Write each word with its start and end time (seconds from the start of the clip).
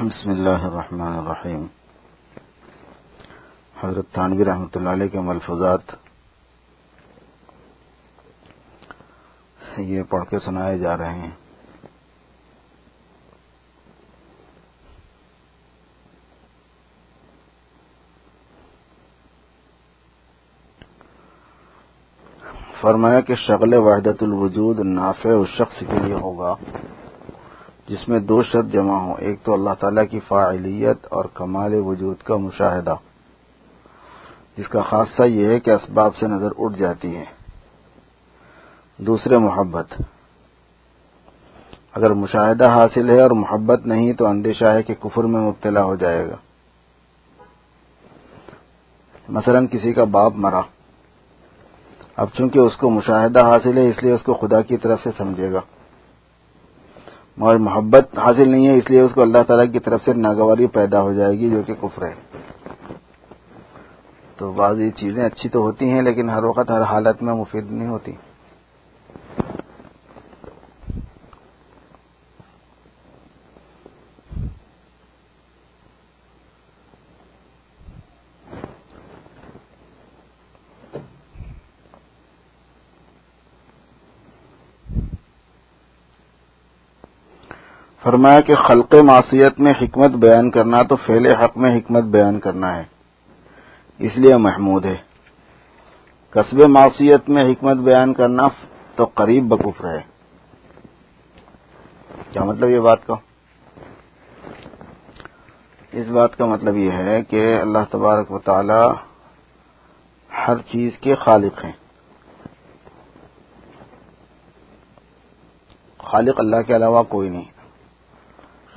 بسم 0.00 0.30
اللہ 0.30 0.62
الرحمن 0.62 1.18
الرحیم۔ 1.18 1.66
حضرت 3.82 4.04
تھانوی 4.12 4.44
رحمۃ 4.44 4.66
اللہ 4.74 4.88
علیہ 4.88 5.08
کے 5.08 5.20
ملفوظات۔ 5.20 5.80
یہ 9.76 10.02
پڑھ 10.02 10.30
کے 10.30 10.38
سنائے 10.38 10.78
جا 10.78 10.96
رہے 10.96 11.14
ہیں۔ 11.14 11.30
فرمایا 22.80 23.20
کہ 23.20 23.34
شغل 23.34 23.74
وحدت 23.74 24.22
الوجود 24.22 24.78
نافع 24.78 25.30
اس 25.30 25.48
شخص 25.48 25.78
کے 25.78 25.98
لیے 26.04 26.14
ہوگا۔ 26.14 26.54
جس 27.90 28.08
میں 28.08 28.20
دو 28.20 28.42
شرط 28.42 28.66
جمع 28.66 28.94
ہوں۔ 28.94 29.14
ایک 29.18 29.42
تو 29.42 29.52
اللہ 29.52 29.70
تعالی 29.80 30.06
کی 30.06 30.20
فاعلیت 30.20 30.98
اور 31.10 31.24
کمال 31.34 31.74
وجود 31.74 32.16
کا 32.16 32.36
مشاہدہ۔ 32.36 32.94
جس 34.56 34.68
کا 34.68 34.82
خاصہ 34.82 35.22
یہ 35.22 35.46
ہے 35.46 35.60
کہ 35.60 35.70
اسباب 35.70 36.16
سے 36.16 36.26
نظر 36.26 36.48
اٹھ 36.58 36.78
جاتی 36.78 37.16
ہے 37.16 37.24
دوسرے، 38.96 39.38
محبت۔ 39.38 40.02
اگر 41.92 42.10
مشاہدہ 42.10 42.68
حاصل 42.68 43.10
ہے 43.10 43.20
اور 43.20 43.30
محبت 43.30 43.86
نہیں 43.86 44.12
تو 44.12 44.26
اندیشہ 44.26 44.70
ہے 44.70 44.82
کہ 44.82 44.94
کفر 44.94 45.24
میں 45.24 45.40
مبتلا 45.40 45.84
ہو 45.84 45.96
جائے 45.96 46.30
گا۔ 46.30 46.36
مثلا 49.28 49.66
کسی 49.66 49.92
کا 49.92 50.04
باپ 50.04 50.32
مرا۔ 50.36 50.60
اب 52.16 52.26
چونکہ 52.38 52.58
اس 52.58 52.76
کو 52.76 52.90
مشاہدہ 52.90 53.46
حاصل 53.46 53.78
ہے 53.78 53.88
اس 53.88 54.02
لیے 54.02 54.12
اس 54.12 54.22
کو 54.22 54.34
خدا 54.34 54.60
کی 54.60 54.76
طرف 54.76 55.02
سے 55.02 55.10
سمجھے 55.16 55.52
گا۔ 55.52 55.60
مگر 57.40 57.56
محبت 57.56 58.18
حاصل 58.18 58.48
نہیں 58.48 58.66
ہے، 58.66 58.78
اس 58.78 58.90
لیے 58.90 59.00
اس 59.00 59.12
کو 59.14 59.22
اللہ 59.22 59.42
تعالیٰ 59.46 59.72
کی 59.72 59.78
طرف 59.78 60.00
سے 60.04 60.12
ناگواری 60.12 60.66
پیدا 60.66 61.02
ہو 61.02 61.12
جائے 61.12 61.38
گی 61.38 61.50
جو 61.50 61.62
کہ 61.62 61.74
کفر 61.74 62.06
ہے۔ 62.06 62.14
تو 64.36 64.52
بعض 64.52 64.80
یہ 64.80 64.90
چیزیں 64.90 65.24
اچھی 65.24 65.48
تو 65.48 65.60
ہوتی 65.60 65.90
ہیں، 65.90 66.02
لیکن 66.02 66.30
ہر 66.30 66.44
وقت 66.44 66.70
ہر 66.70 66.82
حالت 66.82 67.22
میں 67.22 67.34
مفید 67.34 67.72
نہیں 67.72 67.88
ہوتی۔ 67.88 68.12
فرمایا 88.10 88.40
کہ 88.40 88.54
خلق 88.54 88.94
معصیت 88.94 89.60
میں 89.60 89.72
حکمت 89.82 90.10
بیان 90.10 90.50
کرنا 90.50 90.82
تو 90.82 90.96
فعل 90.96 91.26
حق 91.26 91.56
میں 91.56 91.78
حکمت 91.78 92.04
بیان 92.04 92.40
کرنا 92.40 92.76
ہے۔ 92.76 92.84
اس 93.98 94.12
لیے 94.16 94.36
محمود 94.36 94.84
ہے۔ 94.84 94.96
قصب 96.30 96.68
معصیت 96.68 97.28
میں 97.28 97.44
حکمت 97.44 97.76
بیان 97.76 98.14
کرنا 98.14 98.42
تو 98.96 99.04
قریب 99.14 99.48
بکفر 99.48 99.84
ہے۔ 99.84 100.00
کیا 102.32 102.44
مطلب 102.44 102.68
یہ 102.68 102.80
بات 102.80 103.06
کا؟ 103.06 103.14
اس 105.92 106.06
بات 106.06 106.36
کا 106.36 106.44
مطلب 106.44 106.76
یہ 106.76 106.92
ہے 106.92 107.22
کہ 107.22 107.60
اللہ 107.60 107.78
تبارک 107.90 108.32
و 108.32 108.38
تعالی 108.38 108.88
ہر 110.46 110.58
چیز 110.58 110.92
کے 111.00 111.14
خالق 111.14 111.64
ہیں۔ 111.64 111.72
خالق 115.98 116.34
اللہ 116.38 116.62
کے 116.66 116.76
علاوہ 116.76 117.02
کوئی 117.02 117.28
نہیں۔ 117.28 117.59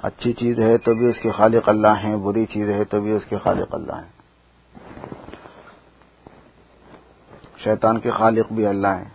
اچھی 0.04 0.34
چیز 0.34 0.60
ہے 0.60 0.78
تو 0.78 0.94
بھی 0.94 1.10
اس 1.10 1.20
کے 1.20 1.32
خالق 1.32 1.70
اللہ 1.70 1.88
ہیں، 1.88 2.16
بری 2.16 2.46
چیز 2.46 2.70
ہے 2.70 2.84
تو 2.84 3.02
بھی 3.02 3.12
اس 3.12 3.26
کے 3.30 3.38
خالق 3.38 3.76
اللہ 3.76 3.92
ہیں۔ 3.92 4.24
شیطان 7.58 8.00
کے 8.00 8.12
خالق 8.12 8.54
بھی 8.54 8.68
اللہ 8.68 8.88
ہیں۔ 8.88 9.10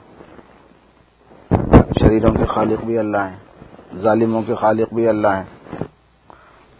شریروں 2.00 2.32
کے 2.32 2.47
خالق 2.47 2.84
بھی 2.84 2.99
اللہ 2.99 3.16
ہیں۔ 3.16 3.37
ظالموں 3.97 4.43
کے 4.43 4.54
خالق 4.54 4.94
بھی 4.94 5.09
اللہ 5.09 5.28
ہیں۔ 5.28 5.44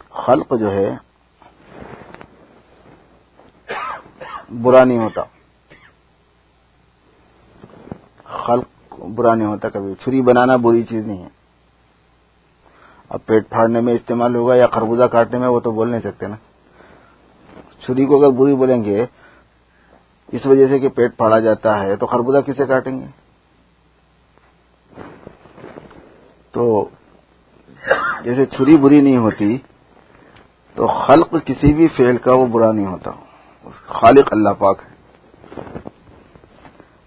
خلق 0.09 0.53
جو 0.59 0.71
ہے، 0.71 0.95
برا 4.61 4.83
نہیں 4.83 4.97
ہوتا۔ 4.97 5.21
خلق 8.23 8.93
برا 8.99 9.35
نہیں 9.35 9.47
ہوتا 9.47 9.69
کبھی۔ 9.69 9.95
چھری 9.95 10.21
بنانا 10.21 10.55
بری 10.55 10.83
چیز 10.83 11.05
نہیں 11.05 11.23
ہے۔ 11.23 11.38
اب 13.09 13.19
پیٹ 13.25 13.49
پھاڑنے 13.49 13.81
میں 13.81 13.93
استعمال 13.93 14.35
ہوگا 14.35 14.55
یا 14.55 14.67
خربوزہ 14.67 15.03
کاٹنے 15.03 15.39
میں 15.39 15.47
وہ 15.47 15.59
تو 15.59 15.71
بول 15.71 15.89
نہیں 15.89 16.01
سکتے 16.01 16.27
نا۔ 16.27 16.35
چھری 17.85 18.05
کو 18.05 18.17
اگر 18.17 18.33
بری 18.33 18.55
بولیں 18.55 18.83
گے، 18.83 19.05
اس 20.31 20.45
وجہ 20.45 20.67
سے 20.67 20.79
کہ 20.79 20.89
پیٹ 20.89 21.17
پھاڑا 21.17 21.39
جاتا 21.39 21.79
ہے، 21.79 21.95
تو 21.95 22.05
خربوزہ 22.05 22.37
کسے 22.37 22.65
کاٹیں 22.65 22.99
گے؟ 22.99 23.05
تو 26.51 26.89
جیسے 28.23 28.45
چھری 28.45 28.77
بری 28.77 29.01
نہیں 29.01 29.17
ہوتی، 29.17 29.57
تو 30.75 30.87
خلق 30.87 31.31
کسی 31.45 31.73
بھی 31.73 31.87
فعل 31.87 32.17
کا 32.17 32.31
وہ 32.33 32.45
برا 32.45 32.71
نہیں 32.71 32.85
ہوتا۔ 32.85 33.11
خالق 33.71 34.27
اللہ 34.31 34.49
پاک 34.49 34.81
ہے۔ 34.85 34.99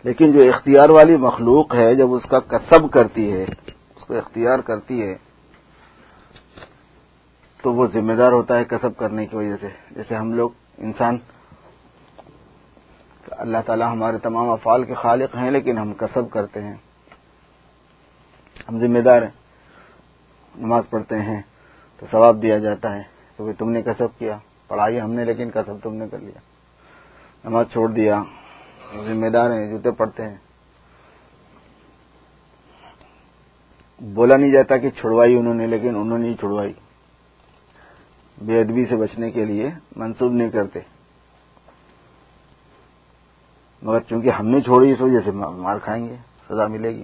لیکن 0.03 0.33
جو 0.33 0.43
اختیار 0.43 0.89
والی 0.89 1.17
مخلوق 1.17 1.75
ہے، 1.75 1.95
جب 1.95 2.15
اس 2.15 2.23
کا 2.23 2.39
کسب 2.39 2.91
کرتی 2.91 3.33
ہے، 3.33 3.43
اس 3.67 4.05
کو 4.05 4.15
اختیار 4.15 4.59
کرتی 4.59 5.03
ہے 5.03 5.32
تو 7.63 7.75
وہ 7.75 7.87
ذمہ 7.87 8.13
دار 8.13 8.33
ہوتا 8.33 8.59
ہے 8.59 8.65
کسب 8.65 8.97
کرنے 8.97 9.27
کی 9.27 9.37
وجہ 9.37 9.57
سے۔ 9.61 9.69
جیسے 9.91 10.15
ہم 10.15 10.33
لوگ 10.33 10.51
انسان، 10.79 11.19
اللہ 13.31 13.59
تعالیٰ 13.67 13.93
ہمارے 13.93 14.19
تمام 14.19 14.51
افعال 14.51 14.85
کے 14.85 14.95
خالق 14.95 15.37
ہیں، 15.37 15.51
لیکن 15.51 15.79
ہم 15.79 15.95
کسب 15.95 16.31
کرتے 16.31 16.63
ہیں۔ 16.63 16.77
ہم 18.69 18.79
ذمہ 18.79 18.99
دار 18.99 19.23
ہیں۔ 19.23 19.31
نماز 20.57 20.83
پڑھتے 20.91 21.21
ہیں 21.21 21.43
تو 22.01 22.07
ثواب 22.11 22.43
دیا 22.43 22.59
جاتا 22.59 22.95
ہے۔ 22.95 23.03
کیونکہ 23.37 23.59
تم 23.59 23.71
نے 23.71 23.83
کسب 23.83 24.19
کیا، 24.19 24.39
پڑھائی 24.69 25.01
ہم 25.01 25.13
نے، 25.13 25.25
لیکن 25.25 25.51
کسب 25.51 25.75
تم 25.83 25.95
نے 25.95 26.09
کر 26.11 26.19
لیا۔ 26.19 26.41
نماز 27.49 27.67
چھوڑ 27.73 27.91
دیا۔ 27.91 28.23
ذمہ 29.05 29.27
دار 29.27 29.51
ہیں، 29.51 29.71
جوتے 29.71 29.91
پڑھتے 29.91 30.23
ہیں۔ 30.23 30.37
بولا 34.01 34.37
نہیں 34.37 34.53
جاتا 34.53 34.77
کہ 34.77 34.91
چھڑوائی 34.91 35.37
انہوں 35.37 35.55
نے، 35.55 35.67
لیکن 35.67 35.97
انہوں 35.97 36.19
نے 36.19 36.29
ہی 36.29 36.35
چھڑوائی۔ 36.35 36.73
بے 38.39 38.61
ادبی 38.61 38.85
سے 38.85 38.97
بچنے 38.97 39.31
کے 39.31 39.45
لیے 39.45 39.71
منسوب 39.97 40.33
نہیں 40.33 40.51
کرتے۔ 40.51 40.81
مگر 43.83 44.01
چونکہ 44.01 44.31
ہم 44.31 44.49
نے 44.49 44.61
چھوڑی 44.61 44.91
اس 44.91 45.01
وجہ 45.01 45.19
سے 45.25 45.31
مار 45.31 45.77
کھائیں 45.79 46.09
گے، 46.09 46.17
سزا 46.49 46.67
ملے 46.67 46.97
گی۔ 46.97 47.03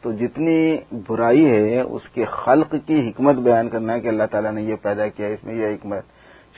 تو 0.00 0.12
جتنی 0.12 0.76
برائی 1.08 1.46
ہے، 1.50 1.80
اس 1.80 2.08
کے 2.08 2.24
خلق 2.24 2.74
کی 2.86 3.08
حکمت 3.08 3.34
بیان 3.34 3.68
کرنا 3.68 3.92
ہے 3.92 4.00
کہ 4.00 4.08
اللہ 4.08 4.22
تعالیٰ 4.30 4.52
نے 4.52 4.62
یہ 4.62 4.74
پیدا 4.82 5.08
کیا، 5.08 5.26
اس 5.26 5.44
میں 5.44 5.54
یہ 5.54 5.66
حکمت، 5.66 6.04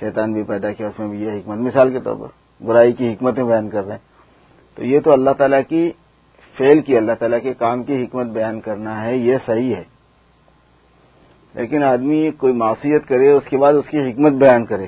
شیطان 0.00 0.32
بھی 0.32 0.42
پیدا 0.42 0.72
کیا، 0.72 0.86
اس 0.86 0.98
میں 0.98 1.08
بھی 1.08 1.22
یہ 1.22 1.32
حکمت۔ 1.32 1.58
مثال 1.58 1.90
کے 1.90 2.00
طور 2.00 2.16
پر، 2.16 2.64
برائی 2.64 2.92
کی 2.92 3.12
حکمتیں 3.12 3.44
بیان 3.44 3.70
کر 3.70 3.84
رہے 3.84 3.92
ہیں۔ 3.92 4.08
تو 4.74 4.84
یہ 4.84 5.00
تو 5.00 5.12
اللہ 5.12 5.30
تعالیٰ 5.38 5.60
کی 5.68 5.92
فیل 6.56 6.80
کی 6.80 6.96
اللہ 6.96 7.12
تعالیٰ 7.18 7.38
کے 7.42 7.54
کام 7.54 7.82
کی 7.82 8.04
حکمت 8.04 8.26
بیان 8.26 8.60
کرنا 8.60 9.04
ہے، 9.04 9.16
یہ 9.16 9.36
صحیح 9.46 9.74
ہے۔ 9.74 9.84
لیکن 11.54 11.82
آدمی 11.82 12.30
کوئی 12.30 12.52
معصیت 12.52 13.08
کرے، 13.08 13.30
اس 13.30 13.42
کے 13.50 13.56
بعد 13.56 13.72
اس 13.72 13.90
کی 13.90 13.98
حکمت 13.98 14.32
بیان 14.32 14.64
کرے۔ 14.64 14.86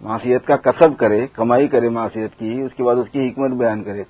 معصیت 0.00 0.46
کا 0.46 0.56
کسب 0.56 0.96
کرے، 0.98 1.26
کمائی 1.32 1.68
کرے 1.68 1.88
معصیت 1.88 2.38
کی، 2.38 2.60
اس 2.60 2.74
کے 2.74 2.82
بعد 2.82 2.96
اس 2.96 3.10
کی 3.10 3.28
حکمت 3.28 3.50
بیان 3.50 3.82
کرے۔ 3.82 4.02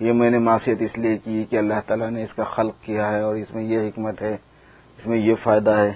یہ 0.00 0.12
میں 0.12 0.30
نے 0.30 0.38
معصیت 0.38 0.82
اس 0.82 0.98
لیے 0.98 1.18
کی 1.18 1.44
کہ 1.44 1.56
اللہ 1.56 1.74
تعالیٰ 1.86 2.10
نے 2.10 2.22
اس 2.22 2.34
کا 2.34 2.44
خلق 2.44 2.74
کیا 2.80 3.10
ہے 3.10 3.20
اور 3.20 3.34
اس 3.34 3.54
میں 3.54 3.62
یہ 3.62 3.88
حکمت 3.88 4.22
ہے، 4.22 4.36
اس 4.98 5.06
میں 5.06 5.18
یہ 5.18 5.34
فائدہ 5.42 5.70
ہے۔ 5.70 5.92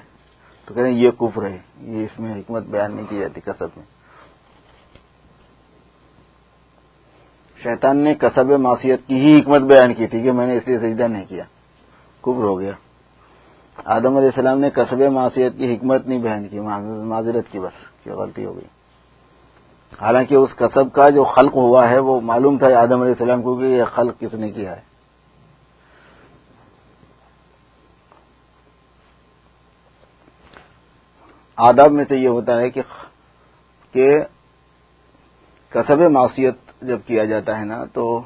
تو 0.67 0.75
کہتے 0.75 0.89
ہیں 0.89 0.97
یہ 0.97 1.11
کفر 1.11 1.47
ہے، 1.47 1.59
یہ 1.81 2.05
اس 2.05 2.21
میں 2.21 2.35
حکمت 2.35 2.63
بیان 2.63 2.97
نہیں 2.97 3.07
کی 3.09 3.19
جاتی 3.19 3.41
کسب 3.41 3.69
میں۔ 3.77 4.00
شیطان 7.63 7.97
نے 7.97 8.15
کسب 8.15 8.47
معصیت 8.47 9.01
کی 9.07 9.15
ہی 9.15 9.41
حکمت 9.41 9.61
بیان 9.61 9.95
کی 9.95 10.07
تھی 10.07 10.23
کہ 10.23 10.33
میں 10.33 10.47
نے 10.47 10.57
اس 10.57 10.63
لیے 10.67 10.79
سجدہ 10.79 11.03
نہیں 11.03 11.25
کیا۔ 11.25 11.45
کبر 12.21 12.45
ہو 12.45 12.61
گیا۔ 12.61 12.73
آدم 13.85 14.17
علیہ 14.17 14.29
السلام 14.29 14.61
نے 14.61 14.71
کسب 14.71 15.01
معصیت 15.01 15.53
کی 15.59 15.75
حکمت 15.75 16.07
نہیں 16.07 16.19
بیان 16.19 16.49
کی 16.49 16.61
معذرت 17.05 17.53
کی 17.53 17.59
بس 17.59 18.05
کیا 18.05 18.15
غلطی 18.15 18.45
ہو 18.45 18.55
گئی۔ 18.55 18.65
حالانکہ 20.01 20.35
اس 20.35 20.51
کسب 20.57 20.93
کا 20.93 21.09
جو 21.09 21.25
خلق 21.25 21.55
ہوا 21.55 21.89
ہے، 21.89 21.99
وہ 21.99 22.21
معلوم 22.21 22.59
تھا 22.59 22.67
آدم 22.67 23.01
علیہ 23.01 23.15
السلام 23.21 23.43
کو 23.43 23.57
کہ 23.57 23.65
یہ 23.65 23.85
خلق 23.85 24.21
کس 24.21 24.35
نے 24.35 24.51
کیا 24.51 24.77
ہے۔ 24.77 24.81
آداب 31.57 31.93
میں 31.93 32.05
سے 32.09 32.17
یہ 32.17 32.29
ہوتا 32.29 32.61
ہے 32.61 32.71
کہ 32.71 34.19
کسب 35.71 36.01
معصیت 36.01 36.55
جب 36.83 36.99
کیا 37.07 37.25
جاتا 37.25 37.61
ہے 37.61 37.65
نا، 37.65 37.85
تو 37.85 38.21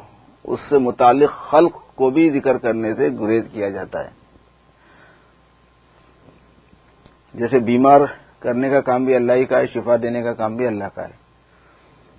اس 0.45 0.61
سے 0.69 0.79
متعلق 0.79 1.31
خلق 1.51 1.73
کو 1.95 2.11
بھی 2.11 2.31
ذکر 2.31 2.59
کرنے 2.59 2.95
سے 2.95 3.09
گریز 3.21 3.45
کیا 3.53 3.69
جاتا 3.69 4.05
ہے۔ 4.05 4.11
جیسے 7.35 7.59
بیمار 7.59 8.01
کرنے 8.39 8.71
کا 8.71 8.81
کام 8.81 9.05
بھی 9.05 9.15
اللہ 9.15 9.33
ہی 9.33 9.45
کا 9.45 9.59
ہے، 9.59 9.67
شفا 9.67 9.97
دینے 10.03 10.23
کا 10.23 10.33
کام 10.33 10.57
بھی 10.57 10.67
اللہ 10.67 10.85
کا 10.95 11.03
ہے۔ 11.03 11.13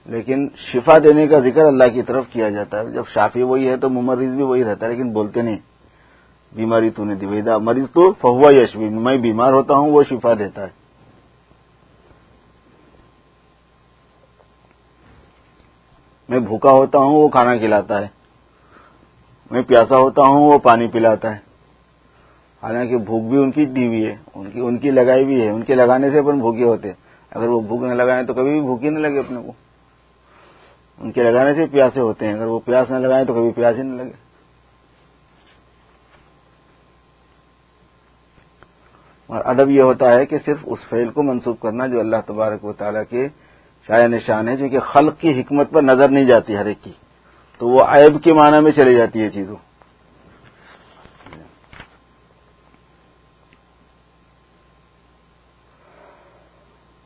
لیکن 0.05 0.47
شفا 0.73 0.97
دینے 0.97 1.27
کا 1.27 1.39
ذکر 1.39 1.65
اللہ 1.65 1.87
کی 1.93 2.01
طرف 2.01 2.23
کیا 2.29 2.49
جاتا 2.49 2.79
ہے۔ 2.79 2.91
جب 2.91 3.03
شافی 3.13 3.41
وہی 3.41 3.69
ہے 3.69 3.77
تو 3.77 3.89
ممرض 3.89 4.35
بھی 4.35 4.43
وہی 4.43 4.63
رہتا 4.63 4.85
ہے، 4.85 4.91
لیکن 4.91 5.13
بولتے 5.13 5.41
نہیں۔ 5.41 5.57
بیماری 6.55 6.89
تو 6.89 7.05
نے 7.05 7.15
دیویدا 7.15 7.57
مریض 7.57 7.85
تو 7.93 8.13
فہوا 8.13 8.51
یشوی 8.51 8.89
میں 8.89 9.17
بیمار 9.17 9.53
ہوتا 9.53 9.73
ہوں 9.73 9.91
وہ 9.91 10.03
شفا 10.09 10.33
دیتا 10.33 10.63
ہے۔ 10.63 10.84
میں 16.29 16.39
بھوکا 16.39 16.71
ہوتا 16.71 16.97
ہوں، 16.97 17.15
وہ 17.15 17.27
کھانا 17.27 17.57
کھلاتا 17.57 18.01
ہے۔ 18.01 18.07
میں 19.51 19.61
پیاسا 19.61 19.97
ہوتا 19.97 20.21
ہوں، 20.21 20.51
وہ 20.51 20.59
پانی 20.59 20.87
پلاتا 20.87 21.35
ہے۔ 21.35 21.39
حالانکہ 22.63 22.97
بھوک 22.97 23.23
بھی 23.23 23.37
ان 23.37 23.51
کی 23.51 23.65
دی 23.65 23.87
ہوئی 23.87 24.07
ہے، 24.07 24.15
ان 24.35 24.51
کی 24.51 24.59
ان 24.59 24.77
کی 24.77 24.91
لگائی 24.91 25.25
بھی 25.25 25.41
ہے۔ 25.41 25.49
ان 25.49 25.63
کے 25.63 25.75
لگانے 25.75 26.09
سے 26.09 26.19
اپن 26.19 26.39
بھوکے 26.39 26.63
ہوتے 26.63 26.91
اگر 27.29 27.47
وہ 27.47 27.61
بھوک 27.61 27.81
نہ 27.81 27.93
لگائیں 27.93 28.27
تو 28.27 28.33
کبھی 28.33 28.51
بھی 28.51 28.61
بھوکی 28.61 28.89
نہ 28.89 28.99
لگے 28.99 29.19
اپنے 29.19 29.41
کو۔ 29.45 29.51
ان 30.97 31.11
کے 31.11 31.23
لگانے 31.23 31.53
سے 31.53 31.65
پیاسے 31.65 31.99
ہوتے 31.99 32.27
ہیں۔ 32.27 32.33
اگر 32.33 32.45
وہ 32.45 32.59
پیاس 32.65 32.89
نہ 32.89 32.97
لگائیں 32.97 33.25
تو 33.25 33.33
کبھی 33.33 33.51
پیاس 33.51 33.75
ہی 33.77 33.83
نہ 33.83 34.01
لگے۔ 34.01 34.11
اور 39.27 39.41
ادب 39.45 39.69
یہ 39.69 39.81
ہوتا 39.81 40.11
ہے 40.11 40.25
کہ 40.25 40.37
صرف 40.45 40.57
اس 40.63 40.79
فعل 40.89 41.09
کو 41.09 41.23
منسوخ 41.23 41.59
کرنا 41.59 41.87
جو 41.87 41.99
اللہ 41.99 42.15
تبارک 42.25 42.65
و 42.65 42.73
تعالیٰ 42.73 43.03
کے 43.09 43.27
شاید 43.87 44.13
نشان 44.13 44.47
ہے 44.47 44.55
جو 44.55 44.69
کہ 44.69 44.79
خلق 44.79 45.19
کی 45.19 45.41
حکمت 45.41 45.71
پر 45.71 45.81
نظر 45.81 46.09
نہیں 46.09 46.25
جاتی 46.25 46.57
ہر 46.57 46.65
ایک 46.65 46.83
کی۔ 46.83 46.91
تو 47.57 47.69
وہ 47.69 47.83
عیب 47.83 48.23
کے 48.23 48.33
معنی 48.33 48.59
میں 48.59 48.71
چلی 48.71 48.95
جاتی 48.95 49.21
ہے 49.23 49.29
چیزوں۔ 49.29 49.55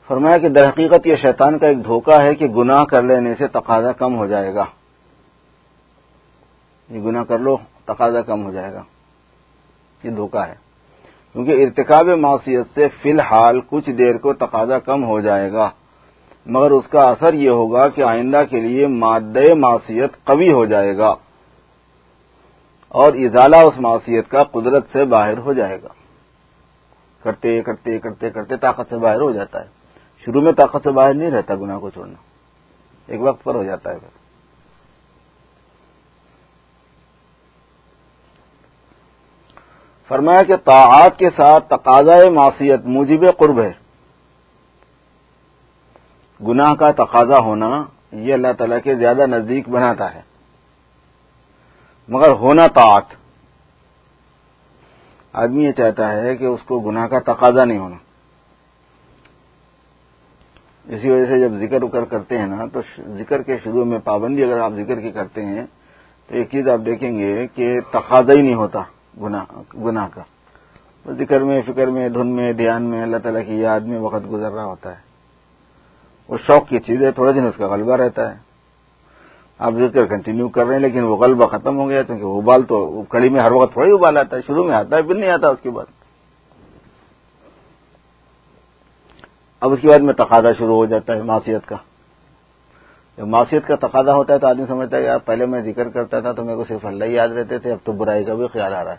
فرمایا 0.08 0.38
کہ 0.38 0.50
در 0.50 0.70
حقیقت 0.70 1.08
یہ 1.08 1.16
شیطان 1.16 1.58
کا 1.58 1.68
ایک 1.68 1.84
دھوکہ 1.84 2.22
ہے 2.22 2.36
کہ 2.36 2.48
گناہ 2.48 2.84
کر 2.84 3.02
لینے 3.02 3.36
سے 3.36 3.48
تقاضا 3.48 3.92
کم 3.92 4.16
ہو 4.18 4.28
جائے 4.28 4.54
گا۔ 4.54 4.66
یہ 6.90 7.02
گناہ 7.02 7.24
کر 7.24 7.40
لو، 7.40 7.58
تقاضا 7.86 8.22
کم 8.22 8.46
ہو 8.46 8.52
جائے 8.52 8.74
گا۔ 8.74 8.84
یہ 10.04 10.10
دھوکہ 10.10 10.38
ہے۔ 10.38 10.56
کیونکہ 11.34 11.52
ارتکاب 11.52 12.06
معصیت 12.08 12.66
سے 12.74 12.88
فی 13.02 13.12
الحال 13.12 13.62
کچھ 13.68 13.90
دیر 13.90 14.18
کو 14.18 14.34
تقاضا 14.34 14.80
کم 14.80 15.04
ہو 15.04 15.22
جائے 15.22 15.52
گا۔ 15.52 15.70
مگر 16.46 16.72
اس 16.72 16.88
کا 16.88 17.02
اثر 17.02 17.34
یہ 17.34 17.50
ہوگا 17.50 17.88
کہ 17.88 18.02
آئندہ 18.02 18.44
کے 18.50 18.60
لیے 18.60 18.88
مادہ 18.88 19.54
معصیت 19.54 20.12
قوی 20.24 20.52
ہو 20.52 20.66
جائے 20.66 20.98
گا 20.98 21.16
اور 22.88 23.14
ازالہ 23.14 23.56
اس 23.56 23.74
معصیت 23.78 24.30
کا 24.30 24.44
قدرت 24.44 24.86
سے 24.92 25.06
باہر 25.06 25.38
ہو 25.38 25.54
جائے 25.54 25.82
گا۔ 25.82 25.88
کرتے 27.24 27.62
کرتے 27.62 28.00
کرتے 28.00 28.30
کرتے 28.30 28.58
طاقت 28.58 28.90
سے 28.90 28.98
باہر 28.98 29.22
ہو 29.22 29.32
جاتا 29.32 29.62
ہے۔ 29.62 29.70
شروع 30.26 30.42
میں 30.42 30.52
طاقت 30.52 30.84
سے 30.84 30.92
باہر 30.92 31.14
نہیں 31.14 31.32
رہتا 31.32 31.56
گناہ 31.56 31.80
کو 31.80 31.90
چھوڑنا۔ 31.90 32.16
ایک 33.08 33.22
وقت 33.22 33.44
پر 33.44 33.56
ہو 33.56 33.64
جاتا 33.64 33.92
ہے۔ 33.92 34.00
پھر 34.00 34.20
فرمایا 40.08 40.42
کہ 40.42 40.56
طاعات 40.56 41.20
کے 41.20 41.30
ساتھ 41.30 41.70
تقاضا 41.70 42.30
معصیت 42.30 42.80
موجب 42.86 43.38
قرب 43.38 43.60
ہے۔ 43.60 43.89
گناہ 46.48 46.74
کا 46.74 46.92
تقاضا 46.92 47.40
ہونا 47.40 47.84
یہ 48.12 48.34
اللہ 48.34 48.48
تعالیٰ 48.58 48.78
کے 48.84 48.96
زیادہ 48.96 49.26
نزدیک 49.26 49.70
بناتا 49.70 50.14
ہے۔ 50.14 50.22
مگر 52.08 52.32
ہونا 52.32 52.68
طاعت۔ 52.68 53.04
آدمی 55.34 55.66
یہ 55.66 55.72
چاہتا 55.72 56.12
ہے 56.12 56.36
کہ 56.36 56.46
اس 56.46 56.60
کو 56.64 56.80
گناہ 56.80 57.08
کا 57.08 57.20
تقاضا 57.20 57.66
نہیں 57.66 57.78
ہونا۔ 57.78 57.96
اسی 60.96 61.12
وجہ 61.12 61.26
سے 61.26 61.40
جب 61.40 61.52
ذکر 61.56 61.84
اکر 61.84 62.04
کرتے 62.04 62.38
ہیں 62.38 62.48
نا، 62.48 62.66
تو 62.74 62.80
ذکر 63.00 63.42
کے 63.42 63.58
شروع 63.64 63.86
میں 63.86 64.00
پابندی 64.00 64.44
اگر 64.44 64.60
آپ 64.60 64.72
ذکر 64.74 65.00
کی 65.00 65.12
کرتے 65.12 65.46
ہیں، 65.46 65.66
تو 66.28 66.36
ایک 66.36 66.48
چیز 66.52 66.70
آپ 66.70 66.80
دیکھیں 66.86 67.18
گے 67.18 67.48
کہ 67.48 67.80
تقاضا 67.92 68.34
ہی 68.38 68.42
نہیں 68.42 68.54
ہوتا 68.54 68.80
گناہ 69.76 70.08
کا۔ 70.14 70.22
ذکر 71.12 71.42
میں، 71.42 71.62
فکر 71.66 71.88
میں، 71.88 72.10
دھن 72.10 72.28
میں، 72.28 72.54
دھیان 72.54 72.84
میں 72.84 73.02
اللہ 73.02 73.18
تعالیٰ 73.18 73.46
کی 73.46 73.56
یاد 73.60 73.80
میں 73.80 74.00
وقت 74.00 74.32
گزر 74.32 74.52
رہا 74.52 74.66
ہوتا 74.66 74.92
ہے۔ 74.92 75.09
وہ 76.30 76.38
شوق 76.38 76.70
کی 76.70 76.80
چیز 76.80 77.04
ہے 77.04 77.12
تھوڑا 77.12 77.32
دن 77.32 77.48
اس 77.48 77.56
کا 77.58 77.68
غلبہ 77.68 77.96
رہتا 77.96 78.32
ہے۔ 78.32 78.38
آپ 79.60 79.74
ذکر 79.74 80.06
کنٹینیو 80.06 80.48
کر 80.48 80.66
رہے 80.66 80.74
ہیں 80.74 80.82
لیکن 80.82 81.04
وہ 81.04 81.18
غلبہ 81.18 81.46
ختم 81.46 81.78
ہو 81.78 81.90
گیا 81.90 82.04
کیونکہ 82.04 82.24
ابال 82.24 82.64
تو 82.64 83.04
کڑی 83.10 83.30
میں 83.30 83.42
ہر 83.42 83.52
وقت 83.52 83.74
تھوڑا 83.74 83.94
ابال 83.94 84.18
آتا 84.18 84.36
ہے، 84.38 84.42
شروع 84.48 84.66
میں 84.66 84.76
آتا 84.76 84.98
ہے، 84.98 85.02
پھر 85.02 85.16
نہیں 85.16 85.30
آتا 85.30 85.48
اس 85.48 85.60
کے 85.64 85.70
بعد۔ 85.70 85.86
اب 89.60 89.72
اس 89.72 89.80
کے 89.82 89.88
بعد 89.88 90.00
میں 90.00 90.14
تقاضا 90.14 90.52
شروع 90.58 90.76
ہو 90.76 90.86
جاتا 90.86 91.16
ہے 91.16 91.22
معاشیت 91.22 91.68
کا۔ 91.68 91.76
جب 93.18 93.28
معاشیت 93.28 93.68
کا 93.68 93.88
تقاضا 93.88 94.14
ہوتا 94.14 94.34
ہے 94.34 94.40
تو 94.40 94.48
آدمی 94.48 94.66
سمجھتا 94.68 94.98
ہے 94.98 95.02
یار 95.02 95.18
پہلے 95.26 95.46
میں 95.46 95.62
ذکر 95.62 95.90
کرتا 95.90 96.20
تھا 96.20 96.32
تو 96.32 96.44
میرے 96.44 96.56
کو 96.56 96.64
صرف 96.64 96.86
اللہ 96.86 97.06
ہی 97.06 97.14
یاد 97.14 97.28
رہتے 97.28 97.60
تھے، 97.60 97.72
اب 97.72 97.78
تو 97.84 97.92
برائی 97.92 98.24
کا 98.24 98.34
بھی 98.34 98.48
خیال 98.48 98.74
آ 98.74 98.84
رہا 98.84 98.92
ہے۔ 98.92 98.98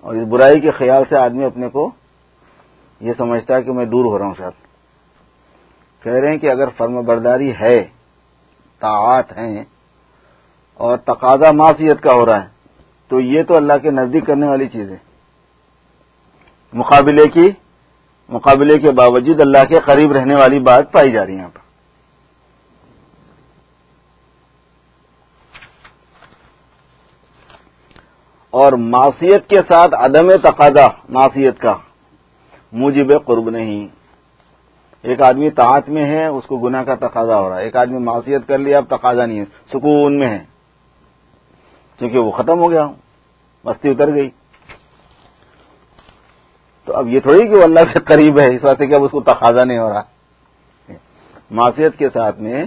اور 0.00 0.14
اس 0.14 0.28
برائی 0.28 0.60
کے 0.60 0.70
خیال 0.70 1.02
سے 1.08 1.16
آدمی 1.16 1.44
اپنے 1.44 1.68
کو 1.68 1.90
یہ 3.02 3.12
سمجھتا 3.16 3.54
ہے 3.54 3.62
کہ 3.62 3.72
میں 3.72 3.84
دور 3.84 4.04
ہو 4.04 4.18
رہا 4.18 4.26
ہوں 4.26 4.34
صاحب 4.38 4.52
کہہ 6.02 6.12
رہے 6.12 6.30
ہیں 6.30 6.38
کہ 6.38 6.50
اگر 6.50 6.68
فرم 6.76 7.04
برداری 7.04 7.52
ہے، 7.60 7.84
طاعات 8.78 9.38
ہیں 9.38 9.64
اور 10.74 10.96
تقاضا 10.96 11.52
معاشیت 11.52 12.02
کا 12.02 12.12
ہو 12.12 12.26
رہا 12.26 12.42
ہے، 12.42 12.48
تو 13.08 13.20
یہ 13.20 13.42
تو 13.42 13.56
اللہ 13.56 13.78
کے 13.82 13.90
نزدیک 13.90 14.26
کرنے 14.26 14.46
والی 14.46 14.68
چیز 14.68 14.90
ہے۔ 14.90 14.96
مقابلے 16.72 17.28
کی، 17.28 17.50
مقابلے 18.28 18.78
کے 18.78 18.92
باوجود 18.92 19.40
اللہ 19.40 19.64
کے 19.68 19.74
قریب 19.74 20.12
رہنے 20.12 20.34
والی 20.36 20.58
بات 20.58 20.92
پائی 20.92 21.12
جا 21.12 21.26
رہی 21.26 21.32
ہے 21.32 21.38
یہاں 21.38 21.48
پر۔ 21.48 21.60
اور 28.50 28.72
معصیت 28.72 29.48
کے 29.48 29.56
ساتھ 29.56 29.94
عدم 29.94 30.30
تقاضا، 30.30 30.86
معصیت 31.08 31.58
کا۔ 31.58 31.76
موجب 32.72 33.06
قرب 33.26 33.50
نہیں۔ 33.50 33.88
ایک 35.02 35.22
آدمی 35.22 35.50
طاعت 35.50 35.88
میں 35.88 36.04
ہے، 36.04 36.26
اس 36.26 36.44
کو 36.44 36.56
گناہ 36.58 36.82
کا 36.82 36.94
تقاضا 36.94 37.40
ہو 37.40 37.48
رہا 37.48 37.58
ہے۔ 37.58 37.64
ایک 37.64 37.76
آدمی 37.76 37.98
معصیت 37.98 38.48
کر 38.48 38.58
لیا، 38.58 38.78
اب 38.78 38.84
تقاضا 38.88 39.26
نہیں 39.26 39.40
ہے۔ 39.40 39.44
سکون 39.44 40.18
میں 40.18 40.28
ہے۔ 40.28 40.44
کیونکہ 41.98 42.18
وہ 42.18 42.30
ختم 42.30 42.58
ہو 42.58 42.70
گیا، 42.70 42.86
مستی 43.64 43.90
اتر 43.90 44.14
گئی۔ 44.14 44.30
تو 46.84 46.94
اب 46.94 47.08
یہ 47.08 47.20
تھوڑی 47.20 47.48
کہ 47.48 47.54
وہ 47.54 47.62
اللہ 47.62 47.80
کے 47.80 47.98
قریب 47.98 48.40
ہے، 48.40 48.56
اس 48.56 48.64
واسطے 48.64 48.86
کہ 48.86 48.94
اب 48.94 49.04
اس 49.04 49.10
کو 49.10 49.20
تقاضا 49.20 49.64
نہیں 49.64 49.78
ہو 49.78 49.88
رہا۔ 49.88 50.02
معاشیت 51.50 51.98
کے 51.98 52.08
ساتھ 52.12 52.40
میں 52.40 52.64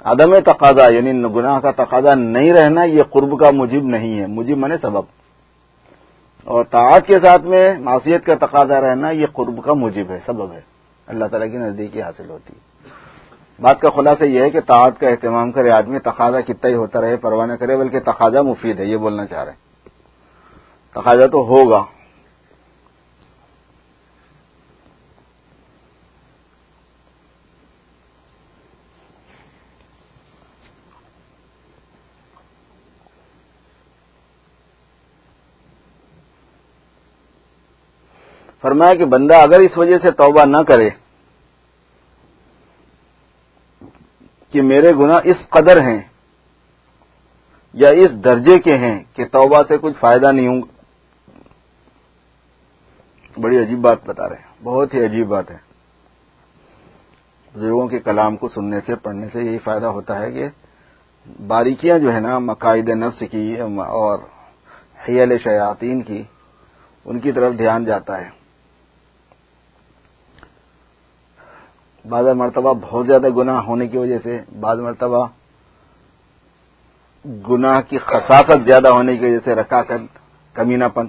عدم 0.00 0.38
تقاضا 0.38 0.92
یعنی 0.92 1.22
گناہ 1.22 1.60
کا 1.60 1.70
تقاضا 1.70 2.14
نہیں 2.14 2.52
رہنا، 2.52 2.84
یہ 2.84 3.02
قرب 3.10 3.40
کا 3.40 3.50
مجب 3.52 3.82
نہیں 3.82 4.20
ہے۔ 4.20 4.26
مجب 4.26 4.58
منے 4.58 4.74
سبب۔ 4.82 5.23
اور 6.44 6.64
طاعت 6.64 7.06
کے 7.06 7.16
ساتھ 7.24 7.42
میں 7.42 7.78
معاشیت 7.78 8.26
کا 8.26 8.46
تقاضا 8.46 8.80
رہنا 8.80 9.10
یہ 9.10 9.26
قرب 9.32 9.64
کا 9.64 9.72
مجب 9.72 10.10
ہے، 10.10 10.18
سبب 10.26 10.52
ہے۔ 10.52 10.60
اللہ 11.06 11.24
تعالیٰ 11.24 11.50
کی 11.50 11.56
نزدیکی 11.56 12.02
حاصل 12.02 12.30
ہوتی 12.30 12.52
ہے۔ 12.52 12.88
بات 13.60 13.80
کا 13.80 13.88
خلاصہ 13.90 14.24
یہ 14.24 14.40
ہے 14.40 14.50
کہ 14.50 14.60
طاعت 14.60 15.00
کا 15.00 15.08
اہتمام 15.08 15.52
کرے 15.52 15.70
آدمی، 15.70 15.98
تقاضا 15.98 16.40
کتنا 16.40 16.70
ہی 16.70 16.74
ہوتا 16.74 17.00
رہے، 17.00 17.16
پرواہ 17.16 17.46
نہ 17.46 17.52
کرے، 17.52 17.76
بلکہ 17.76 18.00
تقاضا 18.00 18.42
مفید 18.42 18.80
ہے، 18.80 18.84
یہ 18.84 18.96
بولنا 18.96 19.26
چاہ 19.26 19.44
رہے 19.44 19.52
ہیں۔ 19.52 19.88
تقاضا 20.94 21.26
تو 21.26 21.38
ہوگا۔ 21.44 21.84
فرمایا 38.64 38.94
کہ 38.94 39.04
بندہ 39.04 39.36
اگر 39.36 39.60
اس 39.60 39.78
وجہ 39.78 39.98
سے 39.98 40.10
توبہ 40.10 40.44
نہ 40.46 40.56
کرے 40.56 40.90
کہ 44.50 44.62
میرے 44.62 44.90
گنا 44.90 45.16
اس 45.24 45.36
قدر 45.48 45.80
ہیں 45.82 46.00
یا 47.72 47.88
اس 47.88 48.24
درجے 48.24 48.58
کے 48.58 48.76
ہیں 48.76 49.04
کہ 49.12 49.24
توبہ 49.24 49.62
سے 49.68 49.76
کچھ 49.80 49.94
فائدہ 50.00 50.32
نہیں 50.32 50.48
ہوں 50.48 50.62
بڑی 53.40 53.58
عجیب 53.58 53.78
بات 53.78 53.98
بتا 54.06 54.28
رہے 54.28 54.36
ہیں۔ 54.36 54.64
بہت 54.64 54.94
ہی 54.94 55.04
عجیب 55.04 55.28
بات 55.28 55.50
ہے۔ 55.50 55.56
بزرگوں 57.54 57.88
کے 57.88 57.98
کلام 57.98 58.36
کو 58.36 58.48
سننے 58.48 58.80
سے، 58.86 58.94
پڑھنے 58.94 59.26
سے 59.32 59.42
یہی 59.42 59.58
فائدہ 59.58 59.86
ہوتا 59.86 60.20
ہے 60.22 60.32
کہ 60.32 60.48
باریکیاں 61.46 61.98
جو 61.98 62.14
ہے 62.14 62.20
نا، 62.20 62.38
مقاعد 62.38 62.88
نفس 62.88 63.22
کی 63.30 63.60
اور 63.60 64.18
حیل 65.08 65.38
شیاطین 65.38 66.02
کی، 66.02 66.22
ان 67.04 67.20
کی 67.20 67.32
طرف 67.32 67.52
دھیان 67.58 67.84
جاتا 67.84 68.20
ہے۔ 68.20 68.43
بعض 72.04 72.26
مرتبہ 72.26 72.72
بہت 72.80 73.06
زیادہ 73.06 73.28
گناہ 73.36 73.60
ہونے 73.60 73.86
کی 73.88 73.98
وجہ 73.98 74.18
سے، 74.22 74.40
بعض 74.60 74.80
مرتبہ 74.80 75.26
گناہ 77.48 77.80
کی 77.80 77.98
خصاصت 77.98 78.58
زیادہ 78.64 78.88
ہونے 78.88 79.16
کی 79.16 79.24
وجہ 79.24 79.38
سے 79.44 79.54
رکا 79.54 79.82
کر 79.82 79.96
کمینہ 80.52 80.84
پن 80.94 81.06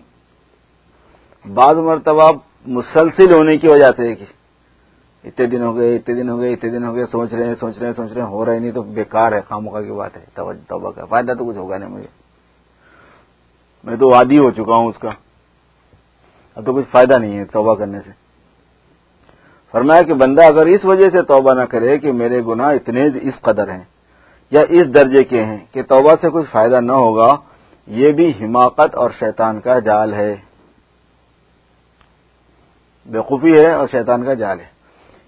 بعض 1.45 1.75
مرتبہ 1.75 2.31
مسلسل 2.65 3.33
ہونے 3.33 3.57
کی 3.57 3.67
وجہ 3.67 3.91
سے 3.97 4.15
کہ 4.15 4.25
اتنے 5.23 5.45
دن 5.45 5.61
ہو 5.61 5.75
گئے، 5.77 5.95
اتنے 5.95 6.15
دن 6.15 6.29
ہو 6.29 6.39
گئے، 6.39 6.53
اتنے 6.53 6.69
دن 6.69 6.83
ہو 6.83 6.95
گئے، 6.95 7.05
سوچ 7.05 7.33
رہے 7.33 7.45
ہیں، 7.45 7.55
سوچ 7.59 7.77
رہے 7.77 7.87
ہیں، 7.87 7.93
سوچ 7.93 8.11
رہے 8.11 8.21
ہیں، 8.21 8.29
ہو 8.29 8.45
رہا 8.45 8.53
ہی 8.53 8.59
نہیں 8.59 8.71
تو 8.71 8.81
بیکار 8.81 9.31
ہے 9.31 9.41
خاموخا 9.49 9.81
کی 9.81 9.91
بات 9.91 10.17
ہے 10.17 10.25
توبہ 10.67 10.91
کا 10.91 11.05
فائدہ 11.05 11.33
تو 11.39 11.45
کچھ 11.45 11.57
ہوگا 11.57 11.77
نہیں 11.77 11.89
مجھے۔ 11.89 12.07
میں 13.83 13.97
تو 13.97 14.13
عادی 14.15 14.37
ہو 14.39 14.51
چکا 14.51 14.75
ہوں 14.75 14.87
اس 14.87 14.97
کا۔ 14.99 15.09
اب 16.55 16.65
تو 16.65 16.73
کچھ 16.73 16.85
فائدہ 16.91 17.19
نہیں 17.19 17.37
ہے 17.37 17.45
توبہ 17.45 17.75
کرنے 17.75 17.99
سے۔ 18.05 18.24
فرمایا 19.75 20.01
کہ 20.01 20.13
بندہ 20.13 20.41
اگر 20.45 20.65
اس 20.65 20.85
وجہ 20.85 21.09
سے 21.09 21.21
توبہ 21.21 21.53
نہ 21.53 21.61
کرے 21.61 21.97
کہ 21.97 22.11
میرے 22.11 22.41
گناہ 22.47 22.73
اتنے 22.73 23.07
اس 23.21 23.41
قدر 23.41 23.71
ہیں 23.71 23.83
یا 24.51 24.61
اس 24.69 24.93
درجے 24.93 25.23
کے 25.23 25.45
ہیں 25.45 25.57
کہ 25.71 25.83
توبہ 25.83 26.11
سے 26.21 26.27
کچھ 26.33 26.45
فائدہ 26.51 26.79
نہ 26.81 26.91
ہوگا، 26.91 27.35
یہ 27.87 28.11
بھی 28.11 28.33
حماقت 28.41 28.95
اور 28.95 29.09
شیطان 29.19 29.59
کا 29.59 29.79
جال 29.79 30.13
ہے۔ 30.13 30.35
بےقوفی 33.05 33.59
ہے 33.59 33.71
اور 33.71 33.87
شیطان 33.91 34.25
کا 34.25 34.33
جال 34.33 34.59
ہے۔ 34.59 34.65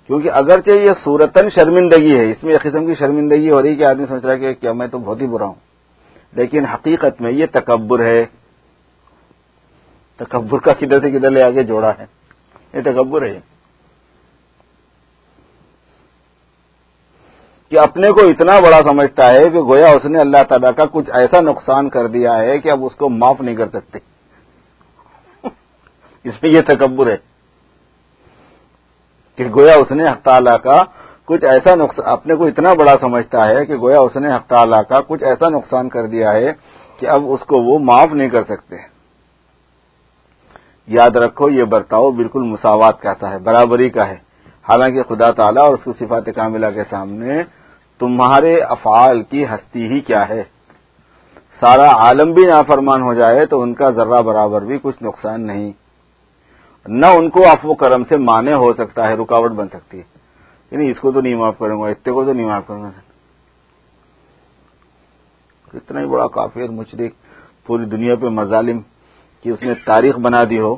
کیونکہ 0.07 0.31
اگرچہ 0.31 0.73
یہ 0.73 0.93
صورتن 1.03 1.49
شرمندگی 1.49 2.19
ہے، 2.19 2.31
اس 2.31 2.43
میں 2.43 2.53
ایک 2.53 2.61
قسم 2.61 2.85
کی 2.85 2.95
شرمندگی 2.95 3.49
ہو 3.49 3.61
رہی 3.61 3.75
کہ 3.75 3.83
آدمی 3.83 4.05
سوچ 4.05 4.25
رہا 4.25 4.33
ہے 4.33 4.39
کہ 4.39 4.53
کیا 4.53 4.73
میں 4.73 4.87
تو 4.87 4.99
بہت 4.99 5.21
ہی 5.21 5.27
برا 5.27 5.45
ہوں۔ 5.45 5.59
لیکن 6.33 6.65
حقیقت 6.65 7.21
میں 7.21 7.31
یہ 7.31 7.45
تکبر 7.51 7.99
ہے۔ 7.99 8.25
تکبر 10.17 10.59
کا 10.59 10.71
کدھر 10.79 10.99
سے 11.01 11.11
کدھر 11.11 11.29
لے 11.29 11.45
آگے 11.45 11.63
جوڑا 11.63 11.91
ہے۔ 11.99 12.05
یہ 12.73 12.81
تکبر 12.81 13.21
ہے۔ 13.21 13.56
کہ 17.69 17.79
اپنے 17.79 18.07
کو 18.07 18.21
اتنا 18.21 18.59
بڑا 18.59 18.77
سمجھتا 18.89 19.29
ہے 19.29 19.49
کہ 19.49 19.59
گویا 19.59 19.87
اس 19.87 20.05
نے 20.05 20.19
اللہ 20.19 20.43
تعالیٰ 20.49 20.71
کا 20.75 20.83
کچھ 20.91 21.09
ایسا 21.13 21.41
نقصان 21.41 21.89
کر 21.89 22.07
دیا 22.07 22.37
ہے 22.37 22.59
کہ 22.59 22.71
اب 22.71 22.85
اس 22.85 22.95
کو 22.95 23.09
معاف 23.09 23.41
نہیں 23.41 23.55
کر 23.55 23.67
سکتے۔ 23.67 23.99
اس 26.23 26.43
میں 26.43 26.51
یہ 26.55 26.61
تکبر 26.61 27.07
ہے 27.07 27.17
کہ 29.35 29.43
گویا 29.45 29.73
اس 29.73 29.91
نے 29.91 30.07
حق 30.07 30.21
تعالیٰ 30.23 30.57
کا 30.63 30.83
کچھ 31.25 31.45
ایسا 31.49 31.75
نقصان 31.75 32.05
اپنے 32.05 32.35
کو 32.35 32.45
اتنا 32.45 32.73
بڑا 32.73 32.93
سمجھتا 33.01 33.47
ہے 33.47 33.65
کہ 33.65 33.75
گویا 33.75 33.99
اس 33.99 34.15
نے 34.15 34.35
حق 34.35 34.47
تعالیٰ 34.47 34.81
کا 34.89 34.99
کچھ 35.07 35.23
ایسا 35.23 35.49
نقصان 35.49 35.89
کر 35.89 36.05
دیا 36.05 36.33
ہے 36.33 36.53
کہ 36.97 37.09
اب 37.09 37.21
اس 37.25 37.39
کو 37.39 37.63
وہ 37.63 37.79
معاف 37.79 38.07
نہیں 38.13 38.29
کر 38.29 38.43
سکتے۔ 38.43 38.75
یاد 40.87 41.15
رکھو 41.15 41.49
یہ 41.49 41.63
برتاؤ 41.63 42.11
بالکل 42.11 42.41
مساوات 42.41 43.01
کہتا 43.01 43.29
ہے، 43.29 43.37
برابری 43.37 43.89
کا 43.89 44.07
ہے۔ 44.07 44.26
حالانکہ 44.69 45.03
خدا 45.03 45.31
تعالیٰ 45.31 45.63
اور 45.63 45.73
اس 45.73 45.83
کی 45.83 46.05
صفات 46.05 46.25
کاملہ 46.35 46.67
کے 46.73 46.83
سامنے 46.89 47.43
تمہارے 47.99 48.59
افعال 48.59 49.23
کی 49.23 49.45
ہستی 49.45 49.87
ہی 49.87 49.99
کیا 49.99 50.29
ہے۔ 50.29 50.43
سارا 51.59 51.89
عالم 51.95 52.33
بھی 52.33 52.45
نافرمان 52.45 53.01
ہو 53.01 53.13
جائے 53.13 53.45
تو 53.45 53.61
ان 53.61 53.73
کا 53.73 53.89
ذرہ 53.89 54.21
برابر 54.21 54.61
بھی 54.61 54.79
کچھ 54.81 55.03
نقصان 55.03 55.47
نہیں۔ 55.47 55.71
نہ 56.87 57.05
ان 57.05 57.29
کو 57.29 57.47
افو 57.47 57.73
کرم 57.73 58.03
سے 58.03 58.17
مانے 58.17 58.53
ہو 58.53 58.73
سکتا 58.73 59.09
ہے، 59.09 59.13
رکاوٹ 59.13 59.51
بن 59.51 59.67
سکتی 59.67 59.97
ہے۔ 59.97 60.03
یعنی 60.71 60.89
اس 60.89 60.99
کو 60.99 61.11
تو 61.11 61.21
نہیں 61.21 61.35
معاف 61.35 61.57
کروں 61.57 61.81
گا، 61.81 61.87
اتنے 61.87 62.13
کو 62.13 62.23
تو 62.23 62.33
نہیں 62.33 62.45
معاف 62.45 62.67
کروں 62.67 62.83
گا۔ 62.83 62.91
اتنا 65.73 65.99
ہی 65.99 66.05
بڑا 66.05 66.27
کافی 66.27 66.67
مشرق 66.67 67.11
پوری 67.67 67.85
دنیا 67.85 68.15
پہ 68.15 68.25
مظالم 68.25 68.79
کی 69.43 69.49
اس 69.49 69.63
نے 69.63 69.73
تاریخ 69.85 70.17
بنا 70.17 70.43
دی 70.49 70.59
ہو۔ 70.59 70.75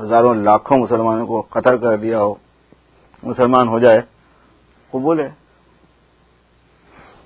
ہزاروں 0.00 0.34
لاکھوں 0.34 0.78
مسلمانوں 0.78 1.26
کو 1.26 1.42
قتل 1.48 1.78
کر 1.78 1.96
دیا 1.96 2.22
ہو، 2.22 2.34
مسلمان 3.22 3.68
ہو 3.68 3.78
جائے 3.78 4.00
قبول 4.90 5.20
ہے 5.20 5.30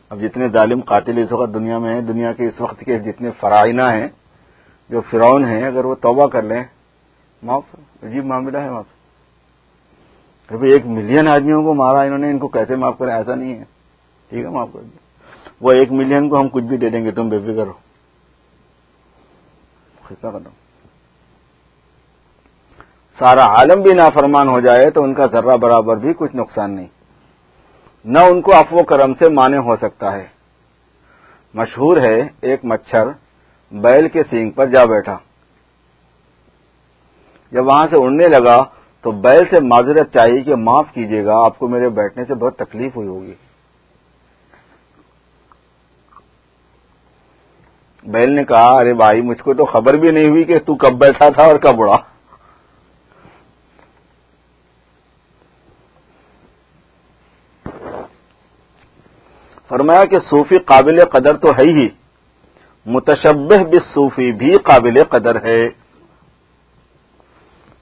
اب 0.08 0.20
جتنے 0.20 0.48
ظالم 0.48 0.80
قاتل 0.80 1.18
اس 1.18 1.32
وقت 1.32 1.54
دنیا 1.54 1.78
میں 1.78 1.94
ہیں، 1.94 2.00
دنیا 2.00 2.32
کے 2.32 2.46
اس 2.46 2.60
وقت 2.60 2.80
کے 2.80 2.98
جتنے 2.98 3.30
فرائنہ 3.30 3.82
ہیں، 3.82 4.08
جو 4.90 5.00
فرعون 5.10 5.44
ہیں، 5.44 5.66
اگر 5.66 5.84
وہ 5.84 5.94
توبہ 5.94 6.26
کر 6.26 6.42
لیں، 6.42 6.64
معاف، 7.42 7.62
عجیب 8.02 8.24
معاملہ 8.24 8.58
ہے 8.58 8.70
معاف۔ 8.70 8.84
ایک 10.50 10.86
ملین 10.86 11.28
آدمیوں 11.28 11.62
کو 11.62 11.74
مارا 11.74 12.00
انہوں 12.00 12.18
نے، 12.18 12.30
ان 12.30 12.38
کو 12.38 12.48
کیسے 12.48 12.76
معاف 12.76 12.98
کریں؟ 12.98 13.14
ایسا 13.14 13.34
نہیں 13.34 13.58
ہے۔ 13.58 13.64
ٹھیک 14.28 14.44
ہے، 14.44 14.50
معاف 14.50 14.68
کر 14.72 14.80
دیں۔ 14.80 14.98
وہ 15.60 15.70
ایک 15.72 15.92
ملین 15.92 16.28
کو 16.28 16.40
ہم 16.40 16.48
کچھ 16.48 16.64
بھی 16.64 16.76
دے 16.76 16.90
دیں 16.90 17.04
گے، 17.04 17.10
تم 17.10 17.28
بے 17.28 17.38
فکر 17.38 17.66
ہو۔ 17.66 17.72
ختم۔ 20.02 20.48
سارا 23.20 23.44
عالم 23.44 23.82
بھی 23.82 23.90
نافرمان 23.94 24.48
ہو 24.48 24.60
جائے 24.60 24.90
تو 24.90 25.02
ان 25.02 25.14
کا 25.14 25.26
ذرہ 25.26 25.56
برابر 25.56 25.96
بھی 25.96 26.12
کچھ 26.12 26.36
نقصان 26.36 26.70
نہیں۔ 26.70 26.86
نہ 28.04 28.18
ان 28.18 28.40
کو 28.40 28.54
افو 28.54 28.82
کرم 28.82 29.14
سے 29.14 29.28
مانے 29.28 29.56
ہو 29.56 29.76
سکتا 29.76 30.12
ہے۔ 30.12 30.26
مشہور 31.54 31.96
ہے 31.96 32.28
ایک 32.40 32.64
مچھر 32.64 33.06
بیل 33.72 34.08
کے 34.08 34.22
سینگ 34.30 34.50
پر 34.50 34.66
جا 34.66 34.84
بیٹھا۔ 34.84 35.18
جب 37.52 37.66
وہاں 37.66 37.86
سے 37.90 37.96
اڑنے 37.96 38.26
لگا 38.26 38.62
تو 39.00 39.10
بیل 39.10 39.44
سے 39.50 39.64
معذرت 39.64 40.12
چاہیے 40.12 40.40
کہ 40.40 40.54
معاف 40.54 40.86
کیجیے 40.94 41.24
گا، 41.24 41.44
آپ 41.44 41.58
کو 41.58 41.68
میرے 41.68 41.88
بیٹھنے 41.88 42.24
سے 42.24 42.34
بہت 42.34 42.56
تکلیف 42.56 42.96
ہوئی 42.96 43.08
ہوگی۔ 43.08 43.34
بیل 48.02 48.32
نے 48.32 48.44
کہا، 48.44 48.76
ارے 48.76 48.94
بھائی، 48.94 49.20
مجھ 49.20 49.42
کو 49.42 49.54
تو 49.54 49.64
خبر 49.64 49.94
بھی 49.94 50.10
نہیں 50.10 50.28
ہوئی 50.28 50.44
کہ 50.44 50.58
تو 50.58 50.74
کب 50.74 50.92
بیٹھا 50.92 51.28
تھا 51.28 51.42
اور 51.42 51.56
کب 51.56 51.80
اڑا۔ 51.80 52.09
فرمایا 59.70 60.04
کہ 60.04 60.18
صوفی 60.18 60.58
قابل 60.58 61.04
قدر 61.04 61.36
تو 61.36 61.50
ہے 61.50 61.70
ہی۔ 61.70 61.88
متشبہ 62.86 63.64
بس 63.64 63.94
صوفی 63.94 64.32
بھی 64.32 64.54
قابل 64.54 65.04
قدر 65.04 65.42
ہے۔ 65.42 65.68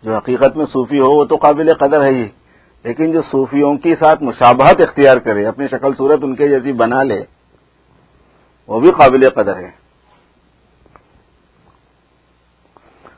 جو 0.02 0.16
حقیقت 0.16 0.56
میں 0.56 0.66
صوفی 0.66 1.00
ہو، 1.00 1.10
وہ 1.10 1.24
تو 1.24 1.36
قابل 1.36 1.74
قدر 1.74 2.04
ہے 2.04 2.10
ہی۔ 2.10 2.28
لیکن 2.84 3.12
جو 3.12 3.22
صوفیوں 3.22 3.76
کے 3.76 3.94
ساتھ 3.94 4.22
مشابہت 4.22 4.88
اختیار 4.88 5.16
کرے، 5.16 5.46
اپنی 5.46 5.68
شکل 5.68 5.94
صورت 5.98 6.18
ان 6.22 6.34
کے 6.34 6.48
جیسی 6.48 6.72
بنا 6.72 7.02
لے، 7.02 7.24
وہ 8.66 8.80
بھی 8.80 8.90
قابل 8.90 9.30
قدر 9.30 9.56
ہے۔ 9.56 9.70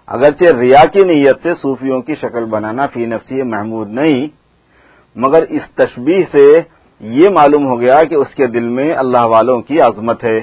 اگرچہ 0.06 0.56
ریا 0.56 0.84
کی 0.92 0.98
نیت 1.06 1.36
سے 1.42 1.54
صوفیوں 1.54 2.02
کی 2.02 2.14
شکل 2.14 2.44
بنانا 2.44 2.86
فی 2.86 3.06
نفسی 3.06 3.42
محمود 3.42 3.88
نہیں، 3.88 4.28
مگر 5.16 5.42
اس 5.42 5.62
تشبیح 5.74 6.24
سے 6.32 6.60
یہ 7.00 7.28
معلوم 7.28 7.66
ہو 7.66 7.80
گیا 7.80 8.04
کہ 8.04 8.14
اس 8.14 8.35
کے 8.35 8.47
دل 8.47 8.69
میں 8.69 8.95
اللہ 8.95 9.26
والوں 9.26 9.62
کی 9.62 9.80
عظمت 9.80 10.25
ہے۔ 10.25 10.40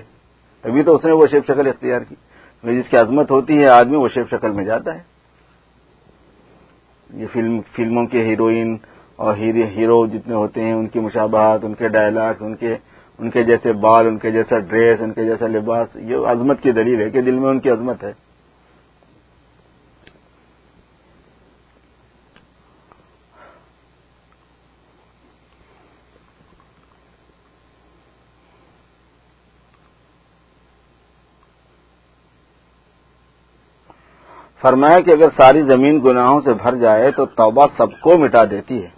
ابھی 0.64 0.84
تو 0.84 0.96
اس 0.96 1.06
نے 1.06 1.12
وہ 1.12 1.28
شیف 1.28 1.44
شکل 1.44 1.68
اختیار 1.68 2.02
کی۔ 2.02 2.16
جس 2.64 2.90
کی 2.90 2.98
عظمت 2.98 3.32
ہوتی 3.32 3.60
ہے، 3.60 3.68
آدمی 3.68 3.96
وہ 3.96 4.08
شیف 4.08 4.30
شکل 4.30 4.52
میں 4.52 4.66
جاتا 4.66 4.96
ہے۔ 4.96 5.00
یہ 7.14 7.26
فلم، 7.34 7.60
فلموں 7.76 8.06
کے 8.06 8.26
ہیروئن 8.26 8.78
اور 9.16 9.34
ہیرو 9.38 10.08
جتنے 10.08 10.34
ہوتے 10.34 10.62
ہیں، 10.62 10.74
ان 10.74 10.88
کی 10.88 11.00
مشابہات 11.00 11.66
ان 11.66 11.74
کے 11.74 11.88
ڈائلاگس 11.88 12.42
ان 12.42 12.56
کے 12.56 12.76
ان 13.18 13.30
کے 13.30 13.44
جیسے 13.44 13.74
بال، 13.74 14.08
ان 14.08 14.18
کے 14.18 14.32
جیسا 14.32 14.60
ڈریس 14.60 15.02
ان 15.02 15.14
کے 15.14 15.26
جیسا 15.26 15.48
لباس، 15.48 15.88
یہ 15.96 16.16
عظمت 16.16 16.62
کی 16.62 16.72
دلیل 16.72 17.02
ہے 17.02 17.10
کہ 17.10 17.22
دل 17.22 17.40
میں 17.40 17.50
ان 17.50 17.60
کی 17.60 17.70
عظمت 17.70 18.04
ہے۔ 18.04 18.27
فرمایا 34.62 35.00
کہ 35.00 35.12
اگر 35.12 35.30
ساری 35.40 35.62
زمین 35.64 36.00
گناہوں 36.06 36.40
سے 36.42 36.54
بھر 36.54 36.76
جائے 36.76 37.10
تو 37.12 37.26
توبہ 37.38 37.66
سب 37.78 38.00
کو 38.02 38.18
مٹا 38.18 38.44
دیتی 38.52 38.84
ہے۔ 38.84 38.90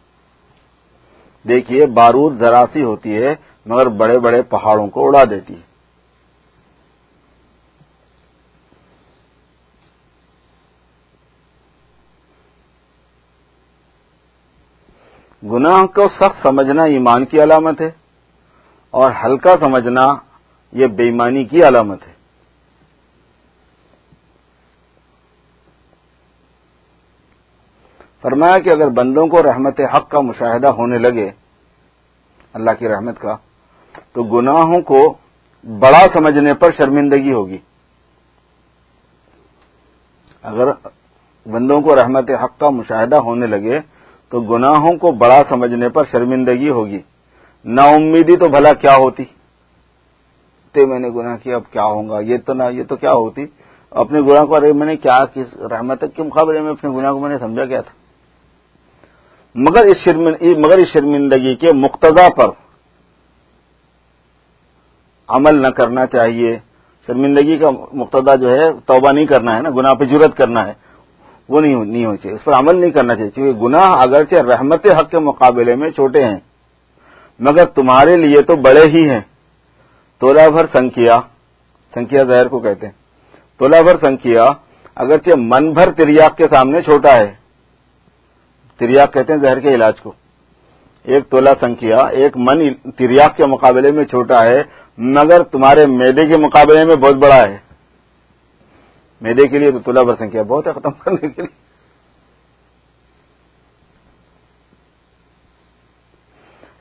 دیکھیے، 1.46 1.86
بارود 1.96 2.38
ذرا 2.38 2.64
سی 2.74 2.84
ہوتی 2.84 3.16
ہے، 3.16 3.34
مگر 3.66 3.90
بڑے 4.00 4.20
بڑے 4.20 4.42
پہاڑوں 4.52 4.88
کو 4.88 5.08
اڑا 5.08 5.24
دیتی 5.30 5.54
ہے۔ 5.54 5.68
گناہ 15.44 15.86
کو 15.96 16.08
سخت 16.16 16.42
سمجھنا 16.44 16.84
ایمان 16.94 17.26
کی 17.26 17.38
علامت 17.44 17.82
ہے، 17.82 17.90
اور 18.94 19.12
ہلکا 19.24 19.54
سمجھنا 19.60 20.06
یہ 20.74 20.88
بےمانی 20.98 21.44
کی 21.44 21.64
علامت 21.68 22.08
ہے۔ 22.08 22.14
فرمایا 28.22 28.58
کہ 28.58 28.70
اگر 28.70 28.90
بندوں 28.90 29.28
کو 29.28 29.44
رحمت 29.44 29.80
حق 29.80 30.10
کا 30.10 30.20
مشاہدہ 30.20 30.68
ہونے 30.68 30.98
لگے، 30.98 31.30
اللہ 32.54 32.72
کی 32.80 32.90
رحمت 32.90 33.20
کا، 33.20 33.36
تو 34.14 34.24
گناہوں 34.24 34.82
کو 34.82 35.14
بڑا 35.64 36.06
سمجھنے 36.14 36.54
پر 36.54 36.72
شرمندگی 36.78 37.34
ہوگی۔ 37.34 37.58
اگر 40.42 40.68
بندوں 41.46 41.82
کو 41.82 41.96
رحمت 41.96 42.32
حق 42.44 42.60
کا 42.60 42.70
مشاہدہ 42.70 43.16
ہونے 43.16 43.48
لگے، 43.48 43.80
تو 44.30 44.42
گناہوں 44.42 44.94
کو 44.94 45.12
بڑا 45.12 45.42
سمجھنے 45.50 45.90
پر 45.90 46.04
شرمندگی 46.12 46.70
ہوگی۔ 46.70 47.00
نا 47.66 47.82
امیدی 47.82 48.36
تو 48.36 48.48
بھلا 48.48 48.74
کیا 48.74 48.96
ہوتی؟ 48.96 49.24
تے 50.74 50.86
میں 50.86 51.00
نے 51.00 51.10
گناہ 51.10 51.38
کیا، 51.44 51.56
اب 51.56 51.64
کیا 51.72 51.84
ہوں 51.84 52.10
گا؟ 52.10 52.20
یہ 52.20 52.38
تو 52.46 52.54
نہ، 52.54 52.64
یہ 52.72 52.84
تو 52.84 52.96
کیا 52.96 53.14
ہوتی؟ 53.14 53.46
اپنے 53.90 54.22
گناہ 54.22 54.46
کو، 54.46 54.56
ارے 54.56 54.74
میں 54.74 54.88
نے 54.88 54.96
کیا، 54.96 55.26
کس 55.26 55.54
رحمت 55.54 56.04
کے 56.16 56.24
مقابلے 56.24 56.62
میں 56.62 56.72
اپنے 56.72 56.90
گناہ 56.90 57.12
کو 57.12 57.20
میں 57.20 57.30
نے 57.30 57.38
سمجھا 57.38 57.66
کیا 57.66 57.82
تھا؟ 57.82 57.99
مگر 59.56 59.86
اس 59.86 60.08
مگر 60.58 60.78
اس 60.78 60.88
شرمندگی 60.94 61.56
کے 61.56 61.68
مقتضا 61.74 62.28
پر 62.36 62.50
عمل 65.28 65.62
نہ 65.62 65.68
کرنا 65.68 66.06
چاہیے۔ 66.06 66.58
شرمندگی 67.08 67.58
کا 67.58 67.70
مقتدا 67.94 68.36
جو 68.36 68.50
ہے، 68.56 68.72
توبہ 68.86 69.12
نہیں 69.12 69.26
کرنا 69.26 69.56
ہے 69.56 69.62
نا، 69.62 69.70
گناہ 69.70 69.94
پہ 69.94 70.06
جرت 70.06 70.38
کرنا 70.38 70.68
ہے۔ 70.68 70.74
وہ 71.50 71.62
نہیں 71.62 71.86
نہیں 71.86 72.06
ہونی 72.06 72.18
چاہیے۔ 72.18 72.36
اس 72.36 72.44
پر 72.44 72.54
عمل 72.54 72.80
نہیں 72.80 72.92
کرنا 72.92 73.16
چاہیے 73.16 73.32
کیونکہ 73.32 73.62
گناہ 73.62 73.90
اگرچہ 73.90 74.42
رحمت 74.42 74.86
حق 74.86 75.12
کے 75.12 75.20
مقابلے 75.20 75.76
میں 75.76 75.90
چھوٹے 75.90 76.24
ہیں، 76.26 76.40
مگر 77.40 77.66
تمہارے 77.66 78.16
لیے 78.18 78.42
تو 78.42 78.56
بڑے 78.56 78.84
ہی 78.94 79.10
ہیں۔ 79.10 79.22
تولا 80.20 80.50
بھر 80.50 80.66
سنکھیا 80.78 81.16
سنکھیا 81.94 82.22
زہر 82.28 82.48
کو 82.48 82.60
کہتے 82.60 82.86
ہیں۔ 82.86 82.94
تولا 83.58 83.82
بھر 83.82 84.06
سنکھیا، 84.06 84.46
اگرچہ 84.96 85.38
من 85.38 85.72
بھر 85.74 85.92
تریاق 85.92 86.38
کے 86.38 86.44
سامنے 86.44 86.82
چھوٹا 86.82 87.18
ہے 87.18 87.39
تریاق 88.80 89.14
کہتے 89.14 89.34
ہیں 89.34 89.40
زہر 89.40 89.60
کے 89.60 89.76
علاج 89.76 90.02
کو۔ 90.02 90.12
ایک 91.04 91.30
تولا 91.30 91.52
سنکھیا، 91.60 91.98
ایک 91.98 92.38
من 92.38 92.74
تریاق 92.98 93.38
کے 93.38 93.48
مقابلے 93.48 93.92
میں 93.92 94.06
چھوٹا 94.06 94.46
ہے، 94.46 94.64
مگر 94.98 95.44
تمہارے 95.44 95.86
میدے 95.86 96.22
کے 96.32 96.42
مقابلے 96.42 96.86
میں 96.86 96.96
بہت 96.96 97.16
بڑا 97.16 97.50
ہے۔ 97.50 97.58
میدے 99.22 99.48
کے 99.48 99.60
لیے 99.60 99.72
تو 99.72 99.80
تولا 99.80 100.04
بھر 100.04 100.16
سنکھیا، 100.18 100.42
بہت 100.42 100.68
ہے 100.68 100.72
ختم 100.72 100.92
کرنے 100.92 101.28
کے 101.30 101.42
لیے۔ 101.42 101.70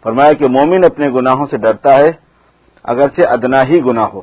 فرمایا 0.02 0.32
کہ 0.32 0.46
مومن 0.48 0.84
اپنے 0.84 1.08
گناہوں 1.08 1.46
سے 1.46 1.56
ڈرتا 1.56 1.96
ہے، 1.96 2.12
اگرچہ 2.82 3.28
ادنا 3.28 3.62
ہی 3.62 3.80
گناہ 3.80 4.04
ہو۔ 4.04 4.22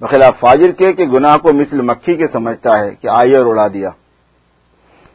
بخلاف 0.00 0.40
فاجر 0.40 0.72
کے 0.72 0.92
کہ 0.92 1.06
گناہ 1.06 1.36
کو 1.36 1.52
مثل 1.52 1.80
مکھی 1.80 2.16
کے 2.16 2.26
سمجھتا 2.32 2.78
ہے 2.78 2.94
کہ 2.94 3.08
آئیے 3.08 3.38
اور 3.38 3.46
اڑا 3.46 3.66
دیا۔ 3.66 3.90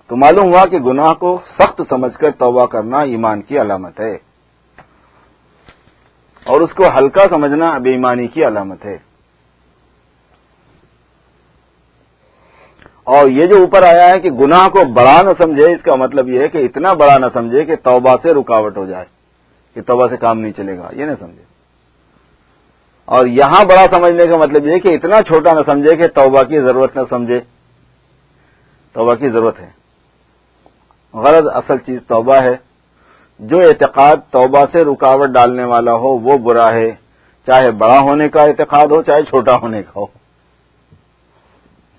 تو 0.07 0.15
معلوم 0.15 0.53
ہوا 0.53 0.65
کہ 0.65 0.79
گناہ 0.79 1.13
کو 1.13 1.41
سخت 1.59 1.81
سمجھ 1.89 2.17
کر 2.17 2.31
توبہ 2.31 2.65
کرنا 2.65 2.99
ایمان 2.99 3.41
کی 3.41 3.61
علامت 3.61 3.99
ہے۔ 3.99 4.15
اور 6.43 6.61
اس 6.61 6.73
کو 6.73 6.83
ہلکا 6.97 7.35
سمجھنا 7.35 7.77
بے 7.77 7.91
ایمانی 7.91 8.27
کی 8.27 8.45
علامت 8.45 8.85
ہے۔ 8.85 8.97
اور 13.03 13.29
یہ 13.29 13.45
جو 13.45 13.55
اوپر 13.57 13.83
آیا 13.83 14.09
ہے 14.09 14.19
کہ 14.19 14.31
گناہ 14.31 14.67
کو 14.67 14.85
بڑا 14.85 15.21
نہ 15.21 15.29
سمجھے، 15.43 15.73
اس 15.73 15.81
کا 15.83 15.95
مطلب 15.95 16.29
یہ 16.29 16.39
ہے 16.39 16.47
کہ 16.47 16.57
اتنا 16.57 16.93
بڑا 16.93 17.17
نہ 17.17 17.25
سمجھے 17.33 17.65
کہ 17.65 17.75
توبہ 17.75 18.15
سے 18.21 18.33
رکاوٹ 18.33 18.77
ہو 18.77 18.85
جائے، 18.85 19.05
کہ 19.73 19.81
توبہ 19.81 20.07
سے 20.07 20.17
کام 20.17 20.39
نہیں 20.39 20.51
چلے 20.57 20.77
گا، 20.77 20.89
یہ 20.91 21.05
نہ 21.05 21.11
سمجھے۔ 21.19 21.43
اور 23.05 23.25
یہاں 23.25 23.65
بڑا 23.65 23.85
سمجھنے 23.95 24.27
کا 24.27 24.37
مطلب 24.37 24.65
یہ 24.65 24.77
کہ 24.77 24.93
اتنا 24.93 25.21
چھوٹا 25.21 25.53
نہ 25.53 25.59
سمجھے 25.65 25.97
کہ 25.97 26.07
توبہ 26.07 26.43
کی 26.43 26.59
ضرورت 26.59 26.95
نہ 26.95 27.01
سمجھے۔ 27.09 27.39
توبہ 28.93 29.15
کی 29.15 29.29
ضرورت 29.29 29.59
ہے۔ 29.59 29.86
غرض 31.13 31.47
اصل 31.53 31.77
چیز 31.77 31.99
توبہ 32.07 32.35
ہے۔ 32.35 32.57
جو 33.39 33.57
اعتقاد 33.57 34.15
توبہ 34.31 34.65
سے 34.71 34.85
رکاوٹ 34.85 35.29
ڈالنے 35.29 35.63
والا 35.63 35.93
ہو، 35.93 36.07
وہ 36.07 36.37
برا 36.37 36.71
ہے۔ 36.71 36.91
چاہے 37.45 37.71
بڑا 37.71 37.99
ہونے 37.99 38.29
کا 38.29 38.43
اعتقاد 38.43 38.85
ہو، 38.85 39.01
چاہے 39.01 39.23
چھوٹا 39.23 39.55
ہونے 39.55 39.83
کا 39.83 39.91
ہو۔ 39.95 40.05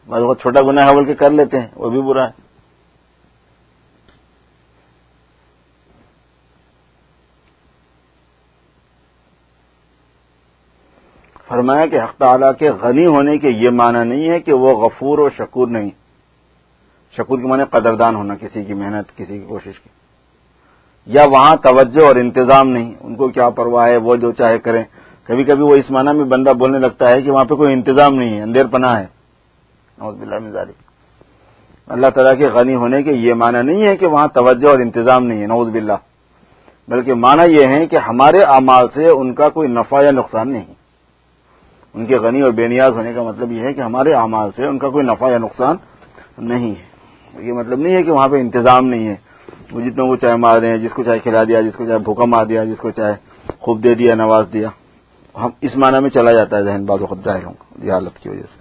بس 0.09 0.23
وہ 0.23 0.35
چھوٹا 0.35 0.61
گناہ 0.63 0.89
ہے 0.89 0.95
بول 0.95 1.05
کے 1.05 1.15
کر 1.15 1.31
لیتے 1.31 1.61
ہیں، 1.61 1.67
وہ 1.77 1.91
بھی 1.91 2.03
برا 2.03 2.27
ہے۔ 2.27 2.49
فرمایا 11.49 11.87
کہ 11.87 12.01
حق 12.01 12.19
تعالیٰ 12.19 12.53
کے 12.59 12.71
غنی 12.71 13.07
ہونے 13.07 13.39
کے 13.39 13.49
یہ 13.49 13.71
معنی 13.71 14.05
نہیں 14.05 14.31
ہے 14.31 14.41
کہ 14.41 14.53
وہ 14.53 14.85
غفور 14.85 15.19
و 15.19 15.29
شکور 15.31 15.69
نہیں۔ 15.69 15.91
شکور 17.17 17.39
کے 17.39 17.47
معنی 17.47 17.65
قدردان 17.71 18.15
ہونا، 18.15 18.35
کسی 18.35 18.65
کی 18.65 18.75
محنت، 18.75 19.17
کسی 19.17 19.39
کی 19.39 19.45
کوشش 19.49 19.81
کی۔ 19.81 19.89
یا 21.07 21.25
وہاں 21.31 21.57
توجہ 21.57 22.07
اور 22.07 22.17
انتظام 22.17 22.69
نہیں، 22.69 22.95
ان 23.01 23.15
کو 23.15 23.29
کیا 23.29 23.51
پرواہ 23.51 23.89
ہے، 23.89 23.97
وہ 23.97 24.17
جو 24.17 24.33
چاہے 24.33 24.59
کریں۔ 24.59 24.85
کبھی 25.25 25.45
کبھی 25.45 25.63
وہ 25.63 25.75
اس 25.77 25.91
معنی 25.91 26.17
میں 26.17 26.25
بندہ 26.25 26.51
بولنے 26.51 26.79
لگتا 26.79 27.07
ہے 27.11 27.23
کہ 27.23 27.31
وہاں 27.31 27.45
پہ 27.45 27.55
کوئی 27.55 27.73
انتظام 27.73 28.15
نہیں 28.15 28.37
ہے 28.37 28.43
اندیر 28.43 28.67
پناہ 28.67 28.99
ہے۔ 28.99 29.07
مزاری 30.39 30.73
اللہ 31.87 32.07
تعالیٰ 32.07 32.39
کے 32.39 32.49
غنی 32.49 32.75
ہونے 32.75 33.03
کے 33.03 33.13
یہ 33.13 33.35
معنی 33.35 33.63
نہیں 33.63 33.87
ہے 33.87 33.97
کہ 33.97 34.07
وہاں 34.07 34.27
توجہ 34.27 34.69
اور 34.69 34.79
انتظام 34.79 35.27
نہیں 35.27 35.41
ہے 35.41 35.47
نوز 35.47 35.69
باللہ۔ 35.69 35.93
بلکہ 36.89 37.15
معنی 37.15 37.53
یہ 37.53 37.67
ہے 37.67 37.87
کہ 37.87 37.97
ہمارے 37.97 38.41
اعمال 38.41 38.87
سے 38.95 39.09
ان 39.09 39.35
کا 39.35 39.49
کوئی 39.49 39.69
نفع 39.69 40.05
یا 40.05 40.11
نقصان 40.11 40.51
نہیں۔ 40.51 40.75
ان 41.95 42.07
کے 42.07 42.17
غنی 42.17 42.41
اور 42.41 42.51
بے 42.51 42.69
نیاز 42.69 42.89
ہونے 42.89 43.13
کا 43.13 43.23
مطلب 43.23 43.53
یہ 43.53 43.61
ہے 43.61 43.73
کہ 43.73 43.81
ہمارے 43.81 44.13
اعمال 44.13 44.51
سے 44.57 44.67
ان 44.67 44.79
کا 44.79 44.89
کوئی 44.89 45.07
نفع 45.07 45.31
یا 45.31 45.39
نقصان 45.39 45.77
نہیں 46.39 46.71
ہے۔ 46.71 46.88
یہ 47.35 47.53
مطلب 47.53 47.79
نہیں 47.81 47.95
ہے 47.95 48.03
کہ 48.03 48.11
وہاں 48.11 48.29
پہ 48.29 48.37
انتظام 48.37 48.87
نہیں 48.87 49.09
ہے۔ 49.09 49.15
وہ 49.73 49.81
جتنے 49.81 50.09
کو 50.09 50.17
چائے 50.17 50.37
مار 50.37 50.59
رہے 50.59 50.69
ہیں، 50.69 50.79
جس 50.79 50.93
کو 50.93 51.03
چائے 51.03 51.19
کھلا 51.19 51.39
دیا، 51.49 51.61
جس 51.61 51.77
کو 51.77 51.87
چاہے 51.87 51.99
بھوکا 51.99 52.25
مار 52.25 52.47
دیا، 52.47 52.65
جس 52.65 52.79
کو 52.79 52.91
چاہے 52.91 53.15
خوب 53.59 53.85
دے 53.85 53.95
دیا، 53.95 54.15
نواز 54.15 54.47
دیا۔ 54.53 54.69
ہم 55.41 55.51
اس 55.61 55.77
معنی 55.77 55.99
میں 55.99 56.11
چلا 56.11 56.33
جاتا 56.33 56.57
ہے 56.57 56.63
ذہن 56.63 56.85
بعض 56.85 57.03
وقت 57.03 57.25
ظاہر 57.25 57.45
ہوں، 57.45 57.55
یہ 57.83 57.93
حالت 57.93 58.19
کی 58.19 58.29
وجہ 58.29 58.43
سے۔ 58.43 58.58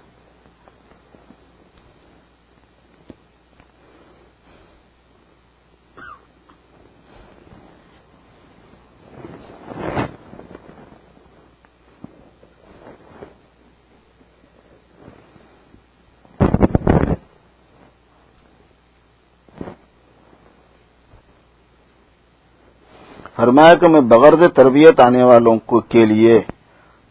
فرمایا 23.38 23.74
کہ 23.74 23.88
میں 23.88 24.02
بغرض 24.02 24.54
تربیت 24.54 25.00
آنے 25.00 25.24
والوں 25.24 25.58
کے 25.90 26.06
لیے 26.06 26.42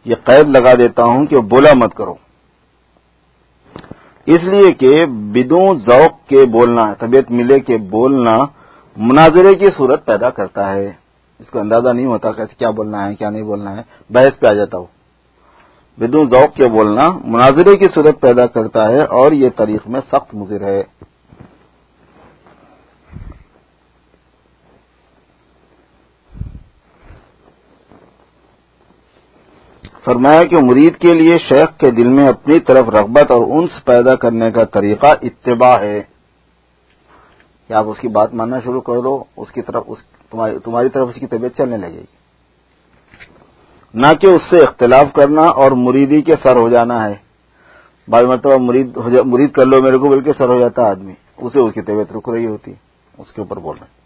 یہ 0.05 0.15
قید 0.25 0.57
لگا 0.57 0.75
دیتا 0.75 1.03
ہوں 1.03 1.27
کہ 1.27 1.37
بولا 1.37 1.71
مت 1.75 1.95
کرو۔ 1.95 2.15
اس 4.27 4.39
لیے 4.43 4.73
کہ 4.73 5.07
بدوں 5.07 5.75
ذوق 5.75 6.29
کے 6.29 6.47
بولنا، 6.47 6.95
طبیعت 6.95 7.31
ملے 7.31 7.61
کے 7.61 7.77
بولنا 7.77 8.39
مناظرے 8.97 9.59
کی 9.59 9.67
صورت 9.77 10.07
پیدا 10.07 10.31
کرتا 10.31 10.73
ہے۔ 10.73 10.93
اس 11.39 11.51
کو 11.51 11.59
اندازہ 11.59 11.89
نہیں 11.89 12.07
ہوتا 12.07 12.33
کہ 12.33 12.59
کیا 12.59 12.71
بولنا 12.71 13.09
ہے، 13.09 13.15
کیا 13.15 13.31
نہیں 13.31 13.43
بولنا 13.43 13.77
ہے، 13.77 13.83
بحث 14.11 14.39
پہ 14.39 14.47
آ 14.51 14.53
جاتا 14.53 14.79
ہو۔ 14.79 14.85
بدوں 15.99 16.25
ذوق 16.25 16.57
کے 16.57 16.69
بولنا 16.69 17.03
مناظرے 17.25 17.77
کی 17.77 17.85
صورت 17.95 18.21
پیدا 18.21 18.47
کرتا 18.47 18.89
ہے 18.89 18.99
اور 18.99 19.33
یہ 19.33 19.49
تاریخ 19.57 19.81
میں 19.87 20.01
سخت 20.13 20.35
مضر 20.35 20.61
ہے۔ 20.61 20.83
فرمایا 30.07 30.43
کہ 30.43 30.57
مرید 30.63 30.97
کے 30.97 31.15
لیے 31.15 31.39
شیخ 31.39 31.79
کے 31.79 31.91
دل 31.91 32.09
میں 32.09 32.29
اپنی 32.29 32.61
طرف 32.61 32.89
رغبت 32.89 33.31
اور 33.31 33.43
انس 33.43 33.85
پیدا 33.85 34.15
کرنے 34.15 34.51
کا 34.51 34.65
طریقہ 34.65 35.07
اتباع 35.23 35.81
ہے۔ 35.81 36.03
کہ 37.69 37.73
آپ 37.73 37.85
اس 37.87 37.99
کی 38.01 38.09
بات 38.09 38.35
ماننا 38.35 38.61
شروع 38.61 38.81
کر 38.81 39.01
دو، 39.01 39.25
اس 39.37 39.53
کی 39.53 39.63
طرف، 39.63 39.85
اس، 39.87 39.99
تمہاری 40.65 40.89
طرف 40.89 41.09
اس 41.09 41.15
کی 41.15 41.27
طبیعت 41.27 41.57
چلنے 41.57 41.77
لگے 41.77 42.01
گی۔ 42.01 42.17
نہ 43.95 44.07
کہ 44.21 44.27
اس 44.27 44.43
سے 44.51 44.59
اختلاف 44.59 45.13
کرنا 45.13 45.43
اور 45.43 45.73
مریدی 45.73 46.23
کے 46.23 46.33
سر 46.33 46.61
ہو 46.61 46.69
جانا 46.69 47.09
ہے۔ 47.09 47.15
بعض 48.09 48.23
مرتبہ 48.23 48.57
مرید 48.59 48.97
مرید 49.25 49.53
کر 49.53 49.67
لو 49.67 49.83
میرے 49.83 49.97
کو 49.97 50.09
بلکہ 50.09 50.33
سر 50.39 50.49
ہو 50.49 50.59
جاتا 50.59 50.83
آدمی۔ 50.83 51.15
اسے 51.37 51.61
اس 51.61 51.75
کی 51.75 51.83
طبیعت 51.83 52.13
رک 52.13 52.29
رہی 52.29 52.47
ہوتی، 52.47 52.73
اس 53.19 53.33
کے 53.33 53.41
اوپر 53.41 53.57
بول 53.57 53.77
رہے 53.81 53.87
ہیں 53.87 53.97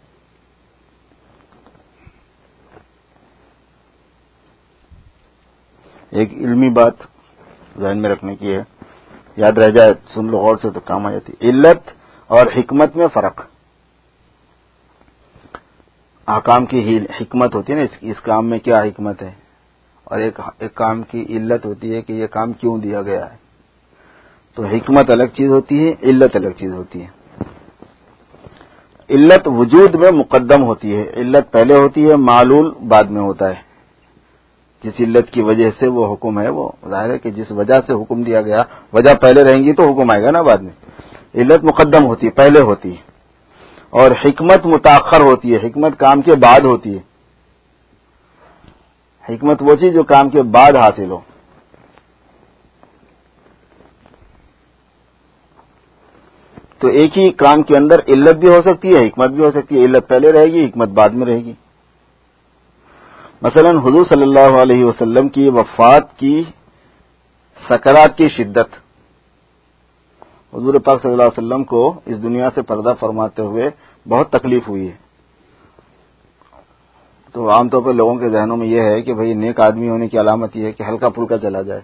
ایک 6.11 6.33
علمی 6.33 6.69
بات 6.69 6.93
ذہن 7.79 7.97
میں 7.97 8.09
رکھنے 8.09 8.35
کی 8.35 8.53
ہے۔ 8.53 8.63
یاد 9.37 9.57
رہ 9.57 9.69
جائے، 9.69 9.89
سن 10.13 10.25
لو 10.25 10.37
غور 10.37 10.55
سے 10.55 10.69
تو 10.69 10.79
کام 10.79 11.05
آ 11.05 11.11
جاتی۔ 11.11 11.49
علت 11.49 11.91
اور 12.27 12.47
حکمت 12.57 12.95
میں 12.95 13.07
فرق۔ 13.13 13.41
آکام 16.25 16.65
کی 16.65 16.97
حکمت 16.97 17.55
ہوتی 17.55 17.73
ہے 17.73 17.77
نا 17.77 17.95
اس 18.01 18.21
کام 18.21 18.49
میں 18.49 18.59
کیا 18.59 18.81
حکمت 18.81 19.21
ہے؟ 19.21 19.31
اور 20.03 20.19
ایک 20.19 20.39
ایک 20.59 20.75
کام 20.75 21.01
کی 21.01 21.37
علت 21.37 21.65
ہوتی 21.65 21.95
ہے 21.95 22.01
کہ 22.01 22.13
یہ 22.13 22.27
کام 22.27 22.53
کیوں 22.53 22.77
دیا 22.77 23.01
گیا 23.01 23.31
ہے؟ 23.31 23.37
تو 24.55 24.63
حکمت 24.63 25.09
الگ 25.09 25.23
چیز 25.23 25.49
ہوتی 25.49 25.87
ہے، 25.87 25.93
علت 26.01 26.35
الگ 26.35 26.49
چیز 26.49 26.73
ہوتی 26.73 27.05
ہے۔ 27.05 27.43
علت 29.09 29.41
وجود 29.45 29.95
میں 29.95 30.11
مقدم 30.11 30.63
ہوتی 30.63 30.95
ہے۔ 30.95 31.09
علت 31.15 31.51
پہلے 31.51 31.75
ہوتی 31.75 32.09
ہے، 32.09 32.15
معلول 32.15 32.71
بعد 32.87 33.03
میں 33.03 33.21
ہوتا 33.21 33.49
ہے۔ 33.49 33.70
جس 34.83 34.93
علت 34.99 35.31
کی 35.31 35.41
وجہ 35.41 35.69
سے 35.79 35.87
وہ 35.87 36.13
حکم 36.13 36.39
ہے، 36.39 36.49
وہ 36.49 36.69
ظاہر 36.89 37.09
ہے 37.09 37.17
کہ 37.17 37.31
جس 37.31 37.51
وجہ 37.51 37.73
سے 37.87 37.93
حکم 37.93 38.23
دیا 38.23 38.41
گیا، 38.41 38.57
وجہ 38.93 39.13
پہلے 39.13 39.43
رہیں 39.43 39.63
گی 39.63 39.73
تو 39.73 39.83
حکم 39.83 40.09
آئے 40.13 40.23
گا 40.23 40.31
نا 40.31 40.41
بعد 40.41 40.57
میں۔ 40.57 40.71
علت 41.35 41.63
مقدم 41.63 42.05
ہوتی 42.05 42.25
ہے، 42.25 42.31
پہلے 42.31 42.61
ہوتی 42.61 42.91
ہے۔ 42.91 43.11
اور 43.89 44.11
حکمت 44.11 44.65
متاخر 44.65 45.21
ہوتی 45.21 45.53
ہے، 45.53 45.67
حکمت 45.67 45.99
کام 45.99 46.21
کے 46.21 46.31
بعد 46.31 46.59
ہوتی 46.59 46.97
ہے۔ 46.97 46.99
حکمت 49.29 49.57
وہ 49.61 49.75
چیز 49.75 49.93
جو 49.93 50.03
کام 50.03 50.29
کے 50.29 50.41
بعد 50.41 50.77
حاصل 50.77 51.11
ہو۔ 51.11 51.19
تو 56.79 56.87
ایک 56.87 57.17
ہی 57.17 57.31
کام 57.31 57.63
کے 57.63 57.77
اندر 57.77 57.99
علت 58.07 58.35
بھی 58.35 58.47
ہو 58.47 58.61
سکتی 58.61 58.95
ہے، 58.95 59.07
حکمت 59.07 59.29
بھی 59.29 59.43
ہو 59.45 59.51
سکتی 59.51 59.79
ہے، 59.79 59.85
علت 59.85 60.07
پہلے 60.07 60.31
رہے 60.31 60.53
گی، 60.53 60.65
حکمت 60.65 60.89
بعد 60.89 61.09
میں 61.09 61.27
رہے 61.27 61.45
گی۔ 61.45 61.53
مثلا 63.41 63.69
حضور 63.69 64.05
صلی 64.05 64.21
اللہ 64.21 64.61
علیہ 64.61 64.85
وسلم 64.85 65.29
کی 65.29 65.49
وفات 65.49 66.17
کی 66.17 66.43
سکرات 67.69 68.17
کی 68.17 68.29
شدت۔ 68.29 68.75
حضور 70.55 70.73
پاک 70.73 71.01
صلی 71.01 71.11
اللہ 71.11 71.23
علیہ 71.23 71.37
وسلم 71.37 71.63
کو 71.63 71.99
اس 72.05 72.23
دنیا 72.23 72.49
سے 72.55 72.61
پردہ 72.61 72.93
فرماتے 72.99 73.41
ہوئے 73.41 73.69
بہت 74.09 74.29
تکلیف 74.31 74.67
ہوئی 74.69 74.89
ہے۔ 74.89 74.95
تو 77.31 77.49
عام 77.51 77.69
طور 77.69 77.81
پر 77.81 77.93
لوگوں 77.93 78.15
کے 78.15 78.29
ذہنوں 78.29 78.57
میں 78.57 78.67
یہ 78.67 78.81
ہے 78.81 79.01
کہ 79.01 79.13
بھئی 79.13 79.33
نیک 79.33 79.59
آدمی 79.59 79.89
ہونے 79.89 80.07
کی 80.07 80.19
علامت 80.19 80.57
یہ 80.57 80.65
ہے 80.65 80.71
کہ 80.71 80.83
ہلکا 80.83 81.09
پھلکا 81.09 81.37
چلا 81.37 81.61
جائے۔ 81.61 81.81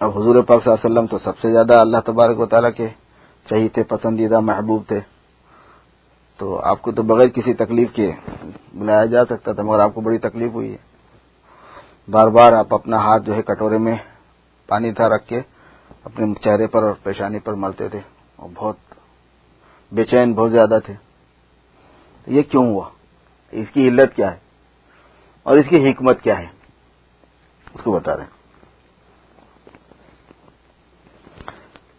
اب 0.00 0.18
حضور 0.18 0.42
پاک 0.42 0.64
صلی 0.64 0.72
اللہ 0.72 0.80
علیہ 0.80 0.90
وسلم 0.90 1.06
تو 1.06 1.18
سب 1.18 1.38
سے 1.38 1.52
زیادہ 1.52 1.80
اللہ 1.80 1.96
تبارک 2.06 2.40
و 2.40 2.46
تعالیٰ 2.46 2.70
کے 2.76 2.88
چہی 3.48 3.68
تھے 3.68 3.82
پسندیدہ 3.82 4.40
محبوب 4.40 4.82
تھے۔ 4.88 5.00
تو 6.40 6.60
آپ 6.64 6.82
کو 6.82 6.92
تو 6.92 7.02
بغیر 7.02 7.28
کسی 7.28 7.54
تکلیف 7.54 7.88
کے 7.94 8.12
بلایا 8.74 9.04
جا 9.04 9.24
سکتا 9.24 9.52
تھا، 9.52 9.62
مگر 9.62 9.78
آپ 9.78 9.94
کو 9.94 10.00
بڑی 10.00 10.18
تکلیف 10.18 10.52
ہوئی 10.52 10.72
ہے۔ 10.72 10.76
بار 12.10 12.28
بار 12.28 12.52
آپ 12.52 12.74
اپنا 12.74 12.96
ہاتھ 12.96 13.22
جو 13.22 13.34
ہے 13.34 13.42
کٹورے 13.42 13.78
میں 13.78 13.96
پانی 14.66 14.92
تھا 14.92 15.08
رکھ 15.08 15.26
کے 15.26 15.40
اپنے 16.04 16.34
چہرے 16.34 16.66
پر 16.66 16.82
اور 16.82 16.92
پیشانی 17.02 17.38
پر 17.38 17.52
ملتے 17.52 17.88
تھے 17.88 18.00
اور 18.36 18.48
بہت 18.54 18.76
بے 19.92 20.04
چین، 20.04 20.32
بہت 20.32 20.50
زیادہ 20.50 20.78
تھے۔ 20.86 20.94
یہ 22.26 22.42
کیوں 22.42 22.66
ہوا؟ 22.66 22.88
اس 23.50 23.68
کی 23.72 23.88
علت 23.88 24.16
کیا 24.16 24.32
ہے؟ 24.32 24.38
اور 25.42 25.58
اس 25.58 25.66
کی 25.68 25.90
حکمت 25.90 26.22
کیا 26.22 26.38
ہے؟ 26.38 26.46
اس 27.74 27.82
کو 27.82 27.92
بتا 27.92 28.16
رہے 28.16 28.22
ہیں۔ 28.22 28.39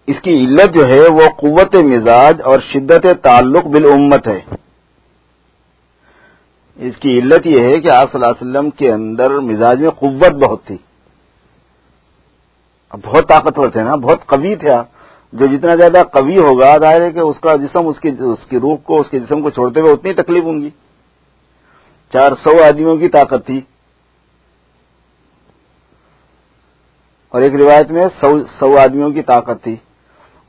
اس 0.07 0.21
کی 0.21 0.45
علت 0.45 0.73
جو 0.73 0.85
ہے 0.85 0.99
وہ 0.99 1.29
قوت 1.37 1.75
مزاج 1.75 2.41
اور 2.41 2.59
شدت 2.73 3.07
تعلق 3.23 3.65
بالامت 3.65 4.27
ہے۔ 4.27 4.39
اس 6.75 6.97
کی 6.97 7.19
علت 7.19 7.47
یہ 7.47 7.63
ہے 7.63 7.81
کہ 7.81 7.91
آپ 7.91 8.11
صلی 8.11 8.23
اللہ 8.23 8.25
علیہ 8.25 8.49
وسلم 8.49 8.69
کے 8.69 8.91
اندر 8.91 9.31
مزاج 9.31 9.81
میں 9.81 9.89
قوت 9.89 10.31
بہت 10.31 10.63
تھی۔ 10.65 10.77
بہت 13.03 13.29
طاقتور 13.29 13.69
تھے 13.69 13.83
نا، 13.83 13.95
بہت 13.95 14.25
قوی 14.25 14.55
تھے۔ 14.55 14.69
جو 15.33 15.45
جتنا 15.45 15.75
زیادہ 15.79 16.07
قوی 16.07 16.37
ہوگا، 16.37 16.77
ظاہر 16.77 17.01
ہے 17.01 17.11
کہ 17.11 17.19
اس 17.19 17.39
کا 17.39 17.55
جسم، 17.55 17.87
اس 17.87 17.99
کی 17.99 18.09
اس 18.09 18.47
کی 18.47 18.59
روح 18.59 18.75
کو، 18.75 19.01
اس 19.01 19.09
کے 19.09 19.19
جسم 19.19 19.41
کو 19.41 19.49
چھوڑتے 19.49 19.79
ہوئے 19.79 19.91
اتنی 19.91 20.13
تکلیف 20.13 20.43
ہوں 20.43 20.61
گی۔ 20.61 20.69
چار 22.13 22.31
سو 22.35 22.63
آدمیوں 22.63 22.97
کی 22.97 23.09
طاقت 23.09 23.45
تھی۔ 23.45 23.61
اور 27.29 27.41
ایک 27.41 27.53
روایت 27.53 27.91
میں 27.91 28.03
سو 28.21 28.39
سو 28.59 28.79
آدمیوں 28.79 29.11
کی 29.11 29.21
طاقت 29.21 29.63
تھی۔ 29.63 29.75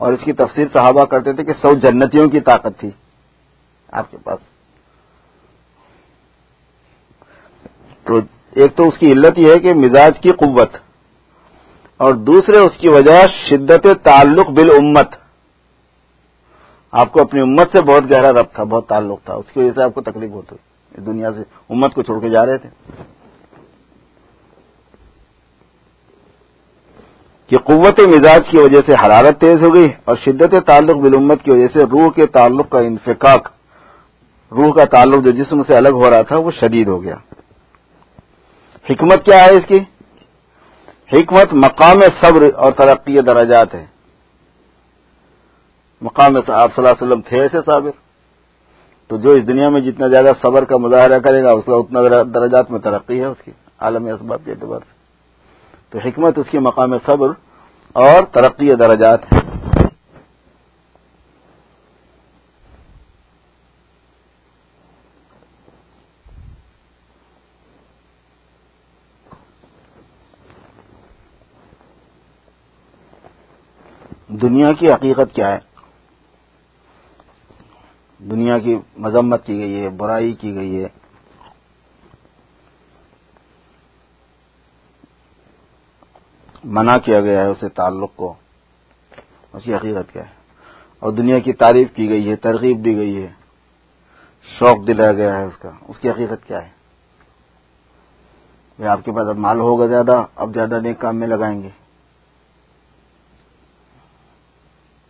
اور 0.03 0.13
اس 0.13 0.25
کی 0.25 0.33
تفسیر 0.33 0.65
صحابہ 0.73 1.05
کرتے 1.05 1.33
تھے 1.33 1.45
کہ 1.45 1.53
سو 1.53 1.75
جنتیوں 1.75 2.25
کی 2.25 2.41
طاقت 2.41 2.81
تھی۔ 2.81 2.91
آپ 3.93 4.11
کے 4.11 4.17
پاس۔ 4.25 4.39
تو 8.05 8.17
ایک 8.51 8.77
تو 8.77 8.89
اس 8.89 8.99
کی 8.99 9.13
علت 9.13 9.39
یہ 9.39 9.51
ہے 9.51 9.59
کہ 9.59 9.75
مزاج 9.75 10.13
کی 10.21 10.29
قوت 10.29 10.71
اور 11.97 12.15
دوسرے 12.15 12.59
اس 12.59 12.79
کی 12.79 12.89
وجہ 12.89 13.27
شدت 13.51 13.87
تعلق 14.03 14.51
بالامت۔ 14.51 15.09
آپ 16.91 17.13
کو 17.13 17.21
اپنی 17.21 17.41
امت 17.41 17.77
سے 17.77 17.83
بہت 17.83 18.13
گہرا 18.13 18.31
رب 18.31 18.47
تھا، 18.55 18.65
بہت 18.65 18.87
تعلق 18.87 19.25
تھا، 19.25 19.35
اس 19.35 19.53
کی 19.53 19.61
وجہ 19.61 19.71
سے 19.75 19.83
آپ 19.83 19.95
کو 19.95 20.03
تکلیف 20.03 20.31
ہوتی۔ 20.31 20.57
اس 20.91 21.07
دنیا 21.07 21.33
سے 21.33 21.41
امت 21.71 21.95
کو 21.95 22.03
چھوڑ 22.03 22.21
کے 22.21 22.31
جا 22.31 22.47
رہے 22.47 22.59
تھے۔ 22.59 22.69
کہ 27.53 27.59
قوت 27.59 28.01
مزاج 28.01 28.41
کی 28.51 28.57
وجہ 28.59 28.81
سے 28.87 28.93
حرارت 28.93 29.41
تیز 29.41 29.55
ہو 29.55 29.75
گئی 29.75 29.89
اور 30.05 30.17
شدت 30.17 30.55
تعلق 30.67 30.97
بالامت 30.97 31.43
کی 31.43 31.51
وجہ 31.51 31.67
سے 31.73 31.79
روح 31.79 32.13
کے 32.13 32.27
تعلق 32.27 32.71
کا 32.71 32.79
انفقاق 32.79 33.49
روح 34.53 34.73
کا 34.73 34.85
تعلق 34.85 35.25
جو 35.25 35.31
جسم 35.31 35.63
سے 35.63 35.77
الگ 35.77 35.89
ہو 35.89 36.11
رہا 36.11 36.23
تھا 36.23 36.37
وہ 36.37 36.51
شدید 36.51 36.89
ہو 36.89 37.03
گیا۔ 37.03 37.15
حکمت 38.91 39.25
کیا 39.25 39.45
ہے 39.45 39.51
اس 39.51 39.67
کی؟ 39.69 39.79
حکمت 41.13 41.53
مقام 41.53 42.01
صبر 42.23 42.55
اور 42.57 42.73
ترقی 42.73 43.19
درجات 43.19 43.75
ہے 43.75 43.87
مقام 46.03 46.37
آپ 46.37 46.47
صلی 46.47 46.55
اللہ 46.55 46.89
علیہ 46.89 47.07
وسلم 47.07 47.21
تھے 47.21 47.41
ایسے 47.41 47.59
صابر۔ 47.67 47.91
تو 49.09 49.17
جو 49.17 49.31
اس 49.31 49.47
دنیا 49.47 49.69
میں 49.69 49.81
جتنا 49.81 50.09
زیادہ 50.09 50.33
صبر 50.47 50.65
کا 50.65 50.77
مظاہرہ 50.77 51.19
کرے 51.19 51.43
گا، 51.43 51.53
اس 51.53 51.65
کا 51.67 51.75
اتنا 51.75 52.01
درجات 52.35 52.71
میں 52.71 52.81
ترقی 52.81 53.21
ہے 53.21 53.25
اس 53.25 53.43
کی۔ 53.45 53.51
عالمی 53.79 54.11
اسباب 54.11 54.39
کے 54.45 54.51
اعتبار 54.51 54.81
سے۔ 54.81 54.92
تو 55.93 55.99
حکمت 55.99 56.39
اس 56.39 56.47
کی 56.51 56.59
مقام 56.59 56.99
صبر 56.99 57.29
اور 57.93 58.25
ترقی 58.25 58.75
درجات 58.75 59.33
ہے 59.33 59.39
دنیا 74.29 74.73
کی 74.73 74.93
حقیقت 74.93 75.35
کیا 75.35 75.53
ہے؟ 75.53 75.59
دنیا 78.19 78.59
کی 78.59 78.77
مذمت 78.97 79.47
کی 79.47 79.59
گئی 79.59 79.81
ہے، 79.81 79.89
برائی 79.89 80.33
کی 80.33 80.55
گئی 80.55 80.83
ہے۔ 80.83 80.89
منع 86.73 86.99
کیا 86.99 87.21
گیا 87.21 87.43
ہے 87.43 87.47
اسے 87.47 87.69
تعلق 87.69 88.11
کو۔ 88.17 88.35
اس 89.53 89.63
کی 89.63 89.75
حقیقت 89.75 90.13
کیا 90.13 90.23
ہے؟ 90.23 90.35
اور 90.99 91.13
دنیا 91.13 91.39
کی 91.39 91.53
تعریف 91.53 91.89
کی 91.95 92.09
گئی 92.09 92.31
ہے، 92.31 92.37
ترغیب 92.37 92.85
دی 92.85 92.97
گئی 92.97 93.23
ہے۔ 93.23 93.29
شوق 94.59 94.87
دلایا 94.87 95.13
گیا 95.13 95.39
ہے 95.39 95.45
اس 95.45 95.57
کا۔ 95.57 95.71
اس 95.89 95.99
کی 95.99 96.11
حقیقت 96.11 96.49
کیا 96.49 96.67
ہے؟ 96.67 96.83
آپ 98.87 99.01
کے 99.05 99.13
پاس 99.13 99.29
اب 99.29 99.37
مال 99.37 99.59
ہوگا 99.61 99.87
زیادہ، 99.87 100.25
اب 100.35 100.51
زیادہ 100.55 100.81
نیک 100.81 100.99
کام 100.99 101.17
میں 101.17 101.29
لگائیں 101.29 101.63
گے۔ 101.63 101.69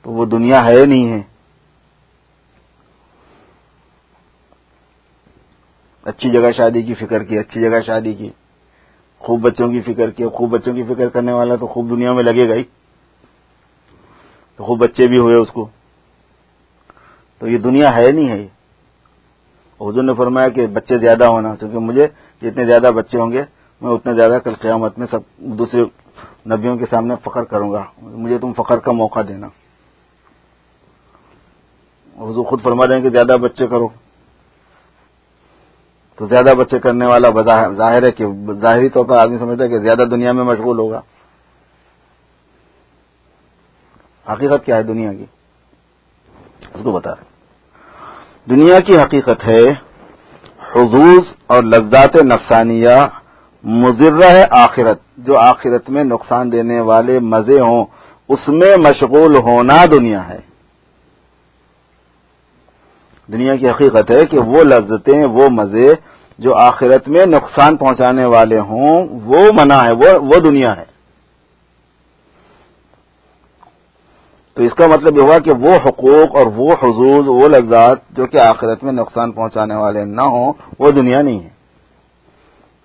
تو 0.03 0.11
وہ 0.11 0.27
دنیا 0.27 0.61
ہے 0.61 0.87
نہیں 0.87 1.12
ہے؟ 1.12 1.22
اچھی 6.05 6.31
جگہ 6.31 6.53
شادی 6.53 6.83
کی 6.83 6.94
فکر 6.94 7.25
کی، 7.25 7.38
اچھی 7.38 7.61
جگہ 7.61 7.81
شادی 7.87 8.12
کی۔ 8.12 8.31
خوب 9.22 9.40
بچوں 9.40 9.72
کی 9.72 9.80
فکر 9.80 10.11
کی 10.11 10.26
خوب 10.26 10.50
بچوں 10.50 10.74
کی 10.74 10.82
فکر 10.82 11.08
کرنے 11.08 11.32
والا 11.32 11.56
تو 11.56 11.66
خوب 11.66 11.90
دنیا 11.90 12.12
میں 12.12 12.22
لگے 12.22 12.48
گا 12.48 12.54
ہی۔ 12.54 12.62
تو 14.56 14.64
خوب 14.64 14.78
بچے 14.78 15.08
بھی 15.08 15.18
ہوئے 15.18 15.35
اس 15.35 15.48
کو۔ 15.48 15.68
تو 17.38 17.48
یہ 17.48 17.58
دنیا 17.58 17.96
ہے 17.96 18.12
نہیں 18.12 18.28
ہے 18.28 18.48
حضور 19.80 20.02
نے 20.02 20.14
فرمایا 20.14 20.48
کہ 20.48 20.66
بچے 20.66 20.98
زیادہ 20.98 21.26
ہونا 21.26 21.54
کیونکہ 21.54 21.78
مجھے 21.78 22.06
جتنے 22.42 22.64
زیادہ 22.64 22.92
بچے 22.92 23.18
ہوں 23.18 23.32
گے، 23.32 23.42
میں 23.80 23.90
اتنے 23.90 24.14
زیادہ 24.14 24.38
کل 24.44 24.54
قیامت 24.54 24.98
میں 24.98 25.06
سب 25.11 25.20
دوسرے 25.37 25.82
نبیوں 26.46 26.78
کے 26.78 26.85
سامنے 26.90 27.14
فخر 27.24 27.44
کروں 27.44 27.72
گا۔ 27.72 27.85
مجھے 28.02 28.38
تم 28.38 28.52
فخر 28.52 28.78
کا 28.78 28.92
موقع 28.92 29.20
دینا۔ 29.28 29.46
حضور 32.18 32.44
خود 32.44 32.62
فرما 32.62 32.87
رہے 32.87 32.94
ہیں 32.94 33.02
کہ 33.02 33.11
زیادہ 33.11 33.37
بچے 33.38 33.66
کرو۔ 33.66 33.88
تو 36.22 36.28
زیادہ 36.28 36.56
بچے 36.56 36.78
کرنے 36.78 37.06
والا 37.06 37.28
ظاہر 37.76 38.02
ہے 38.02 38.12
کہ 38.12 38.26
ظاہری 38.52 38.88
طور 38.88 39.04
پر 39.04 39.16
آدمی 39.16 39.38
سمجھتا 39.38 39.64
ہے 39.64 39.68
کہ 39.68 39.78
زیادہ 39.78 40.08
دنیا 40.08 40.32
میں 40.32 40.44
مشغول 40.44 40.78
ہوگا۔ 40.78 41.00
حقیقت 44.32 44.64
کیا 44.64 44.76
ہے 44.76 44.82
دنیا 44.82 45.12
کی؟ 45.12 45.24
اس 46.74 46.80
کو 46.82 46.92
بتا۔ 46.92 47.11
رہے 47.11 47.24
دنیا 48.50 48.78
کی 48.78 48.98
حقیقت 48.98 49.48
ہے 49.48 49.64
حضوز 50.72 51.20
اور 51.46 51.62
لذات 51.62 52.22
نفسانیہ 52.22 53.06
مضرہ 53.64 54.30
ہے 54.30 54.44
آخرت، 54.50 54.98
جو 55.16 55.38
آخرت 55.38 55.90
میں 55.90 56.04
نقصان 56.04 56.52
دینے 56.52 56.80
والے 56.80 57.18
مزے 57.18 57.61
ہوں، 57.61 57.85
اس 58.28 58.48
میں 58.48 58.76
مشغول 58.78 59.37
ہونا 59.37 59.85
دنیا 59.85 60.28
ہے۔ 60.28 60.40
دنیا 63.32 63.56
کی 63.56 63.70
حقیقت 63.70 64.11
ہے 64.11 64.26
کہ 64.26 64.38
وہ 64.38 64.64
لذتیں، 64.64 65.26
وہ 65.26 65.48
مزے 65.48 66.12
جو 66.42 66.57
آخرت 66.57 67.09
میں 67.09 67.26
نقصان 67.26 67.76
پہنچانے 67.76 68.24
والے 68.24 68.59
ہوں، 68.59 69.07
وہ 69.24 69.38
منع 69.52 69.78
ہے، 69.85 69.94
وہ 69.96 70.18
وہ 70.20 70.38
دنیا 70.38 70.76
ہے۔ 70.76 70.85
تو 74.55 74.62
اس 74.62 74.74
کا 74.74 74.87
مطلب 74.87 75.16
یہ 75.16 75.22
ہوا 75.22 75.38
کہ 75.38 75.50
وہ 75.61 75.74
حقوق 75.87 76.37
اور 76.37 76.46
وہ 76.57 76.72
حضور، 76.83 77.24
وہ 77.26 77.48
لذات 77.48 77.98
جو 78.11 78.26
کہ 78.26 78.40
آخرت 78.40 78.85
میں 78.85 78.92
نقصان 78.92 79.33
پہنچانے 79.33 79.74
والے 79.74 80.05
نہ 80.05 80.20
ہوں، 80.20 80.52
وہ 80.78 80.90
دنیا 80.90 81.22
نہیں 81.22 81.40
ہے۔ 81.40 81.48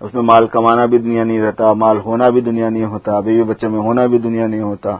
اس 0.00 0.14
میں 0.14 0.22
مال 0.22 0.46
کمانا 0.46 0.84
بھی 0.86 0.98
دنیا 0.98 1.24
نہیں 1.24 1.40
رہتا، 1.40 1.72
مال 1.72 1.98
ہونا 1.98 2.28
بھی 2.28 2.40
دنیا 2.40 2.68
نہیں 2.68 2.84
ہوتا، 2.84 3.20
بیوی 3.20 3.42
بچے 3.42 3.68
میں 3.68 3.78
ہونا 3.78 4.06
بھی 4.06 4.18
دنیا 4.18 4.46
نہیں 4.46 4.60
ہوتا 4.60 4.96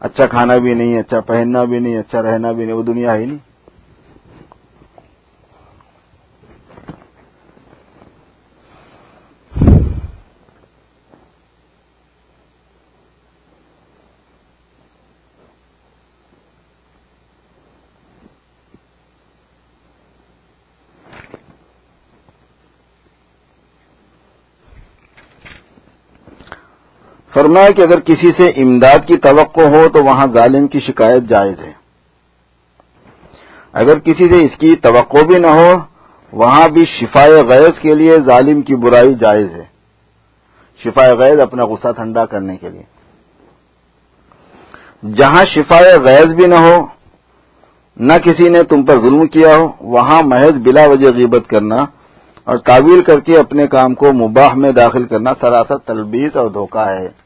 اچھا 0.00 0.26
کھانا 0.26 0.56
بھی 0.56 0.74
نہیں 0.74 0.98
اچھا 0.98 1.20
پہننا 1.20 1.64
بھی 1.64 1.78
نہیں 1.78 1.98
اچھا 1.98 2.22
رہنا 2.22 2.52
بھی 2.52 2.64
نہیں، 2.64 2.74
وہ 2.74 2.82
دنیا 2.82 3.16
ہی 3.16 3.26
نہیں۔ 3.26 3.51
فرمایا 27.34 27.70
کہ 27.70 27.82
اگر 27.82 28.00
کسی 28.00 28.26
سے 28.26 28.62
امداد 28.62 29.08
کی 29.08 29.16
توقع 29.16 29.60
ہو 29.60 29.88
تو 29.88 30.04
وہاں 30.04 30.26
ظالم 30.34 30.66
کی 30.66 30.80
شکایت 30.80 31.22
جائز 31.22 31.60
ہے۔ 31.60 31.72
اگر 33.72 33.98
کسی 33.98 34.30
سے 34.30 34.38
اس 34.38 34.58
کی 34.58 34.76
توقع 34.76 35.26
بھی 35.26 35.38
نہ 35.38 35.46
ہو، 35.46 35.72
وہاں 36.32 36.68
بھی 36.72 36.82
شفا 36.86 37.24
غیظ 37.26 37.78
کے 37.80 37.94
لیے 37.94 38.16
ظالم 38.16 38.62
کی 38.62 38.74
برائی 38.74 39.14
جائز 39.14 39.50
ہے۔ 39.54 39.64
شفا 40.82 41.04
غیظ 41.14 41.42
اپنا 41.42 41.64
غصہ 41.64 41.92
ٹھنڈا 41.92 42.26
کرنے 42.26 42.56
کے 42.56 42.68
لیے۔ 42.68 42.82
جہاں 45.14 45.44
شفا 45.44 45.80
غیظ 45.80 46.26
بھی 46.26 46.46
نہ 46.46 46.54
ہو، 46.54 46.86
نہ 47.96 48.12
کسی 48.12 48.48
نے 48.48 48.62
تم 48.62 48.84
پر 48.84 49.00
ظلم 49.00 49.26
کیا 49.26 49.56
ہو، 49.56 49.68
وہاں 49.80 50.22
محض 50.24 50.52
بلا 50.52 50.80
وجہ 50.88 51.10
غیبت 51.10 51.50
کرنا 51.50 51.76
اور 52.44 52.56
تعویل 52.56 53.04
کر 53.04 53.20
کے 53.20 53.38
اپنے 53.38 53.66
کام 53.66 53.94
کو 53.94 54.12
مباح 54.12 54.54
میں 54.54 54.72
داخل 54.72 55.04
کرنا 55.04 55.30
سراسر 55.40 55.78
تلبیس 55.78 56.36
اور 56.36 56.50
دھوکہ 56.50 56.88
ہے۔ 56.88 57.21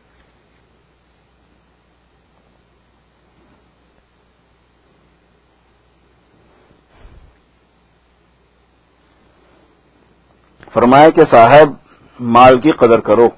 فرمایا 10.77 11.09
کہ 11.09 11.35
صاحب، 11.35 11.69
مال 12.21 12.61
کی 12.61 12.71
قدر 12.71 13.01
کرو۔ 13.01 13.29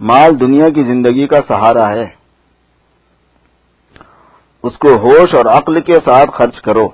مال 0.00 0.40
دنیا 0.40 0.68
کی 0.68 0.82
زندگی 0.82 1.26
کا 1.26 1.36
سہارا 1.48 1.88
ہے۔ 1.90 2.04
اس 4.62 4.78
کو 4.78 4.88
ہوش 4.88 5.34
اور 5.34 5.44
عقل 5.46 5.80
کے 5.80 5.94
ساتھ 5.94 6.30
خرچ 6.34 6.60
کرو۔ 6.60 6.88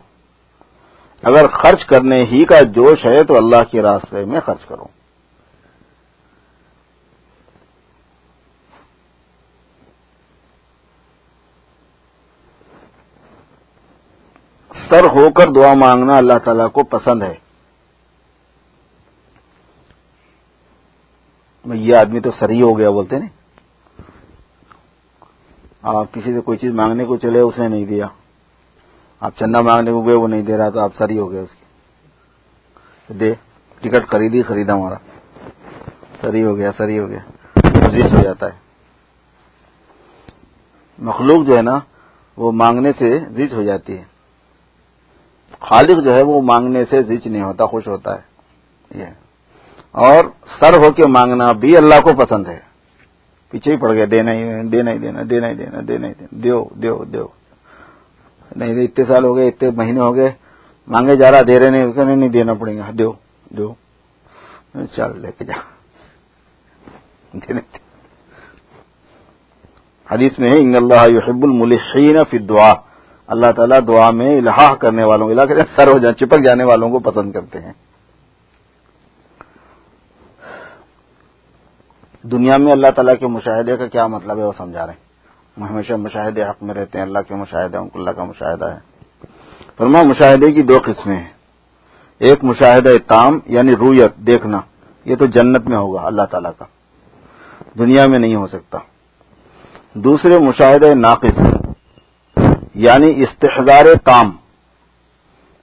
اگر 1.23 1.49
خرچ 1.49 1.85
کرنے 1.87 2.17
ہی 2.17 2.45
کا 2.45 2.61
جوش 2.61 3.05
ہے 3.05 3.25
تو 3.25 3.37
اللہ 3.37 3.71
کے 3.71 3.83
راستے 3.83 4.25
میں 4.25 4.41
خرچ 4.47 4.65
کرو۔ 4.65 4.85
سر 14.91 15.05
ہو 15.05 15.33
کر 15.33 15.53
دعا 15.53 15.75
مانگنا 15.75 16.17
اللہ 16.17 16.39
تعالی 16.45 16.65
کو 16.73 16.85
پسند 16.85 17.23
ہے۔ 17.23 17.42
یہ 21.65 21.97
آدمی 21.97 22.21
تو 22.21 22.31
سر 22.31 22.49
ہی 22.49 22.63
ہو 22.63 22.79
گیا 22.79 22.91
بولتے 22.91 23.19
نا 23.19 23.27
آپ 25.83 26.13
کسی 26.13 26.33
سے 26.33 26.41
کوئی 26.41 26.59
چیز 26.59 26.73
مانگنے 26.73 27.05
کو 27.05 27.17
چلے 27.17 27.41
اس 27.41 27.59
نے 27.59 27.69
نہیں 27.69 27.85
دیا۔ 27.85 28.07
آپ 29.21 29.33
چندہ 29.39 29.61
مانگنے 29.63 29.91
کو 29.91 30.07
گئے 30.07 30.15
وہ 30.15 30.29
نہیں 30.29 30.43
دے 30.43 30.57
رہا 30.57 30.69
تو 30.69 30.81
آپ 30.81 30.93
سری 30.99 31.19
ہو 31.19 31.31
گئے 31.31 31.41
اس 31.41 31.51
کی۔ 31.51 31.65
دے، 33.15 33.35
ٹکٹ 33.81 34.09
خریدی 34.09 34.43
خریدا 34.43 34.75
ہمارا۔ 34.75 34.95
سری 36.21 36.45
ہو 36.45 36.57
گیا 36.57 36.71
سری 36.77 36.99
ہو 36.99 37.09
گیا۔ 37.09 37.19
زیچ 37.91 38.13
ہو 38.13 38.23
جاتا 38.23 38.47
ہے۔ 38.47 38.59
مخلوق 40.99 41.47
جو 41.47 41.57
ہے 41.57 41.63
نا، 41.63 41.79
وہ 42.37 42.53
مانگنے 42.53 42.93
سے 42.93 43.19
زیچ 43.19 43.53
ہو 43.53 43.63
جاتی 43.63 43.99
ہے۔ 43.99 44.05
خالق 45.61 46.05
جو 46.05 46.17
ہے 46.17 46.23
وہ 46.23 46.43
مانگنے 46.43 46.85
سے 46.85 47.03
زیچ 47.03 47.27
نہیں 47.27 47.43
ہوتا، 47.43 47.67
خوش 47.67 47.89
ہوتا 47.89 48.15
ہے۔ 48.15 48.23
یہ۔ 48.99 49.22
اور 49.93 50.25
سر 50.61 50.75
ہو 50.75 50.91
کے 50.91 51.03
مانگنا 51.09 51.53
بھی 51.53 51.77
اللہ 51.77 52.01
کو 52.01 52.25
پسند 52.25 52.47
ہے۔ 52.47 52.59
پیچھے 53.51 53.73
ہی 53.73 53.77
پڑ 53.77 53.93
گیا 53.93 54.05
دینا 54.11 54.33
ہی 54.33 54.69
دینا 54.69 54.93
ہی 54.93 54.99
دینا 54.99 55.21
دینا 55.31 55.49
ہی 55.49 55.55
دینا 55.55 55.81
دینا 55.89 56.09
ہی 56.09 56.13
دینا 56.13 56.43
دیو 56.43 56.65
دیو 56.83 57.05
دیو۔ 57.05 57.27
نہیں 58.57 58.85
اتنے 58.85 59.05
سال 59.05 59.25
ہو 59.25 59.37
گئے، 59.37 59.49
اتنے 59.49 59.71
مہینے 59.71 60.01
ہو 60.01 60.15
گئے، 60.15 60.31
مانگے 60.87 61.17
جا 61.17 61.31
رہا، 61.31 61.41
دے 61.47 61.59
رہے 61.59 61.71
نہیں 61.71 62.17
نہیں 62.17 62.29
دینا 62.29 62.55
پڑے 62.55 62.77
گا۔ 62.77 62.91
دیو 62.99 63.13
دیو۔ 63.51 63.73
چل، 64.97 65.21
لے 65.21 65.33
کے 65.39 65.45
جا۔ 65.45 65.59
حدیث 70.11 70.39
میں 70.39 70.53
ان 70.59 70.75
اللہ 70.77 71.03
یحب 71.09 71.43
الملحین 71.43 72.17
فی 72.31 72.39
دعا 72.39 72.73
اللہ 73.27 73.51
تعالیٰ 73.57 73.79
دعا 73.87 74.11
میں 74.11 74.39
الحاح 74.39 74.75
کرنے 74.75 75.05
والوں 75.05 75.29
کو 75.29 75.35
سر 75.77 75.89
ہو 75.89 75.99
جائیں 75.99 76.15
چپک 76.15 76.45
جانے 76.45 76.65
والوں 76.65 76.91
کو 76.91 76.99
پسند 76.99 77.33
کرتے 77.33 77.61
ہیں۔ 77.61 77.73
دنیا 82.23 82.57
میں 82.57 82.73
اللہ 82.73 82.87
تعالیٰ 82.87 83.15
کے 83.21 83.27
مشاہدے 83.27 83.77
کا 83.77 83.87
کیا 83.87 84.07
مطلب 84.07 84.39
ہے 84.39 84.45
وہ 84.45 84.53
سمجھا 84.57 84.87
رہے 84.87 84.93
ہیں؟ 84.93 85.13
ہمیشہ 85.67 85.93
مشاہدے 85.93 86.43
حق 86.43 86.63
میں 86.63 86.75
رہتے 86.75 86.99
ہیں، 86.99 87.07
اللہ 87.07 87.19
کے 87.29 87.35
مشاہدے 87.35 87.77
ان 87.77 87.89
کو 87.89 87.99
اللہ 87.99 88.11
کا 88.11 88.25
مشاہدہ 88.25 88.65
ہے۔ 88.65 88.79
فرما، 89.77 90.03
مشاہدے 90.03 90.53
کی 90.53 90.63
دو 90.63 90.79
قسمیں 90.85 91.17
ہیں۔ 91.17 91.29
ایک 92.19 92.45
مشاہدہ 92.45 92.89
تام 93.07 93.39
یعنی 93.47 93.77
رویت 93.77 94.17
دیکھنا۔ 94.17 94.61
یہ 95.05 95.17
تو 95.17 95.27
جنت 95.27 95.69
میں 95.69 95.77
ہوگا 95.77 96.01
اللہ 96.03 96.23
تعالیٰ 96.31 96.51
کا۔ 96.59 96.65
دنیا 97.79 98.07
میں 98.07 98.19
نہیں 98.19 98.35
ہو 98.35 98.47
سکتا۔ 98.47 98.79
دوسرے 99.95 100.39
مشاہدہ 100.39 100.95
ناقص 100.95 101.41
یعنی 102.75 103.23
استحدار 103.23 103.85
تام 104.05 104.31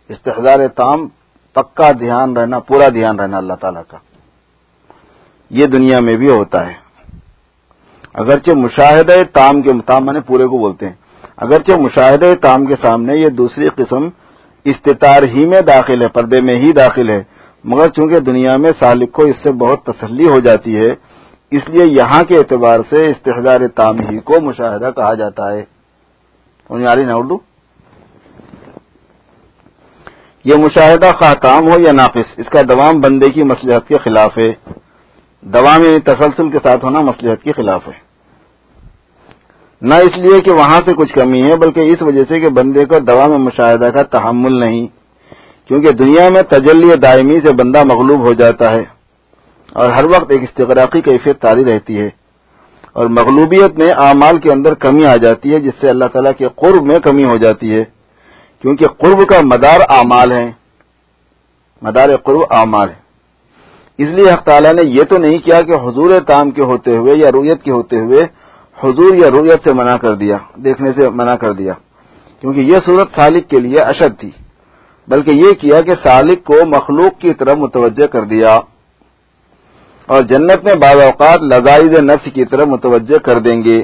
استحدار 0.08 0.68
تام 0.68 1.08
پکا 1.54 1.92
دھیان 1.92 2.38
رہنا، 2.38 2.60
پورا 2.60 2.90
دھیان 2.90 3.20
رہنا 3.20 3.38
اللہ 3.38 3.54
تعالیٰ 3.54 3.82
کا۔ 3.88 3.98
یہ 5.50 5.66
دنیا 5.66 6.00
میں 6.00 6.14
بھی 6.14 6.28
ہوتا 6.30 6.68
ہے۔ 6.68 6.74
اگرچہ 8.14 8.56
مشاہدہ 8.56 9.24
تام 9.34 9.62
کے 9.62 9.70
تام 9.86 10.06
نے 10.06 10.20
پورے 10.20 10.44
کو 10.44 10.58
بولتے 10.58 10.86
ہیں۔ 10.86 10.94
اگرچہ 11.38 11.80
مشاہدہ 11.80 12.34
تام 12.42 12.66
کے 12.66 12.76
سامنے 12.84 13.16
یہ 13.16 13.30
دوسری 13.30 13.70
قسم 13.70 14.10
استطار 14.66 15.22
ہی 15.28 15.46
میں 15.46 15.62
داخل 15.62 16.02
ہے، 16.02 16.08
پردے 16.08 16.42
میں 16.42 16.56
ہی 16.56 16.72
داخل 16.72 17.10
ہے، 17.10 17.24
مگر 17.64 17.90
چونکہ 17.90 18.20
دنیا 18.20 18.58
میں 18.58 18.70
سالک 18.80 19.12
کو 19.12 19.22
اس 19.22 19.36
سے 19.44 19.52
بہت 19.52 19.84
تسلی 19.84 20.28
ہو 20.30 20.40
جاتی 20.40 20.80
ہے، 20.80 20.96
اس 21.52 21.70
لیے 21.70 21.86
یہاں 21.86 22.24
کے 22.24 22.36
اعتبار 22.36 22.80
سے 22.90 23.08
استحدار 23.08 23.68
تام 23.68 24.00
ہی 24.00 24.20
کو 24.20 24.42
مشاہدہ 24.42 24.90
کہا 24.96 25.14
جاتا 25.14 25.52
ہے۔ 25.52 25.64
نا 26.70 27.14
اردو؟ 27.16 27.38
یہ 30.44 30.54
مشاہدہ 30.58 31.06
خواہ 31.06 31.34
کام 31.34 31.68
ہو 31.68 31.82
یا 31.86 31.92
ناقص، 31.92 32.34
اس 32.38 32.50
کا 32.50 32.62
دوام 32.62 33.02
بندے 33.02 33.32
کی 33.32 33.44
مصلحت 33.44 33.88
کے 33.88 33.96
خلاف 34.04 34.38
ہے۔ 34.38 34.79
دوا 35.42 35.78
میں 35.78 35.98
تسلسل 35.98 36.52
کے 36.52 36.58
ساتھ 36.64 36.86
ہونا 36.86 37.02
مسلحت 37.02 37.44
کے 37.44 37.52
خلاف 37.52 37.88
ہے۔ 37.88 38.10
نہ 39.82 39.94
اس 39.94 40.18
لیے 40.18 40.42
کہ 40.42 40.52
وہاں 40.52 40.80
سے 40.88 40.96
کچھ 40.96 41.14
کمی 41.14 41.42
ہے، 41.42 41.58
بلکہ 41.58 41.80
اس 41.80 42.02
وجہ 42.02 42.24
سے 42.28 42.40
کہ 42.40 42.50
بندے 42.50 42.86
کو 42.86 43.00
دوا 43.00 43.28
میں 43.28 43.38
مشاہدہ 43.38 43.86
کا 43.86 44.04
تحمل 44.04 44.60
نہیں، 44.60 44.88
کیونکہ 45.68 45.92
دنیا 45.92 46.30
میں 46.30 46.42
تجلی 46.42 46.96
دائمی 46.96 47.40
سے 47.46 47.54
بندہ 47.54 47.84
مغلوب 47.84 48.28
ہو 48.28 48.34
جاتا 48.34 48.74
ہے 48.74 48.84
اور 49.74 49.90
ہر 49.90 50.08
وقت 50.08 50.32
ایک 50.32 50.44
استغراقی 50.44 51.02
کیفیت 51.02 51.42
تاری 51.42 51.66
رہتی 51.66 52.00
ہے۔ 52.00 52.10
اور 52.94 53.06
مغلوبیت 53.06 53.80
میں 53.80 53.90
اعمال 53.98 54.40
کے 54.40 54.50
اندر 54.52 54.74
کمی 54.74 55.06
آ 55.06 55.16
جاتی 55.16 55.50
ہے، 55.50 55.60
جس 55.60 55.74
سے 55.82 55.88
اللہ 55.88 56.06
تعالیٰ 56.06 56.32
کے 56.38 56.48
قرب 56.56 56.86
میں 56.86 57.00
کمی 57.00 57.24
ہو 57.24 57.38
جاتی 57.38 57.74
ہے۔ 57.74 57.84
کیونکہ 58.62 58.86
قرب 58.86 59.28
کا 59.28 59.40
مدار 59.44 59.80
اعمال 59.90 60.32
ہے، 60.32 60.52
مدار 61.82 62.10
قرب 62.24 62.40
اعمال 62.50 62.90
ہے۔ 62.90 63.09
اس 64.00 64.08
لیے 64.08 64.32
حق 64.32 64.44
تعالیٰ 64.44 64.72
نے 64.72 64.90
یہ 64.90 65.04
تو 65.04 65.18
نہیں 65.18 65.40
کیا 65.40 65.62
کہ 65.62 65.72
حضور 65.72 66.10
تام 66.28 66.52
کے 66.52 66.62
ہوتے 66.62 66.98
ہوئے 66.98 67.14
یا 67.24 67.30
رویت 67.34 67.64
کے 67.64 67.72
ہوتے 67.72 68.00
ہوئے 68.00 68.20
حضور 68.84 69.16
یا 69.16 69.30
رویت 69.30 69.70
سے 69.70 69.76
منع 69.76 69.98
کر 69.98 70.16
دیا، 70.16 70.38
دیکھنے 70.56 70.92
سے 71.00 71.10
منع 71.10 71.36
کر 71.36 71.54
دیا۔ 71.54 71.74
کیونکہ 72.40 72.60
یہ 72.60 72.78
صورت 72.86 73.22
سالک 73.22 73.50
کے 73.50 73.62
لیے 73.62 73.82
اشد 73.82 74.20
تھی، 74.20 74.32
بلکہ 75.08 75.36
یہ 75.36 75.52
کیا 75.52 75.82
کہ 75.82 76.08
سالک 76.08 76.44
کو 76.44 76.68
مخلوق 76.68 77.22
کی 77.22 77.34
طرف 77.34 77.56
متوجہ 77.58 78.08
کر 78.08 78.22
دیا۔ 78.22 78.56
اور 80.06 80.22
جنت 80.22 80.64
میں 80.64 80.74
بعض 80.82 80.98
اوقات 81.02 81.42
لذائز 81.42 82.02
نفس 82.02 82.34
کی 82.34 82.46
طرف 82.46 82.68
متوجہ 82.68 83.18
کر 83.18 83.38
دیں 83.38 83.62
گے۔ 83.64 83.82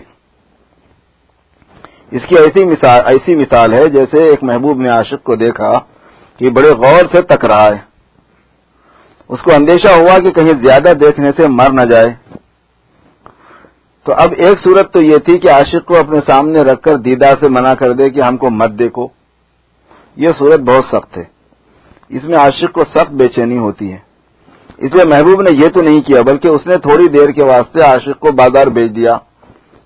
اس 2.11 2.21
کی 2.29 2.37
ایسی 2.37 2.65
مثال 2.65 3.01
ایسی 3.05 3.35
مثال 3.35 3.73
ہے 3.73 3.85
جیسے 3.85 4.23
ایک 4.23 4.43
محبوب 4.43 4.81
نے 4.81 4.89
عاشق 4.89 5.23
کو 5.23 5.35
دیکھا 5.35 5.71
کہ 6.37 6.49
بڑے 6.49 6.69
غور 6.69 7.15
سے 7.15 7.21
تک 7.21 7.45
رہا 7.45 7.65
ہے۔ 7.65 7.84
اس 9.29 9.41
کو 9.41 9.55
اندیشہ 9.55 9.99
ہوا 9.99 10.17
کہ 10.17 10.31
کہیں 10.31 10.65
زیادہ 10.65 10.93
دیکھنے 10.93 11.29
سے 11.37 11.47
مر 11.49 11.73
نہ 11.73 11.81
جائے۔ 11.81 12.37
تو 14.03 14.13
اب 14.13 14.31
ایک 14.37 14.59
صورت 14.59 14.93
تو 14.93 15.03
یہ 15.03 15.17
تھی 15.17 15.39
کہ 15.39 15.49
عاشق 15.51 15.85
کو 15.85 15.97
اپنے 15.97 16.31
سامنے 16.31 16.61
رکھ 16.61 16.81
کر 16.81 16.97
دیدار 16.97 17.33
سے 17.43 17.49
منع 17.49 17.73
کر 17.73 17.93
دے 17.93 18.09
کہ 18.09 18.21
ہم 18.29 18.37
کو 18.37 18.49
مت 18.49 18.79
دیکھو۔ 18.79 19.07
یہ 20.15 20.27
صورت 20.39 20.59
بہت 20.59 20.85
سخت 20.91 21.17
ہے۔ 21.17 21.23
اس 22.09 22.23
میں 22.23 22.37
عاشق 22.37 22.73
کو 22.73 22.81
سخت 22.81 23.11
بے 23.11 23.27
چینی 23.27 23.57
ہوتی 23.57 23.91
ہے۔ 23.91 23.97
اس 24.77 24.91
لیے 24.93 25.03
محبوب 25.07 25.41
نے 25.41 25.49
یہ 25.53 25.67
تو 25.67 25.81
نہیں 25.81 26.01
کیا، 26.01 26.21
بلکہ 26.21 26.47
اس 26.47 26.67
نے 26.67 26.75
تھوڑی 26.75 27.07
دیر 27.07 27.29
کے 27.29 27.43
واسطے 27.45 27.83
عاشق 27.83 28.19
کو 28.19 28.31
بازار 28.31 28.67
بھیج 28.67 28.95
دیا 28.95 29.17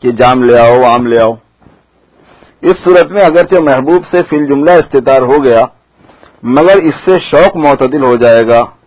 کہ 0.02 0.12
جام 0.12 0.44
لے 0.44 0.60
آؤ، 0.60 0.92
آم 0.94 1.08
لے 1.08 1.20
آؤ۔ 1.20 1.34
اس 2.62 2.72
صورت 2.72 3.12
میں 3.12 3.22
اگرچہ 3.22 3.62
محبوب 3.62 4.16
سے 4.16 4.22
فی 4.30 4.36
الجملہ 4.36 4.72
استطار 4.72 5.22
ہو 5.22 5.46
گیا، 5.46 5.66
مگر 6.44 6.84
اس 6.84 6.94
سے 7.06 7.20
شوق 7.20 7.58
معتدل 7.58 8.04
ہو 8.06 8.16
جائے 8.16 8.44
گا۔ 8.44 8.79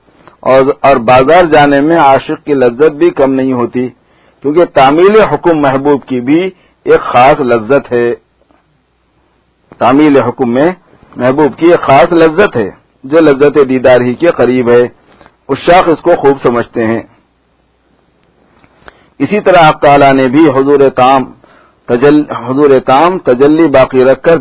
اور 0.80 0.96
بازار 0.96 1.42
جانے 1.52 1.80
میں 1.80 1.96
عاشق 1.96 2.44
کی 2.44 2.52
لذت 2.52 2.92
بھی 2.92 3.10
کم 3.10 3.32
نہیں 3.32 3.52
ہوتی، 3.52 3.88
کیونکہ 4.42 4.64
تعمیل 4.64 5.20
حکم 5.20 5.58
محبوب 5.58 6.04
کی 6.06 6.20
بھی 6.20 6.40
ایک 6.84 7.00
خاص 7.00 7.40
لذت 7.40 7.92
ہے۔ 7.92 8.14
تعمیل 9.78 10.16
حکم 10.22 10.52
میں 10.54 10.68
محبوب 11.16 11.58
کی 11.58 11.70
ایک 11.70 11.80
خاص 11.88 12.12
لذت 12.12 12.56
ہے، 12.56 12.70
جو 13.04 13.20
لذت 13.20 13.58
دیدار 13.68 14.00
ہی 14.00 14.14
کے 14.14 14.26
قریب 14.26 14.70
ہے۔ 14.70 14.82
اس 15.48 15.58
شاخ 15.58 15.82
اس 15.86 16.02
کو 16.02 16.10
خوب 16.10 16.38
سمجھتے 16.46 16.84
ہیں۔ 16.84 17.02
اسی 19.18 19.40
طرح 19.40 19.58
آپ 19.62 19.80
تعالیٰ 19.82 20.12
نے 20.12 20.28
بھی 20.28 20.44
حضور 20.48 20.80
تام 20.90 21.24
تجل، 21.86 22.30
حضور 22.30 22.70
تام 22.86 23.18
تجلی 23.18 23.68
باقی 23.68 24.04
رکھ 24.04 24.22
کر 24.22 24.36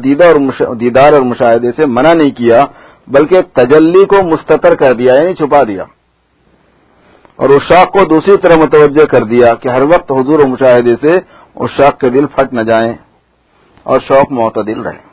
دیدار 0.75 1.13
اور 1.13 1.21
مشاہدے 1.21 1.71
سے 1.71 1.87
منع 1.87 2.13
نہیں 2.13 2.35
کیا۔ 2.35 2.63
بلکہ 3.07 3.41
تجلی 3.41 4.05
کو 4.05 4.23
مستطر 4.23 4.75
کر 4.75 4.93
دیا 4.93 5.13
یعنی 5.15 5.33
چھپا 5.33 5.63
دیا۔ 5.63 5.83
اور 7.35 7.49
اس 7.49 7.73
شاخ 7.73 7.85
کو 7.85 8.03
دوسری 8.03 8.41
طرح 8.41 8.55
متوجہ 8.63 9.05
کر 9.05 9.23
دیا 9.23 9.53
کہ 9.53 9.67
ہر 9.67 9.81
وقت 9.81 10.11
حضور 10.11 10.39
و 10.39 10.47
مشاہدے 10.47 11.07
سے 11.07 11.19
اس 11.55 11.71
شاخ 11.71 11.99
کے 11.99 12.09
دل 12.09 12.25
پھٹ 12.27 12.53
نہ 12.53 12.61
جائیں 12.61 12.93
اور 13.83 13.99
شوق 13.99 14.31
معتدل 14.31 14.81
رہے۔ 14.81 15.11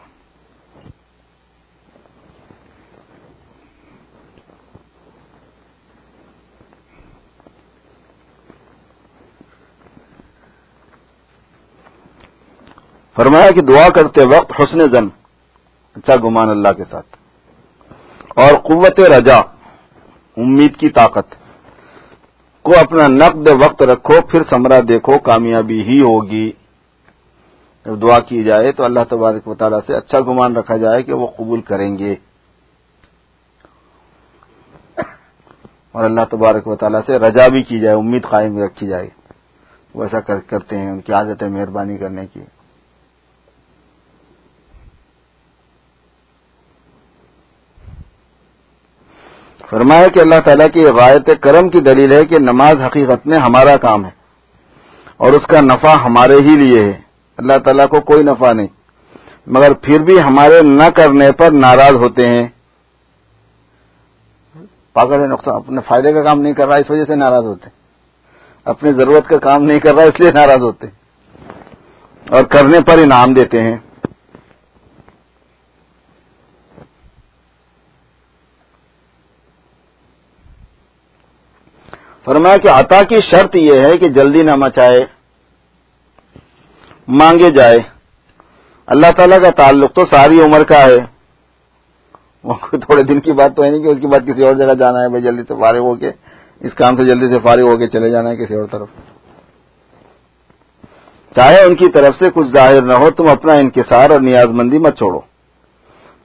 فرمایا 13.16 13.51
کہ 13.51 13.61
دعا 13.61 13.88
کرتے 13.88 14.37
وقت 14.37 14.53
حسن 14.61 14.81
زن 14.81 15.09
اچھا 15.94 16.16
گمان 16.24 16.48
اللہ 16.48 16.72
کے 16.77 16.85
ساتھ۔ 16.90 17.17
اور 18.35 18.59
قوت 18.59 19.01
رجا، 19.01 19.37
امید 20.37 20.77
کی 20.77 20.88
طاقت۔ 20.88 21.35
کو 22.62 22.73
اپنا 22.81 23.09
نقد 23.09 23.49
وقت 23.64 23.83
رکھو، 23.83 24.21
پھر 24.21 24.43
سمرا 24.51 24.79
دیکھو، 24.88 25.19
کامیابی 25.19 25.83
ہی 25.83 26.01
ہوگی۔ 26.01 26.53
جب 27.85 28.03
دعا 28.03 28.19
کی 28.19 28.45
جائے 28.45 28.73
تو 28.73 28.85
اللہ 28.85 29.01
تبارک 29.11 29.49
و 29.49 29.55
تعالیٰ 29.55 29.79
سے 29.87 29.95
اچھا 29.95 30.21
گمان 30.21 30.57
رکھا 30.57 30.77
جائے 30.77 31.03
کہ 31.03 31.12
وہ 31.12 31.27
قبول 31.27 31.61
کریں 31.61 31.99
گے۔ 31.99 32.14
اور 35.93 36.05
اللہ 36.05 36.21
تبارک 36.31 36.69
و 36.69 36.77
تعالیٰ 36.77 37.01
سے 37.07 37.12
رجا 37.12 37.49
بھی 37.49 37.62
کی 37.62 37.81
جائے، 37.81 37.97
امید 37.97 38.23
قائم 38.23 38.62
رکھی 38.62 38.87
جائے۔ 38.87 39.09
وہ 39.95 40.05
ایسا 40.05 40.21
کرتے 40.41 40.79
ہیں، 40.79 40.91
ان 40.91 41.01
کی 41.01 41.12
عادت 41.12 41.43
ہے 41.43 41.49
مہربانی 41.49 41.99
کرنے 41.99 42.27
کی۔ 42.27 42.41
فرمایا 49.70 50.07
کہ 50.09 50.20
اللہ 50.20 50.38
تعالیٰ 50.40 50.66
کی 50.66 50.81
غایت 50.81 51.31
کرم 51.42 51.68
کی 51.68 51.81
دلیل 51.81 52.12
ہے 52.12 52.24
کہ 52.24 52.35
نماز 52.38 52.74
حقیقت 52.87 53.26
میں 53.26 53.38
ہمارا 53.38 53.76
کام 53.76 54.04
ہے 54.04 54.11
اور 55.16 55.33
اس 55.33 55.46
کا 55.46 55.61
نفع 55.61 56.02
ہمارے 56.02 56.35
ہی 56.35 56.57
لیے 56.57 56.85
ہے۔ 56.85 57.00
اللہ 57.37 57.52
تعالیٰ 57.52 57.87
کو 57.87 58.00
کوئی 58.00 58.24
نفع 58.24 58.52
نہیں۔ 58.52 58.66
مگر 59.46 59.74
پھر 59.74 60.02
بھی 60.02 60.22
ہمارے 60.22 60.62
نہ 60.62 60.90
کرنے 60.96 61.33
پر 61.33 61.50
ناراض 61.52 61.94
ہوتے 61.94 62.31
ہیں۔ 62.31 62.48
پاگل 64.92 65.31
نقصان، 65.31 65.54
اپنے 65.54 65.81
فائدے 65.88 66.12
کا 66.12 66.22
کام 66.22 66.40
نہیں 66.40 66.52
کر 66.52 66.68
رہا 66.68 66.76
اس 66.76 66.90
وجہ 66.90 67.04
سے 67.04 67.14
ناراض 67.14 67.44
ہوتے 67.44 67.70
اپنی 68.64 68.90
ضرورت 68.90 69.28
کا 69.28 69.38
کام 69.38 69.62
نہیں 69.62 69.78
کر 69.78 69.94
رہا 69.94 70.02
اس 70.02 70.20
لیے 70.20 70.31
ناراض 70.35 70.62
ہوتے 70.62 70.87
اور 72.28 72.44
کرنے 72.44 72.78
پر 72.81 72.98
انعام 72.98 73.35
دیتے 73.35 73.62
ہیں۔ 73.62 73.76
فرمایا 82.49 82.57
کہ 82.57 82.87
عطا 82.87 83.03
کی 83.03 83.15
شرط 83.15 83.55
یہ 83.55 83.81
ہے 83.81 83.99
کہ 83.99 84.09
جلدی 84.09 84.43
نہ 84.43 84.57
مچائے، 84.57 85.01
مانگے 87.09 87.49
جائے۔ 87.57 87.79
اللہ 88.87 89.11
تعالیٰ 89.17 89.39
کا 89.39 89.51
تعلق 89.51 89.93
تو 89.93 90.03
ساری 90.13 90.41
عمر 90.41 90.65
کا 90.65 90.79
ہے۔ 90.79 90.97
وہ 92.45 92.55
تھوڑے 92.71 93.03
دن 93.03 93.21
کی 93.21 93.33
بات 93.33 93.57
تو 93.57 93.63
ہے 93.65 93.71
نہیں 93.71 93.83
کہ 93.83 93.89
اس 93.89 94.01
کے 94.01 94.07
بعد 94.07 94.27
کسی 94.27 94.47
اور 94.47 94.55
جگہ 94.55 94.75
جانا 94.75 95.03
ہے، 95.03 95.09
بھائی 95.09 95.23
جلدی 95.23 95.43
سے 95.49 95.55
فارغ 95.61 95.79
ہو 95.79 95.95
کے، 95.95 96.11
اس 96.61 96.75
کام 96.75 96.97
سے 96.97 97.03
جلدی 97.03 97.33
سے 97.33 97.39
فارغ 97.39 97.63
ہو 97.63 97.77
کے 97.77 97.87
چلے 97.87 98.11
جانا 98.11 98.31
ہے 98.31 98.37
کسی 98.37 98.55
اور 98.55 98.65
طرف۔ 98.71 98.89
چاہے 101.37 101.65
ان 101.65 101.75
کی 101.75 101.91
طرف 101.91 102.25
سے 102.25 102.31
کچھ 102.35 102.49
ظاہر 102.55 102.83
نہ 102.83 102.93
ہو، 102.93 103.11
تم 103.11 103.25
اپنا 103.29 103.53
انکسار 103.53 104.11
اور 104.11 104.21
نیاز 104.21 104.47
مندی 104.47 104.79
مت 104.79 104.97
چھوڑو۔ 104.99 105.21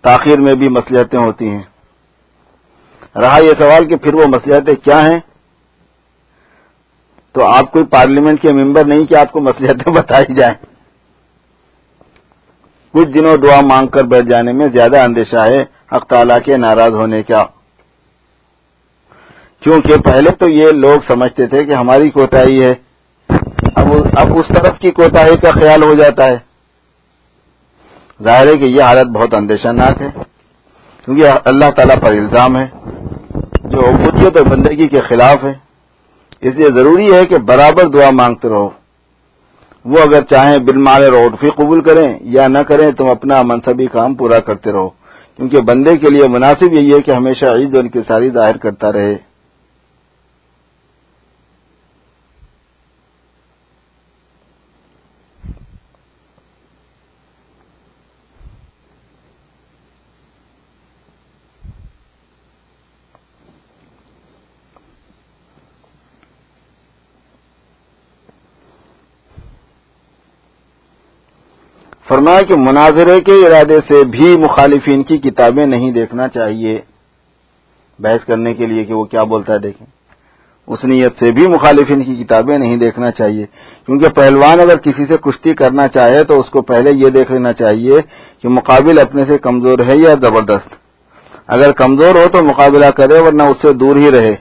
تاخیر 0.02 0.40
میں 0.40 0.56
بھی 0.56 0.70
مسلحتیں 0.70 1.20
ہوتی 1.20 1.50
ہیں۔ 1.50 1.64
رہا 3.16 3.38
یہ 3.44 3.52
سوال 3.60 3.88
کہ 3.88 3.96
پھر 3.96 4.14
وہ 4.14 4.26
مسلحتیں 4.28 4.76
کیا 4.76 5.00
ہیں؟ 5.00 5.33
تو 7.34 7.46
آپ 7.46 7.72
کوئی 7.72 7.86
پارلیمنٹ 7.86 8.42
کے 8.42 8.54
ممبر 8.54 8.86
نہیں 8.86 9.06
کہ 9.06 9.16
آپ 9.16 9.32
کو 9.32 9.40
مسلحتیں 9.40 9.94
بتائی 9.94 10.36
جائیں۔ 10.36 10.66
کچھ 12.94 13.10
دنوں 13.10 13.38
دعا 13.38 13.62
مانگ 13.62 13.88
کر 13.88 14.04
بیٹھ 14.04 14.30
جانے 14.30 14.52
میں 14.52 14.68
زیادہ 14.68 15.00
اندیشہ 15.00 15.50
ہے 15.50 15.66
حق 15.96 16.06
تعالیٰ 16.08 16.38
کے 16.46 16.58
ناراض 16.58 16.90
ہونے 16.90 17.24
کا۔ 17.24 17.44
کیونکہ 19.60 20.02
پہلے 20.02 20.36
تو 20.36 20.50
یہ 20.50 20.70
لوگ 20.72 21.12
سمجھتے 21.12 21.48
تھے 21.48 21.66
کہ 21.66 21.74
ہماری 21.74 22.10
کوتاہی 22.10 22.66
ہے۔ 22.66 22.74
اب 23.76 23.88
اب 24.18 24.34
اس 24.34 24.58
طرف 24.58 24.80
کی 24.80 24.92
کوتاہی 24.92 25.36
کا 25.36 25.60
خیال 25.60 25.84
ہو 25.84 25.94
جاتا 25.94 26.26
ہے۔ 26.26 26.38
ظاہر 28.24 28.48
ہے 28.48 28.54
کہ 28.54 28.70
یہ 28.70 28.82
حالت 28.82 29.06
بہت 29.06 29.38
اندیشہ 29.38 29.72
ناک 29.72 30.02
ہے۔ 30.02 30.10
کیونکہ 31.06 31.28
اللہ 31.46 31.70
تعالیٰ 31.70 31.96
پر 31.96 32.12
الزام 32.12 32.58
ہے۔ 32.58 32.68
جو 33.64 33.80
عبودیت 33.80 34.38
اور 34.38 34.46
بندگی 34.46 34.88
کے 34.88 34.98
خلاف 34.98 35.44
ہے۔ 35.44 35.63
اس 36.44 36.56
لیے 36.56 36.68
ضروری 36.80 37.14
ہے 37.14 37.26
کہ 37.26 37.36
برابر 37.40 37.90
دعا 37.90 38.10
مانگتے 38.12 38.50
رہو۔ 38.50 38.70
وہ 39.86 39.96
اگر 40.02 40.24
چاہیں 40.24 40.58
بل 40.58 40.78
مارے 40.78 41.08
روڈ 41.08 41.40
قبول 41.56 41.82
کریں 41.82 42.20
یا 42.22 42.48
نہ 42.48 42.60
کریں، 42.60 42.92
تم 42.92 43.08
اپنا 43.08 43.42
منصبی 43.42 43.86
کام 43.86 44.16
پورا 44.16 44.40
کرتے 44.40 44.72
رہو۔ 44.72 44.90
کیونکہ 45.36 45.62
بندے 45.62 45.98
کے 45.98 46.10
لیے 46.10 46.28
مناسب 46.28 46.74
یہی 46.74 46.94
ہے 46.94 47.02
کہ 47.02 47.12
ہمیشہ 47.12 47.46
عید 47.46 47.78
ان 47.78 47.90
کی 47.90 48.00
ساری 48.08 48.30
ظاہر 48.30 48.58
کرتا 48.58 48.92
رہے۔ 48.92 49.33
فرمایا 72.08 72.40
کہ 72.40 72.60
مناظرے 72.60 73.20
کے 73.20 73.32
ارادے 73.32 73.78
سے 73.78 74.06
بھی 74.06 74.38
مخالفین 74.38 75.04
کی 75.04 75.18
کتابیں 75.18 75.66
نہیں 75.66 75.92
دیکھنا 75.92 76.28
چاہیے۔ 76.28 76.82
بحث 78.00 78.26
کرنے 78.26 78.54
کے 78.54 78.66
لیے 78.66 78.84
کہ 78.84 78.94
وہ 78.94 79.04
کیا 79.04 79.24
بولتا 79.24 79.54
ہے 79.54 79.60
دیکھیں۔ 79.60 79.88
اس 80.68 80.84
نیت 80.84 81.14
سے 81.20 81.34
بھی 81.34 81.48
مخالفین 81.48 82.04
کی 82.04 82.24
کتابیں 82.24 82.58
نہیں 82.58 82.78
دیکھنا 82.78 83.12
چاہیے۔ 83.12 83.46
کیونکہ 83.86 84.10
پہلوان 84.10 84.60
اگر 84.60 84.78
کسی 84.78 85.06
سے 85.06 85.18
کشتی 85.18 85.54
کرنا 85.54 85.84
چاہے 85.84 86.24
تو 86.24 86.40
اس 86.40 86.50
کو 86.50 86.62
پہلے 86.62 86.92
یہ 86.96 87.10
دیکھ 87.10 87.32
لینا 87.32 87.54
چاہیے 87.54 88.02
کہ 88.42 88.50
مقابل 88.50 89.00
اپنے 89.00 89.26
سے 89.26 89.38
کمزور 89.38 89.80
ہے 89.80 89.96
یا 89.96 90.14
زبردست۔ 90.14 90.76
اگر 91.48 91.72
کمزور 91.72 92.16
ہو 92.16 92.28
تو 92.28 92.44
مقابلہ 92.44 92.86
کرے 92.90 93.20
ورنہ 93.20 93.44
اس 93.44 93.68
سے 93.68 93.74
دور 93.74 93.96
ہی 93.96 94.12
رہے۔ 94.12 94.36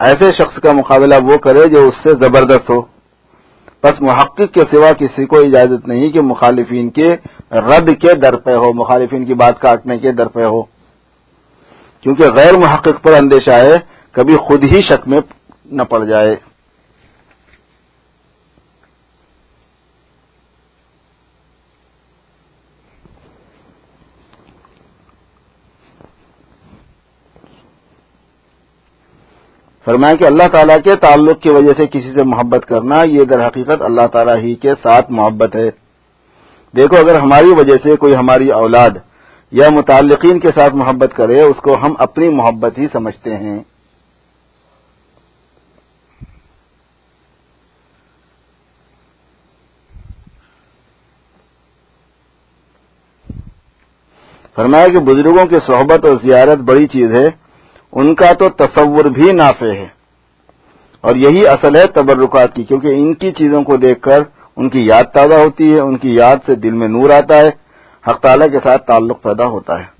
ایسے 0.00 0.30
شخص 0.30 0.60
کا 0.62 0.72
مقابلہ 0.72 1.14
وہ 1.22 1.36
کرے 1.36 1.68
جو 1.74 1.80
اس 1.80 1.94
سے 2.02 2.10
زبردست 2.10 2.70
ہو۔ 2.70 2.97
بس 3.84 4.00
محقق 4.00 4.54
کے 4.54 4.60
سوا 4.60 4.92
کسی 4.92 5.26
کو 5.26 5.38
اجازت 5.38 5.88
نہیں 5.88 6.10
کہ 6.10 6.22
مخالفین 6.22 6.90
کے 6.90 7.16
رد 7.50 7.90
کے 8.00 8.14
در 8.14 8.36
پہ 8.36 8.50
ہو، 8.50 8.72
مخالفین 8.72 9.24
کی 9.24 9.34
بات 9.34 9.60
کاٹنے 9.60 9.98
کے 9.98 10.12
در 10.12 10.26
پہ 10.26 10.44
ہو۔ 10.44 10.62
کیونکہ 12.00 12.24
غیر 12.36 12.58
محقق 12.58 13.02
پر 13.02 13.12
اندیشہ 13.12 13.50
ہے، 13.50 13.74
کبھی 14.12 14.36
خود 14.36 14.64
ہی 14.64 14.80
شک 14.90 15.08
میں 15.08 15.20
نہ 15.64 15.82
پڑ 15.82 16.04
جائے۔ 16.04 16.36
فرمایا 29.88 30.14
کہ 30.14 30.24
اللہ 30.24 30.48
تعالیٰ 30.52 30.76
کے 30.76 30.94
تعلق 30.94 31.40
کی 31.42 31.48
وجہ 31.48 31.72
سے 31.80 31.86
کسی 31.86 32.12
سے 32.14 32.24
محبت 32.24 32.66
کرنا، 32.66 32.94
یہ 33.06 33.20
در 33.20 33.46
حقیقت 33.46 33.82
اللہ 33.82 34.06
تعالیٰ 34.06 34.36
ہی 34.36 34.54
کے 34.54 34.72
ساتھ 34.82 35.12
محبت 35.12 35.56
ہے۔ 35.56 35.70
دیکھو، 36.76 36.96
اگر 36.96 37.20
ہماری 37.20 37.50
وجہ 37.58 37.76
سے 37.82 37.96
کوئی 37.96 38.14
ہماری 38.14 38.48
اولاد 38.48 38.90
یا 39.50 39.68
متعلقین 39.70 40.38
کے 40.38 40.48
ساتھ 40.48 40.74
محبت 40.74 41.16
کرے، 41.16 41.42
اس 41.42 41.56
کو 41.56 41.72
ہم 41.72 41.94
اپنی 41.98 42.28
محبت 42.28 42.78
ہی 42.78 42.86
سمجھتے 42.92 43.36
ہیں۔ 43.36 43.58
فرمایا 54.54 54.86
کہ 54.86 55.00
بزرگوں 55.00 55.46
کی 55.46 55.72
صحبت 55.72 56.06
اور 56.06 56.30
زیارت 56.30 56.58
بڑی 56.58 56.86
چیز 56.86 57.20
ہے۔ 57.20 57.47
ان 57.92 58.14
کا 58.14 58.32
تو 58.32 58.48
تصور 58.48 59.04
بھی 59.04 59.32
نافع 59.32 59.72
ہے۔ 59.72 59.86
اور 61.00 61.16
یہی 61.16 61.46
اصل 61.46 61.76
ہے 61.76 61.86
تبرکات 61.86 62.54
کی، 62.54 62.62
کیونکہ 62.62 62.86
ان 62.86 63.14
کی 63.14 63.32
چیزوں 63.32 63.62
کو 63.62 63.76
دیکھ 63.76 64.00
کر 64.00 64.22
ان 64.56 64.68
کی 64.68 64.80
یاد 64.80 65.04
تازہ 65.14 65.34
ہوتی 65.34 65.74
ہے، 65.74 65.80
ان 65.80 65.96
کی 65.96 66.14
یاد 66.14 66.36
سے 66.46 66.54
دل 66.54 66.70
میں 66.70 66.88
نور 66.88 67.10
آتا 67.10 67.36
ہے، 67.36 67.48
حق 68.06 68.20
تعالیٰ 68.20 68.50
کے 68.50 68.58
ساتھ 68.68 68.86
تعلق 68.86 69.22
پیدا 69.22 69.46
ہوتا 69.46 69.78
ہے۔ 69.78 69.98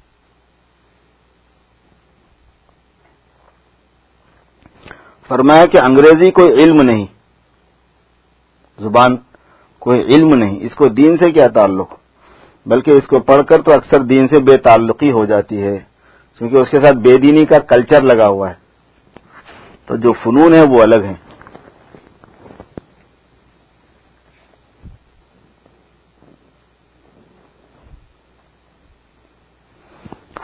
فرمایا 5.29 5.65
کہ 5.67 5.79
انگریزی 5.85 6.31
کوئی 6.31 6.49
علم 6.49 6.83
نہیں، 6.83 7.07
زبان 8.79 9.17
کوئی 9.79 10.01
علم 10.01 10.29
نہیں، 10.29 10.61
اس 10.61 10.75
کو 10.75 10.89
دین 10.89 11.17
سے 11.17 11.31
کیا 11.31 11.49
تعلق؟ 11.49 11.95
بلکہ 12.67 12.91
اس 12.91 13.07
کو 13.07 13.19
پڑھ 13.19 13.47
کر 13.47 13.63
تو 13.63 13.73
اکثر 13.73 14.01
دین 14.01 14.29
سے 14.29 14.43
بے 14.43 14.57
تعلقی 14.57 15.13
ہو 15.13 15.25
جاتی 15.25 15.63
ہے۔ 15.63 15.88
کیونکہ 16.39 16.57
اس 16.57 16.69
کے 16.71 16.77
ساتھ 16.77 16.97
بے 16.97 17.17
دینی 17.17 17.45
کا 17.45 17.59
کلچر 17.59 18.03
لگا 18.03 18.27
ہوا 18.27 18.51
ہے۔ 18.51 18.55
تو 19.87 19.97
جو 19.97 20.13
فنون 20.13 20.55
ہے 20.55 20.61
وہ 20.61 20.83
الگ 20.83 21.05
ہیں۔ 21.05 21.15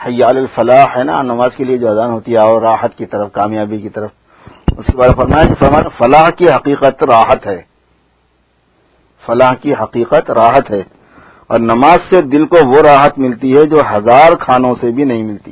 حیال 0.05 0.37
الفلاح 0.37 0.85
ہے 0.97 1.03
نا، 1.03 1.21
نماز 1.21 1.49
کے 1.57 1.63
لیے 1.63 1.77
جو 1.77 1.89
اذان 1.89 2.11
ہوتی 2.11 2.31
ہے، 2.31 2.37
اور 2.37 2.61
راحت 2.61 2.97
کی 2.97 3.05
طرف، 3.05 3.31
کامیابی 3.31 3.81
کی 3.81 3.89
طرف۔ 3.89 4.09
اس 4.77 4.85
کے 4.85 4.97
بارے 4.97 5.11
فرمایا 5.21 5.45
کہ 5.45 5.53
فرمایا، 5.53 5.89
فلاح 5.89 6.29
کی 6.29 6.47
حقیقت 6.47 7.03
راحت 7.03 7.47
ہے۔ 7.47 7.61
فلاح 9.25 9.53
کی 9.53 9.73
حقیقت 9.73 10.31
راحت 10.31 10.71
ہے۔ 10.71 10.83
اور 11.47 11.59
نماز 11.59 11.97
سے 12.09 12.21
دل 12.21 12.45
کو 12.45 12.57
وہ 12.67 12.81
راحت 12.81 13.19
ملتی 13.19 13.57
ہے 13.57 13.63
جو 13.63 13.77
ہزار 13.91 14.31
کھانوں 14.39 14.71
سے 14.81 14.91
بھی 14.91 15.03
نہیں 15.03 15.23
ملتی۔ 15.23 15.51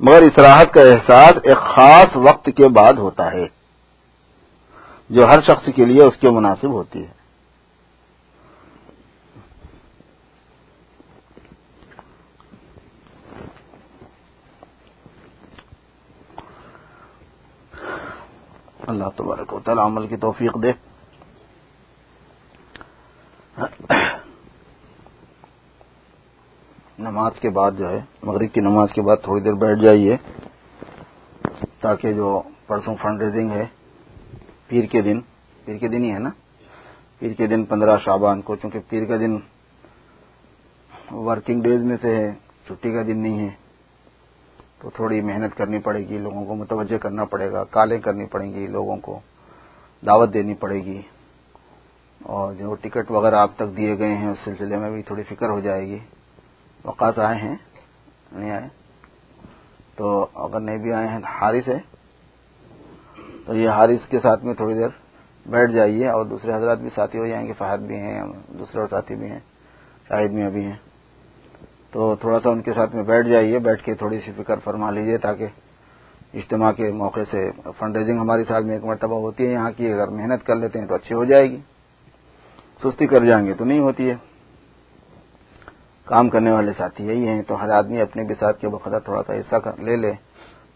مگر 0.00 0.22
اس 0.22 0.38
راحت 0.38 0.72
کا 0.74 0.82
احساس 0.82 1.32
ایک 1.44 1.56
خاص 1.56 2.16
وقت 2.16 2.48
کے 2.56 2.68
بعد 2.68 2.98
ہوتا 2.98 3.32
ہے، 3.32 3.46
جو 5.10 5.26
ہر 5.26 5.40
شخص 5.40 5.68
کے 5.76 5.84
لیے 5.84 6.02
اس 6.04 6.16
کے 6.20 6.30
مناسب 6.30 6.70
ہوتی 6.70 7.04
ہے۔ 7.04 7.12
اللہ 18.86 19.08
تبارک 19.16 19.52
و 19.52 19.60
تعالی 19.60 19.80
عمل 19.80 20.06
کی 20.06 20.16
توفیق 20.16 20.62
دے۔ 20.62 20.72
نماز 26.98 27.32
کے 27.40 27.50
بعد 27.50 27.70
جو 27.78 27.88
ہے، 27.90 28.00
مغرب 28.22 28.54
کی 28.54 28.60
نماز 28.60 28.92
کے 28.92 29.02
بعد 29.02 29.16
تھوڑی 29.22 29.40
دیر 29.40 29.52
بیٹھ 29.52 29.80
جائیے، 29.80 30.16
تاکہ 31.80 32.12
جو 32.12 32.42
پرسوں 32.66 32.94
فنڈ 33.02 33.22
ریزنگ 33.22 33.50
ہے، 33.50 33.66
پیر 34.68 34.86
کے 34.86 35.00
دن، 35.00 35.20
پیر 35.64 35.78
کے 35.78 35.88
دن 35.88 36.04
ہی 36.04 36.12
ہے 36.12 36.18
نا؟ 36.18 36.30
پیر 37.18 37.32
کے 37.32 37.46
دن 37.46 37.64
پندرہ 37.64 37.96
شابان 38.04 38.42
کو، 38.42 38.56
چونکہ 38.56 38.78
پیر 38.88 39.04
کا 39.04 39.16
دن 39.16 39.36
ورکنگ 41.12 41.62
ڈیز 41.62 41.82
میں 41.82 41.96
سے 42.00 42.16
ہے، 42.16 42.32
چھٹی 42.66 42.92
کا 42.92 43.02
دن 43.02 43.18
نہیں 43.18 43.38
ہے، 43.38 43.50
تو 44.78 44.90
تھوڑی 44.90 45.20
محنت 45.20 45.56
کرنی 45.56 45.78
پڑے 45.78 46.08
گی، 46.08 46.18
لوگوں 46.18 46.44
کو 46.44 46.54
متوجہ 46.54 46.98
کرنا 46.98 47.24
پڑے 47.24 47.52
گا، 47.52 47.64
کالیں 47.64 47.98
کرنی 47.98 48.26
پڑیں 48.26 48.54
گی، 48.54 48.66
لوگوں 48.66 48.96
کو 48.96 49.20
دعوت 50.06 50.34
دینی 50.34 50.54
پڑے 50.54 50.84
گی۔ 50.84 51.02
اور 52.20 52.54
جو 52.54 52.74
ٹکٹ 52.74 53.10
وغیرہ 53.10 53.34
آپ 53.34 53.50
تک 53.56 53.76
دیے 53.76 53.98
گئے 53.98 54.14
ہیں، 54.14 54.28
اس 54.28 54.38
سلسلے 54.44 54.76
میں 54.76 54.90
بھی 54.90 55.02
تھوڑی 55.02 55.22
فکر 55.22 55.48
ہو 55.48 55.60
جائے 55.60 55.86
گی۔ 55.86 55.98
وقاص 56.86 57.18
آئے 57.18 57.36
ہیں، 57.36 57.56
نہیں 58.32 58.50
آئے۔ 58.50 58.68
تو 59.96 60.26
اگر 60.34 60.60
نہیں 60.60 60.78
بھی 60.78 60.92
آئے 60.92 61.08
ہیں 61.08 61.18
حارث 61.24 61.68
ہے، 61.68 61.78
تو 63.46 63.54
یہ 63.54 63.68
حارث 63.68 64.08
کے 64.08 64.18
ساتھ 64.22 64.44
میں 64.44 64.54
تھوڑی 64.54 64.74
دیر 64.74 64.88
بیٹھ 65.46 65.72
جائیے 65.72 66.08
اور 66.08 66.24
دوسرے 66.24 66.54
حضرات 66.54 66.78
بھی 66.78 66.90
ساتھی 66.94 67.18
ہو 67.18 67.26
جائیں 67.26 67.48
گے، 67.48 67.52
فہد 67.52 67.80
بھی 67.80 67.96
ہیں، 67.96 68.22
دوسرے 68.48 68.80
اور 68.80 68.88
ساتھی 68.88 69.14
بھی 69.14 69.30
ہیں، 69.30 69.38
شاہد 70.08 70.30
میں 70.30 70.46
ابھی 70.46 70.64
ہیں۔ 70.64 70.76
تو 71.90 72.16
تھوڑا 72.16 72.40
سا 72.40 72.50
ان 72.50 72.62
کے 72.62 72.72
ساتھ 72.74 72.94
میں 72.94 73.02
بیٹھ 73.02 73.28
جائیے، 73.28 73.58
بیٹھ 73.58 73.84
کے 73.84 73.94
تھوڑی 73.94 74.20
سی 74.20 74.32
فکر 74.36 74.58
فرما 74.64 74.90
لیجیے 74.90 75.18
تاکہ 75.18 75.46
اجتماع 76.34 76.72
کے 76.72 76.92
موقع 76.92 77.20
سے 77.30 77.50
فنڈ 77.78 77.96
ریزنگ 77.96 78.18
ہماری 78.18 78.44
سال 78.44 78.64
میں 78.64 78.74
ایک 78.74 78.84
مرتبہ 78.84 79.14
ہوتی 79.14 79.46
ہے۔ 79.46 79.52
یہاں 79.52 79.70
کی 79.76 79.92
اگر 79.92 80.08
محنت 80.08 80.46
کر 80.46 80.56
لیتے 80.56 80.78
ہیں 80.78 80.86
تو 80.86 80.94
اچھی 80.94 81.14
ہو 81.14 81.24
جائے 81.24 81.50
گی۔ 81.50 81.60
سستی 82.82 83.06
کر 83.06 83.24
جائیں 83.24 83.46
گے 83.46 83.54
تو 83.54 83.64
نہیں 83.64 83.78
ہوتی 83.78 84.10
ہے۔ 84.10 84.14
کام 86.06 86.28
کرنے 86.28 86.50
والے 86.52 86.72
ساتھی 86.76 87.06
یہی 87.06 87.28
ہیں، 87.28 87.42
تو 87.42 87.62
ہر 87.62 87.68
آدمی 87.68 88.00
اپنے 88.00 88.24
بھی 88.24 88.34
ساتھ 88.34 88.60
کے 88.60 88.68
بخدا 88.68 88.98
تھوڑا 88.98 89.22
سا 89.26 89.34
حصہ 89.34 89.80
لے 89.80 89.96
لے 89.96 90.12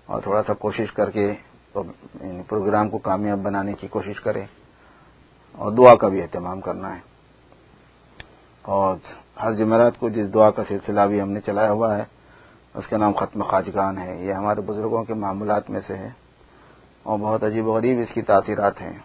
اور 0.07 0.21
تھوڑا 0.21 0.43
سا 0.47 0.53
کوشش 0.53 0.93
کر 0.93 1.11
کے 1.11 1.35
پروگرام 2.49 2.91
کو 2.91 2.99
کامیاب 2.99 3.39
بنانے 3.39 3.73
کی 3.73 3.89
کوشش 3.89 4.21
کرے 4.21 4.45
اور 5.53 5.73
دعا 5.73 5.95
کا 5.95 6.09
بھی 6.09 6.23
اہتمام 6.23 6.61
کرنا 6.61 6.95
ہے۔ 6.95 7.01
اور 8.63 8.97
ہر 9.43 9.53
جمعرات 9.53 9.99
کو 9.99 10.09
جس 10.09 10.35
دعا 10.35 10.51
کا 10.51 10.63
سلسلہ 10.69 11.01
بھی 11.01 11.21
ہم 11.21 11.31
نے 11.31 11.41
چلایا 11.41 11.73
ہوا 11.73 11.97
ہے، 11.99 12.05
اس 12.75 12.87
کا 12.87 12.97
نام 12.97 13.13
ختم 13.13 13.43
خاجگان 13.43 13.99
ہے۔ 13.99 14.25
یہ 14.25 14.33
ہمارے 14.33 14.61
بزرگوں 14.61 15.05
کے 15.05 15.15
معمولات 15.15 15.71
میں 15.71 15.81
سے 15.87 15.97
ہے 15.97 16.11
اور 17.03 17.19
بہت 17.19 17.45
عجیب 17.45 17.69
و 17.69 17.75
غریب 17.75 17.99
اس 17.99 18.15
کی 18.15 18.23
تاثیرات 18.23 18.81
ہیں۔ 18.81 18.99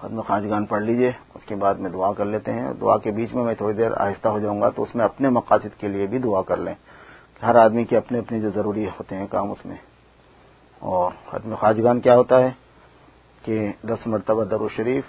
ختم 0.00 0.20
خاجگان 0.20 0.66
پڑھ 0.66 0.82
لیجیے، 0.82 1.10
اس 1.34 1.44
کے 1.44 1.54
بعد 1.54 1.74
میں 1.74 1.90
دعا 1.90 2.12
کر 2.12 2.24
لیتے 2.24 2.52
ہیں۔ 2.52 2.72
دعا 2.80 2.98
کے 2.98 3.10
بیچ 3.10 3.34
میں 3.34 3.44
میں 3.44 3.54
تھوڑی 3.54 3.74
دیر 3.74 3.90
آہستہ 3.96 4.28
ہو 4.28 4.38
جاؤں 4.38 4.60
گا 4.60 4.68
تو 4.68 4.82
اس 4.82 4.94
میں 4.94 5.04
اپنے 5.04 5.28
مقاصد 5.28 5.80
کے 5.80 5.88
لیے 5.88 6.06
بھی 6.06 6.18
دعا 6.18 6.42
کر 6.42 6.56
لیں 6.56 6.74
ہر 7.42 7.54
آدمی 7.54 7.84
کے 7.84 7.96
اپنے 7.96 8.18
اپنے 8.18 8.40
جو 8.40 8.50
ضروری 8.50 8.86
ہوتے 8.86 9.16
ہیں 9.16 9.26
کام 9.30 9.50
اس 9.50 9.66
میں۔ 9.66 9.76
اور 10.78 11.10
ختم 11.30 11.54
خاجگان 11.54 12.00
کیا 12.00 12.16
ہوتا 12.16 12.40
ہے 12.40 12.50
کہ 13.42 13.72
دس 13.82 14.06
مرتبہ 14.06 14.44
در 14.44 14.68
شریف 14.76 15.04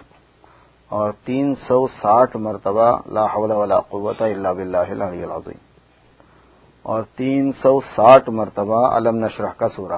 اور 0.90 1.12
تین 1.26 1.56
سو 1.56 1.88
ساٹھ 1.88 2.38
مرتبہ 2.38 2.98
لا 3.08 3.26
حول 3.26 3.52
ولا 3.52 3.80
قوت 3.80 4.22
اللہ 4.22 4.48
بلّہ 4.48 4.78
العظیم۔ 4.78 5.60
اور 6.82 7.04
تین 7.16 7.52
سو 7.52 7.80
ساٹھ 7.96 8.30
مرتبہ 8.30 8.98
علم 8.98 9.26
نشرح 9.26 9.52
کا 9.58 9.70
سورہ۔ 9.70 9.98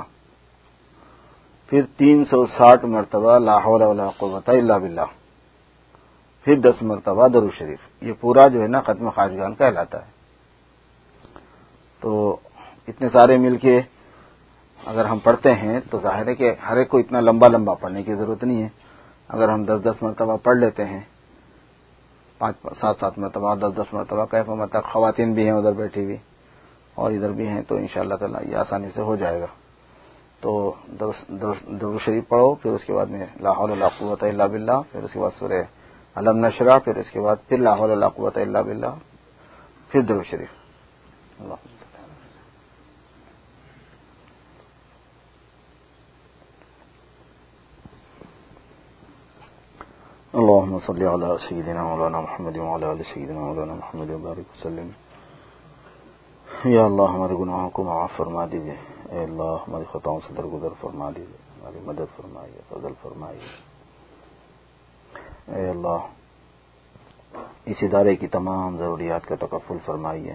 پھر 1.74 1.82
تین 1.98 2.26
سو 2.26 2.46
ساٹھ 2.46 2.86
مرتبہ 2.86 3.40
لاہور 3.40 3.82
ولا 3.82 4.10
قوت 4.18 4.50
اللہ 4.50 4.74
بلّہ 4.74 5.02
پھر 6.44 6.60
دس 6.60 6.82
مرتبہ 6.82 7.28
درو 7.28 7.50
شریف۔ 7.58 8.04
یہ 8.04 8.14
پورا 8.20 8.48
جو 8.48 8.62
ہے 8.62 8.68
نا 8.68 8.82
ختم 8.82 9.10
خاجگان 9.10 9.56
کہلاتا 9.56 10.06
ہے۔ 10.06 10.12
تو 12.00 12.38
اتنے 12.88 13.10
سارے 13.10 13.38
مل 13.38 13.58
کے 13.58 13.82
اگر 14.86 15.06
ہم 15.06 15.20
پڑھتے 15.20 15.56
ہیں 15.56 15.80
تو 15.90 16.00
ظاہر 16.04 16.28
ہے 16.28 16.36
کہ 16.36 16.56
ہر 16.70 16.78
ایک 16.78 16.90
کو 16.90 16.98
اتنا 16.98 17.20
لمبا 17.20 17.48
لمبا 17.48 17.74
پڑھنے 17.74 18.04
کی 18.04 18.16
ضرورت 18.16 18.44
نہیں 18.44 18.64
ہے۔ 18.64 18.70
اگر 19.28 19.50
ہم 19.50 19.64
دس 19.64 19.84
دس 19.84 20.04
مرتبہ 20.04 20.38
پڑھ 20.38 20.58
لیتے 20.58 20.86
ہیں، 20.86 21.02
پانچ 22.38 22.56
سات 22.80 22.96
سات 23.00 23.20
مرتبہ، 23.20 23.56
دس 23.56 23.78
دس 23.78 23.94
مرتبہ، 23.94 24.26
کیف 24.26 24.50
مرتبہ 24.50 24.82
خواتین 24.82 25.34
بھی 25.34 25.44
ہیں، 25.44 25.52
ادھر 25.52 25.72
بیٹھی 25.72 26.04
ہوئی 26.04 26.18
اور 26.96 27.12
ادھر 27.12 27.32
بھی 27.32 27.48
ہیں، 27.48 27.62
تو 27.68 27.76
ان 27.76 27.88
شاء 27.88 28.02
اللہ 28.02 28.16
تعالیٰ 28.16 28.42
یہ 28.48 28.56
آسانی 28.56 28.88
سے 28.96 29.02
ہو 29.02 29.16
جائے 29.16 29.42
گا۔ 29.42 29.46
تو 30.44 30.76
درو 31.82 32.00
شریف 32.00 32.28
پڑھو، 32.28 32.56
پھر 32.56 32.72
اس 32.72 32.86
کے 32.86 32.94
بعد 32.94 33.06
میں 33.06 33.26
لاہور 33.40 33.70
اللہ 33.70 33.86
قوت 33.98 34.24
اللہ 34.24 34.44
بلّہ 34.44 34.78
پھر 34.92 35.04
اس 35.04 35.14
کے 35.14 35.20
بعد 35.20 35.30
سورہ 35.40 35.62
علم 36.16 36.46
نشرہ، 36.46 36.80
پھر 36.80 36.96
اس 36.96 37.12
کے 37.12 37.20
بعد 37.22 37.36
پھر 37.48 37.58
لاہور 37.58 37.90
اللہ 37.90 38.06
قوت 38.06 38.38
اللہ 38.38 38.58
بلّہ 38.58 38.88
پھر 39.92 40.02
درو 40.02 40.24
شریف۔ 40.24 40.52
اللہ 41.40 41.54
اللهم 50.34 50.78
صل 50.80 51.02
على 51.08 51.32
سيدنا 51.50 51.84
مولانا 51.84 52.22
محمد 52.22 52.58
وعلى 52.58 52.86
ال 52.86 53.02
سيدنا 53.14 53.40
مولانا 53.40 53.74
محمد 53.74 54.10
وبارك 54.10 54.48
وسلم۔ 54.54 54.90
یا 56.66 56.86
اللہ 56.86 57.08
ہمارے 57.10 57.34
گناہوں 57.34 57.70
کو 57.70 57.84
معاف 57.84 58.12
فرما 58.18 58.46
دیجیے 58.52 58.93
اے 59.14 59.24
اللہ، 59.24 59.56
ہماری 59.68 59.86
خطاؤں 59.92 60.20
سے 60.26 60.34
درگزر 60.38 60.74
فرما 60.82 61.10
دیجیے 61.16 61.38
ہماری 61.54 61.80
مدد 61.86 62.10
فرمائیے 62.18 62.62
فضل 62.70 62.94
فرمائیے 63.02 63.48
اے 65.54 65.68
اللہ، 65.70 66.00
اس 67.70 67.78
ادارے 67.84 68.16
کی 68.16 68.28
تمام 68.28 68.78
ضروریات 68.78 69.24
کا 69.28 69.36
تکفل 69.40 69.78
فرمائیے 69.86 70.34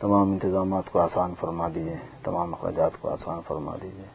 تمام 0.00 0.32
انتظامات 0.32 0.90
کو 0.92 0.98
آسان 1.00 1.34
فرما 1.40 1.66
دیجیے 1.74 1.96
تمام 2.24 2.54
اخراجات 2.54 2.92
کو 3.00 3.08
آسان 3.10 3.40
فرما 3.48 3.74
دیجیے 3.82 4.08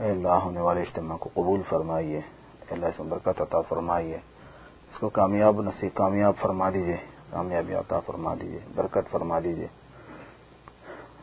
اے 0.00 0.10
اللہ، 0.10 0.36
ہونے 0.44 0.60
والے 0.60 0.80
اجتماع 0.82 1.16
کو 1.20 1.28
قبول 1.34 1.60
فرمائیے 1.68 2.18
اے 2.18 2.72
اللہ 2.74 2.90
سے 2.96 3.02
برکت 3.10 3.40
عطا 3.42 3.60
فرمائیے 3.68 4.16
اس 4.16 4.98
کو 5.00 5.08
کامیاب 5.20 5.60
نصیب، 5.62 5.92
کامیاب 5.94 6.34
فرما 6.40 6.70
دیجیے 6.74 6.96
کامیابی 7.30 7.74
عطا 7.74 7.98
فرما 8.06 8.34
دیجیے 8.40 8.60
برکت 8.74 9.10
فرما 9.12 9.38
دیجیے 9.44 9.66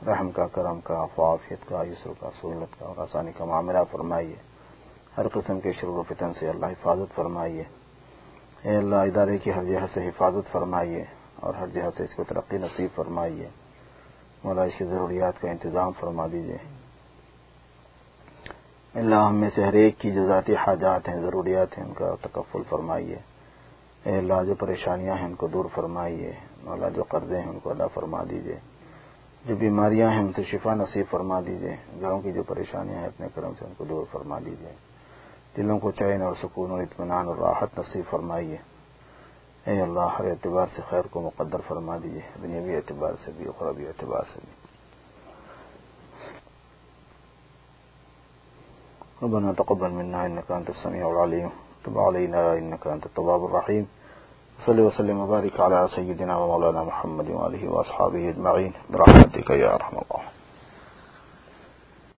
رحم 0.08 0.32
کا، 0.32 0.48
کرم 0.48 0.80
کا 0.80 1.00
افوافیت 1.00 1.70
کا، 1.70 1.84
یسر 1.84 2.10
کا، 2.20 2.30
سہولت 2.42 2.80
کا، 2.80 2.86
اور 2.86 2.98
آسانی 2.98 3.32
کا 3.38 3.46
معاملہ 3.46 3.78
فرمائیے۔ 3.92 4.36
ہر 5.18 5.28
قسم 5.28 5.60
کے 5.60 5.72
شروع 5.72 5.96
و 5.96 6.04
فتن 6.04 6.34
سے 6.34 6.50
اللہ 6.50 6.66
حفاظت 6.66 7.16
فرمائیے۔ 7.16 7.64
اے 8.62 8.76
اللہ، 8.76 8.96
ادارے 8.96 9.38
کی 9.38 9.54
ہر 9.54 9.64
جہاں 9.64 9.88
سے 9.94 10.08
حفاظت 10.08 10.52
فرمائیے 10.52 11.04
اور 11.36 11.54
ہر 11.54 11.68
جہاں 11.68 11.92
سے 11.98 12.04
اس 12.04 12.16
کو 12.16 12.24
ترقی 12.24 12.58
نصیب 12.58 12.96
فرمائیے۔ 12.96 13.50
مولا، 14.44 14.64
اس 14.64 14.74
کی 14.78 14.86
ضروریات 14.86 15.42
کا 15.42 15.50
انتظام 15.52 15.92
فرما 16.00 16.28
دیجیے۔ 16.32 16.58
اللہ، 18.94 19.16
ہم 19.16 19.36
میں 19.36 19.50
سے 19.56 19.64
ہر 19.64 19.74
ایک 19.74 20.00
کی 20.00 20.12
جو 20.12 20.28
ذاتی 20.28 20.56
حاجات 20.56 21.10
ہیں، 21.10 21.22
ضروریات 21.22 21.78
ہیں، 21.78 21.86
ان 21.86 21.94
کا 21.94 22.16
تکفل 22.22 22.62
فرمائیے۔ 22.70 23.18
اے 24.04 24.18
اللہ، 24.18 24.44
جو 24.48 24.56
پریشانیاں 24.56 25.16
ہیں، 25.16 25.26
ان 25.26 25.36
کو 25.36 25.48
دور 25.48 25.66
فرمائیے۔ 25.74 26.32
مولا، 26.64 26.90
جو 26.90 27.04
قرضے 27.04 27.42
ہیں، 27.42 27.50
ان 27.50 27.60
کو 27.60 27.70
ادا 27.70 27.88
فرما 27.88 28.24
دیجیے۔ 28.30 28.60
جو 29.46 29.56
بیماریاں 29.56 30.12
ہیں، 30.12 30.20
ان 30.20 30.34
سے 30.34 30.44
شفا 30.44 30.76
نصیب 30.76 31.06
فرما 31.10 31.42
دیجیے 31.42 31.78
گھروں 32.02 32.22
کی 32.22 32.32
جو 32.32 32.44
پریشانیاں 32.44 32.96
ہیں، 32.96 33.06
اپنے 33.06 33.28
کرم 33.36 33.52
سے 33.60 33.66
ان 33.66 33.74
کو 33.78 33.86
دور 33.86 34.06
فرما 34.12 34.40
دیجیے 34.40 34.74
دلوں 35.58 35.80
کو 35.80 35.92
چین 35.92 36.22
اور 36.22 36.34
سکون 36.44 36.72
اور 36.72 36.82
اطمینان 36.82 37.28
اور 37.28 37.36
راحت 37.36 37.80
نصیب 37.80 38.04
فرمائیے۔ 38.10 38.58
اے 39.66 39.82
اللہ، 39.82 40.00
ہر 40.00 40.26
اعتبار 40.26 40.68
سے 40.76 40.82
خیر 40.90 41.02
کو 41.02 41.22
مقدر 41.22 41.58
فرما 41.68 41.98
دیجیے 42.04 42.22
دنیاوی 42.44 42.76
اعتبار 42.76 43.14
سے 43.26 43.32
بھی 43.38 43.48
اخروی 43.48 43.88
اعتبار 43.88 44.24
سے 44.34 44.40
بھی۔ 44.46 44.66
ربنا 49.24 49.52
تقبل 49.52 49.92
منا 49.92 50.22
انك 50.22 50.52
انت 50.52 50.70
السميع 50.70 51.08
العليم، 51.08 51.48
تب 51.84 52.00
علينا 52.00 52.52
انك 52.52 52.88
انت 52.88 53.06
التواب 53.06 53.44
الرحيم۔ 53.44 53.84
صلی 54.66 54.82
وسلم 54.82 55.20
وبارک 55.20 55.60
علی 55.60 55.76
سیدنا 55.96 56.38
و 56.38 56.48
مولانا 56.48 56.84
محمد 56.84 57.30
و 57.30 57.46
علیہ 57.46 57.70
و 57.70 57.78
اصحابہ 57.80 58.28
اجمعین 58.28 58.72
برحمتک 58.92 59.52
یا 59.52 59.76
رحم 59.78 59.98
اللہ. 59.98 60.35